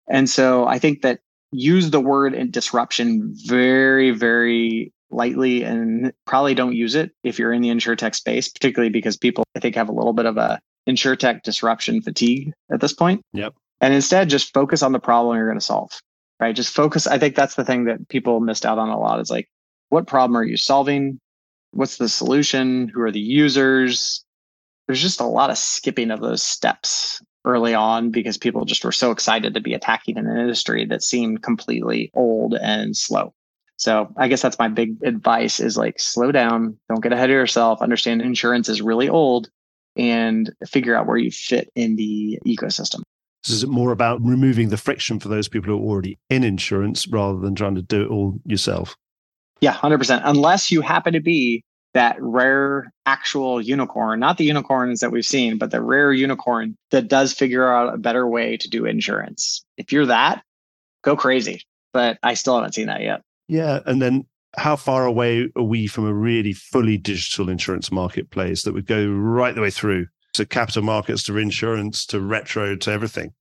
And 0.08 0.28
so 0.28 0.66
I 0.66 0.78
think 0.78 1.02
that 1.02 1.20
use 1.56 1.90
the 1.90 2.00
word 2.00 2.52
disruption 2.52 3.34
very, 3.46 4.10
very 4.10 4.92
lightly 5.10 5.62
and 5.62 6.12
probably 6.26 6.54
don't 6.54 6.74
use 6.74 6.94
it 6.94 7.12
if 7.22 7.38
you're 7.38 7.52
in 7.52 7.62
the 7.62 7.68
insurtech 7.68 8.14
space, 8.14 8.48
particularly 8.48 8.90
because 8.90 9.16
people 9.16 9.44
I 9.54 9.60
think 9.60 9.74
have 9.74 9.88
a 9.88 9.92
little 9.92 10.12
bit 10.12 10.26
of 10.26 10.36
a 10.36 10.60
insurtech 10.88 11.42
disruption 11.42 12.02
fatigue 12.02 12.52
at 12.70 12.80
this 12.80 12.92
point. 12.92 13.22
Yep. 13.32 13.54
And 13.80 13.94
instead 13.94 14.28
just 14.28 14.52
focus 14.52 14.82
on 14.82 14.92
the 14.92 14.98
problem 14.98 15.36
you're 15.36 15.46
going 15.46 15.58
to 15.58 15.64
solve. 15.64 15.90
Right. 16.38 16.54
Just 16.54 16.74
focus. 16.74 17.06
I 17.06 17.18
think 17.18 17.34
that's 17.34 17.54
the 17.54 17.64
thing 17.64 17.84
that 17.84 18.08
people 18.08 18.40
missed 18.40 18.66
out 18.66 18.78
on 18.78 18.90
a 18.90 18.98
lot 18.98 19.20
is 19.20 19.30
like, 19.30 19.48
what 19.88 20.06
problem 20.06 20.36
are 20.36 20.44
you 20.44 20.58
solving? 20.58 21.18
What's 21.70 21.96
the 21.96 22.10
solution? 22.10 22.88
Who 22.88 23.00
are 23.00 23.10
the 23.10 23.20
users? 23.20 24.22
There's 24.86 25.00
just 25.00 25.20
a 25.20 25.24
lot 25.24 25.50
of 25.50 25.56
skipping 25.56 26.10
of 26.10 26.20
those 26.20 26.42
steps 26.42 27.22
early 27.46 27.74
on 27.74 28.10
because 28.10 28.36
people 28.36 28.64
just 28.64 28.84
were 28.84 28.92
so 28.92 29.10
excited 29.10 29.54
to 29.54 29.60
be 29.60 29.72
attacking 29.72 30.18
an 30.18 30.26
industry 30.26 30.84
that 30.86 31.02
seemed 31.02 31.42
completely 31.42 32.10
old 32.14 32.54
and 32.54 32.96
slow. 32.96 33.32
So 33.76 34.12
I 34.16 34.28
guess 34.28 34.42
that's 34.42 34.58
my 34.58 34.68
big 34.68 34.96
advice 35.04 35.60
is 35.60 35.76
like 35.76 36.00
slow 36.00 36.32
down, 36.32 36.78
don't 36.88 37.02
get 37.02 37.12
ahead 37.12 37.30
of 37.30 37.34
yourself, 37.34 37.82
understand 37.82 38.22
insurance 38.22 38.68
is 38.68 38.82
really 38.82 39.08
old 39.08 39.48
and 39.96 40.52
figure 40.66 40.94
out 40.94 41.06
where 41.06 41.16
you 41.16 41.30
fit 41.30 41.70
in 41.74 41.96
the 41.96 42.38
ecosystem. 42.46 43.02
So 43.44 43.52
is 43.52 43.62
it 43.62 43.68
more 43.68 43.92
about 43.92 44.20
removing 44.24 44.70
the 44.70 44.76
friction 44.76 45.20
for 45.20 45.28
those 45.28 45.48
people 45.48 45.70
who 45.70 45.78
are 45.78 45.88
already 45.88 46.18
in 46.28 46.42
insurance 46.42 47.06
rather 47.06 47.38
than 47.38 47.54
trying 47.54 47.76
to 47.76 47.82
do 47.82 48.02
it 48.02 48.08
all 48.08 48.40
yourself? 48.44 48.96
Yeah, 49.60 49.74
100%. 49.74 50.20
Unless 50.24 50.72
you 50.72 50.80
happen 50.80 51.12
to 51.12 51.20
be 51.20 51.62
that 51.96 52.16
rare 52.20 52.92
actual 53.06 53.58
unicorn, 53.58 54.20
not 54.20 54.36
the 54.36 54.44
unicorns 54.44 55.00
that 55.00 55.10
we've 55.10 55.24
seen, 55.24 55.56
but 55.56 55.70
the 55.70 55.80
rare 55.80 56.12
unicorn 56.12 56.76
that 56.90 57.08
does 57.08 57.32
figure 57.32 57.72
out 57.72 57.94
a 57.94 57.96
better 57.96 58.28
way 58.28 58.58
to 58.58 58.68
do 58.68 58.84
insurance. 58.84 59.64
If 59.78 59.92
you're 59.92 60.04
that, 60.04 60.42
go 61.02 61.16
crazy. 61.16 61.62
But 61.94 62.18
I 62.22 62.34
still 62.34 62.56
haven't 62.56 62.74
seen 62.74 62.88
that 62.88 63.00
yet. 63.00 63.22
Yeah. 63.48 63.80
And 63.86 64.02
then 64.02 64.26
how 64.58 64.76
far 64.76 65.06
away 65.06 65.48
are 65.56 65.62
we 65.62 65.86
from 65.86 66.06
a 66.06 66.12
really 66.12 66.52
fully 66.52 66.98
digital 66.98 67.48
insurance 67.48 67.90
marketplace 67.90 68.64
that 68.64 68.74
would 68.74 68.86
go 68.86 69.08
right 69.08 69.54
the 69.54 69.62
way 69.62 69.70
through 69.70 70.08
to 70.34 70.44
capital 70.44 70.82
markets, 70.82 71.22
to 71.24 71.38
insurance, 71.38 72.04
to 72.06 72.20
retro, 72.20 72.76
to 72.76 72.90
everything? 72.90 73.32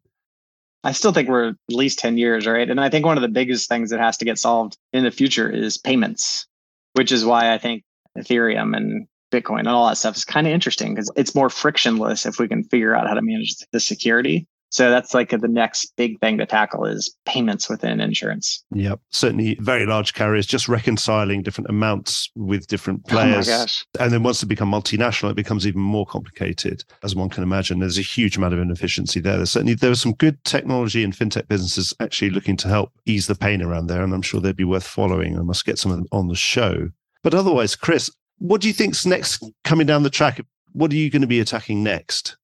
I 0.85 0.93
still 0.93 1.11
think 1.11 1.27
we're 1.27 1.49
at 1.49 1.55
least 1.67 1.99
10 1.99 2.17
years, 2.17 2.47
right? 2.47 2.69
And 2.69 2.79
I 2.79 2.89
think 2.89 3.05
one 3.05 3.17
of 3.17 3.21
the 3.21 3.27
biggest 3.27 3.67
things 3.67 3.89
that 3.89 3.99
has 3.99 4.15
to 4.17 4.25
get 4.25 4.39
solved 4.39 4.77
in 4.93 5.03
the 5.03 5.11
future 5.11 5.51
is 5.51 5.77
payments, 5.77 6.47
which 6.93 7.11
is 7.11 7.25
why 7.25 7.53
I 7.53 7.57
think 7.57 7.83
Ethereum 8.17 8.75
and 8.75 9.08
Bitcoin 9.32 9.60
and 9.60 9.67
all 9.69 9.88
that 9.88 9.97
stuff 9.97 10.15
is 10.15 10.25
kind 10.25 10.47
of 10.47 10.54
interesting 10.54 10.93
because 10.93 11.12
it's 11.15 11.36
more 11.36 11.49
frictionless 11.49 12.25
if 12.25 12.39
we 12.39 12.47
can 12.47 12.63
figure 12.63 12.95
out 12.95 13.08
how 13.08 13.13
to 13.13 13.21
manage 13.21 13.56
the 13.71 13.80
security. 13.80 14.47
So 14.69 14.89
that's 14.89 15.13
like 15.13 15.30
the 15.30 15.47
next 15.47 15.95
big 15.95 16.19
thing 16.19 16.38
to 16.39 16.45
tackle 16.45 16.86
is 16.86 17.15
payments 17.25 17.69
within 17.69 18.01
insurance. 18.01 18.62
Yep. 18.73 18.99
Certainly 19.10 19.58
very 19.62 19.86
large 19.86 20.13
carriers 20.13 20.45
just 20.45 20.67
reconciling 20.67 21.43
different 21.43 21.69
amounts 21.69 22.30
with 22.36 22.67
different 22.67 23.08
players. 23.08 23.47
Oh 23.47 23.51
my 23.51 23.58
gosh. 23.60 23.86
And 24.01 24.12
then 24.12 24.23
once 24.23 24.41
they 24.41 24.47
become 24.47 24.69
multinational, 24.69 25.32
it 25.32 25.38
becomes 25.38 25.65
even 25.65 25.80
more 25.80 26.06
complicated, 26.06 26.84
as 27.04 27.15
one 27.15 27.30
can 27.30 27.43
imagine. 27.43 27.80
There's 27.80 27.97
a 27.97 28.01
huge 28.01 28.36
amount 28.36 28.54
of 28.54 28.60
inefficiency 28.60 29.21
there. 29.21 29.38
There's 29.38 29.51
certainly 29.51 29.75
there 29.75 29.91
are 29.91 29.95
some 29.95 30.13
good 30.13 30.43
technology 30.43 31.06
and 31.06 31.15
fintech 31.15 31.47
businesses 31.47 31.93
actually 32.01 32.32
looking 32.32 32.58
to 32.58 32.67
help 32.67 32.91
ease 33.06 33.28
the 33.28 33.36
pain 33.36 33.62
around 33.62 33.88
there. 33.88 34.04
And 34.04 34.13
I'm 34.13 34.21
sure 34.21 34.41
they'd 34.41 34.58
be 34.58 34.65
worth 34.65 34.86
following. 34.86 35.39
I 35.39 35.41
must 35.41 35.65
get 35.65 35.80
some 35.80 35.91
of 35.91 35.97
them 35.99 36.08
on 36.12 36.28
the 36.28 36.36
show. 36.36 36.89
But 37.25 37.33
otherwise, 37.33 37.75
Chris, 37.75 38.11
what 38.38 38.61
do 38.61 38.67
you 38.67 38.73
think's 38.73 39.03
next 39.03 39.43
coming 39.63 39.88
down 39.88 40.03
the 40.03 40.11
track? 40.11 40.39
What 40.73 40.91
are 40.91 40.95
you 40.95 41.09
going 41.09 41.23
to 41.23 41.27
be 41.27 41.39
attacking 41.39 41.83
next? 41.83 42.38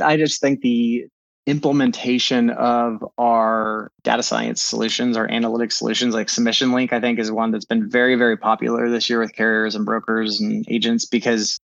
I 0.00 0.16
just 0.16 0.40
think 0.40 0.62
the 0.62 1.04
implementation 1.44 2.48
of 2.48 3.04
our 3.18 3.92
data 4.04 4.22
science 4.22 4.62
solutions, 4.62 5.18
our 5.18 5.28
analytics 5.28 5.74
solutions, 5.74 6.14
like 6.14 6.30
Submission 6.30 6.72
Link, 6.72 6.94
I 6.94 7.00
think 7.00 7.18
is 7.18 7.30
one 7.30 7.50
that's 7.50 7.66
been 7.66 7.90
very, 7.90 8.14
very 8.14 8.38
popular 8.38 8.88
this 8.88 9.10
year 9.10 9.20
with 9.20 9.34
carriers 9.34 9.74
and 9.74 9.84
brokers 9.84 10.40
and 10.40 10.64
agents 10.66 11.04
because 11.04 11.60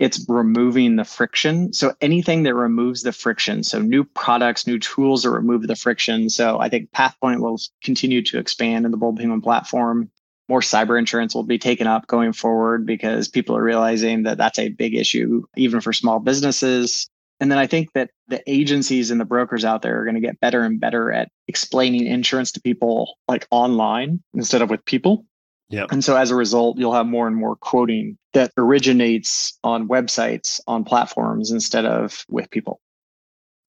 it's 0.00 0.26
removing 0.28 0.96
the 0.96 1.04
friction. 1.04 1.72
So 1.72 1.94
anything 2.00 2.42
that 2.42 2.56
removes 2.56 3.04
the 3.04 3.12
friction, 3.12 3.62
so 3.62 3.78
new 3.78 4.02
products, 4.02 4.66
new 4.66 4.80
tools 4.80 5.22
that 5.22 5.30
remove 5.30 5.68
the 5.68 5.76
friction. 5.76 6.28
So 6.28 6.58
I 6.58 6.68
think 6.68 6.90
Pathpoint 6.90 7.40
will 7.40 7.60
continue 7.84 8.20
to 8.22 8.38
expand 8.40 8.84
in 8.84 8.90
the 8.90 8.96
Bold 8.96 9.16
Penguin 9.16 9.42
platform. 9.42 10.10
More 10.50 10.60
cyber 10.60 10.98
insurance 10.98 11.32
will 11.32 11.44
be 11.44 11.58
taken 11.58 11.86
up 11.86 12.08
going 12.08 12.32
forward 12.32 12.84
because 12.84 13.28
people 13.28 13.56
are 13.56 13.62
realizing 13.62 14.24
that 14.24 14.36
that's 14.36 14.58
a 14.58 14.68
big 14.68 14.96
issue, 14.96 15.44
even 15.56 15.80
for 15.80 15.92
small 15.92 16.18
businesses. 16.18 17.08
And 17.38 17.52
then 17.52 17.58
I 17.58 17.68
think 17.68 17.92
that 17.92 18.10
the 18.26 18.42
agencies 18.48 19.12
and 19.12 19.20
the 19.20 19.24
brokers 19.24 19.64
out 19.64 19.82
there 19.82 20.00
are 20.00 20.04
going 20.04 20.16
to 20.16 20.20
get 20.20 20.40
better 20.40 20.64
and 20.64 20.80
better 20.80 21.12
at 21.12 21.30
explaining 21.46 22.04
insurance 22.04 22.50
to 22.52 22.60
people 22.60 23.16
like 23.28 23.46
online 23.52 24.24
instead 24.34 24.60
of 24.60 24.70
with 24.70 24.84
people. 24.84 25.24
Yeah. 25.68 25.86
And 25.92 26.02
so 26.02 26.16
as 26.16 26.32
a 26.32 26.34
result, 26.34 26.78
you'll 26.78 26.94
have 26.94 27.06
more 27.06 27.28
and 27.28 27.36
more 27.36 27.54
quoting 27.54 28.18
that 28.32 28.50
originates 28.58 29.56
on 29.62 29.86
websites, 29.86 30.60
on 30.66 30.82
platforms 30.82 31.52
instead 31.52 31.86
of 31.86 32.26
with 32.28 32.50
people. 32.50 32.80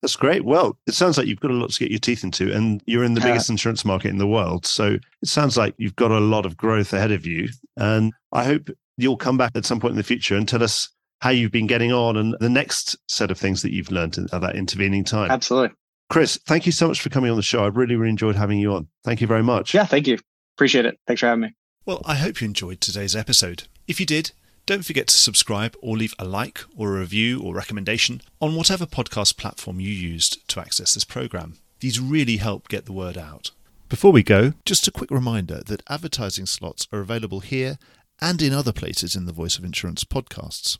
That's 0.01 0.15
great. 0.15 0.43
Well, 0.43 0.77
it 0.87 0.93
sounds 0.93 1.17
like 1.17 1.27
you've 1.27 1.39
got 1.39 1.51
a 1.51 1.55
lot 1.55 1.69
to 1.69 1.79
get 1.79 1.91
your 1.91 1.99
teeth 1.99 2.23
into, 2.23 2.51
and 2.51 2.81
you're 2.85 3.03
in 3.03 3.13
the 3.13 3.21
biggest 3.21 3.49
insurance 3.49 3.85
market 3.85 4.09
in 4.09 4.17
the 4.17 4.27
world. 4.27 4.65
So 4.65 4.97
it 5.21 5.27
sounds 5.27 5.57
like 5.57 5.75
you've 5.77 5.95
got 5.95 6.11
a 6.11 6.19
lot 6.19 6.45
of 6.45 6.57
growth 6.57 6.91
ahead 6.93 7.11
of 7.11 7.25
you. 7.25 7.49
And 7.77 8.11
I 8.31 8.43
hope 8.43 8.69
you'll 8.97 9.17
come 9.17 9.37
back 9.37 9.51
at 9.55 9.65
some 9.65 9.79
point 9.79 9.91
in 9.91 9.97
the 9.97 10.03
future 10.03 10.35
and 10.35 10.47
tell 10.47 10.63
us 10.63 10.89
how 11.21 11.29
you've 11.29 11.51
been 11.51 11.67
getting 11.67 11.91
on 11.91 12.17
and 12.17 12.35
the 12.39 12.49
next 12.49 12.95
set 13.07 13.29
of 13.29 13.37
things 13.37 13.61
that 13.61 13.71
you've 13.71 13.91
learned 13.91 14.17
at 14.17 14.41
that 14.41 14.55
intervening 14.55 15.03
time. 15.03 15.29
Absolutely. 15.29 15.75
Chris, 16.09 16.39
thank 16.47 16.65
you 16.65 16.71
so 16.71 16.87
much 16.87 16.99
for 16.99 17.09
coming 17.09 17.29
on 17.29 17.37
the 17.37 17.43
show. 17.43 17.63
I've 17.63 17.77
really, 17.77 17.95
really 17.95 18.09
enjoyed 18.09 18.35
having 18.35 18.59
you 18.59 18.73
on. 18.73 18.87
Thank 19.03 19.21
you 19.21 19.27
very 19.27 19.43
much. 19.43 19.73
Yeah, 19.73 19.85
thank 19.85 20.07
you. 20.07 20.17
Appreciate 20.57 20.85
it. 20.85 20.99
Thanks 21.05 21.19
for 21.19 21.27
having 21.27 21.41
me. 21.41 21.55
Well, 21.85 22.01
I 22.05 22.15
hope 22.15 22.41
you 22.41 22.45
enjoyed 22.45 22.81
today's 22.81 23.15
episode. 23.15 23.63
If 23.87 23.99
you 23.99 24.05
did, 24.05 24.31
don't 24.71 24.85
forget 24.85 25.07
to 25.07 25.13
subscribe 25.13 25.75
or 25.81 25.97
leave 25.97 26.15
a 26.17 26.23
like 26.23 26.61
or 26.77 26.95
a 26.95 26.99
review 27.01 27.41
or 27.41 27.53
recommendation 27.53 28.21
on 28.39 28.55
whatever 28.55 28.85
podcast 28.85 29.35
platform 29.35 29.81
you 29.81 29.89
used 29.89 30.47
to 30.47 30.61
access 30.61 30.93
this 30.93 31.03
program. 31.03 31.57
These 31.81 31.99
really 31.99 32.37
help 32.37 32.69
get 32.69 32.85
the 32.85 32.93
word 32.93 33.17
out. 33.17 33.51
Before 33.89 34.13
we 34.13 34.23
go, 34.23 34.53
just 34.65 34.87
a 34.87 34.91
quick 34.91 35.11
reminder 35.11 35.61
that 35.65 35.83
advertising 35.89 36.45
slots 36.45 36.87
are 36.93 37.01
available 37.01 37.41
here 37.41 37.79
and 38.21 38.41
in 38.41 38.53
other 38.53 38.71
places 38.71 39.13
in 39.13 39.25
the 39.25 39.33
Voice 39.33 39.57
of 39.57 39.65
Insurance 39.65 40.05
podcasts. 40.05 40.77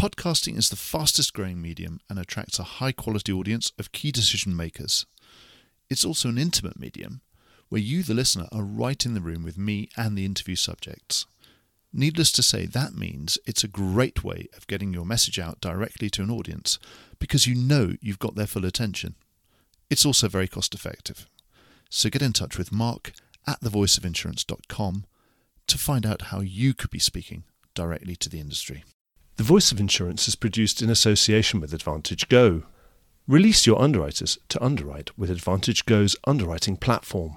Podcasting 0.00 0.56
is 0.56 0.70
the 0.70 0.76
fastest 0.76 1.34
growing 1.34 1.60
medium 1.60 2.00
and 2.08 2.18
attracts 2.18 2.58
a 2.58 2.78
high 2.80 2.92
quality 2.92 3.34
audience 3.34 3.70
of 3.78 3.92
key 3.92 4.12
decision 4.12 4.56
makers. 4.56 5.04
It's 5.90 6.06
also 6.06 6.30
an 6.30 6.38
intimate 6.38 6.80
medium 6.80 7.20
where 7.68 7.82
you, 7.82 8.02
the 8.02 8.14
listener, 8.14 8.48
are 8.50 8.62
right 8.62 9.04
in 9.04 9.12
the 9.12 9.20
room 9.20 9.42
with 9.42 9.58
me 9.58 9.90
and 9.94 10.16
the 10.16 10.24
interview 10.24 10.56
subjects. 10.56 11.26
Needless 11.96 12.32
to 12.32 12.42
say, 12.42 12.66
that 12.66 12.96
means 12.96 13.38
it's 13.46 13.62
a 13.62 13.68
great 13.68 14.24
way 14.24 14.48
of 14.56 14.66
getting 14.66 14.92
your 14.92 15.04
message 15.04 15.38
out 15.38 15.60
directly 15.60 16.10
to 16.10 16.22
an 16.22 16.30
audience 16.30 16.80
because 17.20 17.46
you 17.46 17.54
know 17.54 17.94
you've 18.00 18.18
got 18.18 18.34
their 18.34 18.48
full 18.48 18.64
attention. 18.64 19.14
It's 19.88 20.04
also 20.04 20.26
very 20.28 20.48
cost 20.48 20.74
effective. 20.74 21.28
So 21.88 22.10
get 22.10 22.20
in 22.20 22.32
touch 22.32 22.58
with 22.58 22.72
Mark 22.72 23.12
at 23.46 23.60
thevoiceofinsurance.com 23.60 25.04
to 25.68 25.78
find 25.78 26.04
out 26.04 26.22
how 26.22 26.40
you 26.40 26.74
could 26.74 26.90
be 26.90 26.98
speaking 26.98 27.44
directly 27.74 28.16
to 28.16 28.28
the 28.28 28.40
industry. 28.40 28.82
The 29.36 29.44
Voice 29.44 29.70
of 29.70 29.78
Insurance 29.78 30.26
is 30.26 30.34
produced 30.34 30.82
in 30.82 30.90
association 30.90 31.60
with 31.60 31.72
Advantage 31.72 32.28
Go. 32.28 32.64
Release 33.28 33.68
your 33.68 33.80
underwriters 33.80 34.36
to 34.48 34.62
underwrite 34.62 35.16
with 35.16 35.30
Advantage 35.30 35.86
Go's 35.86 36.16
underwriting 36.26 36.76
platform. 36.76 37.36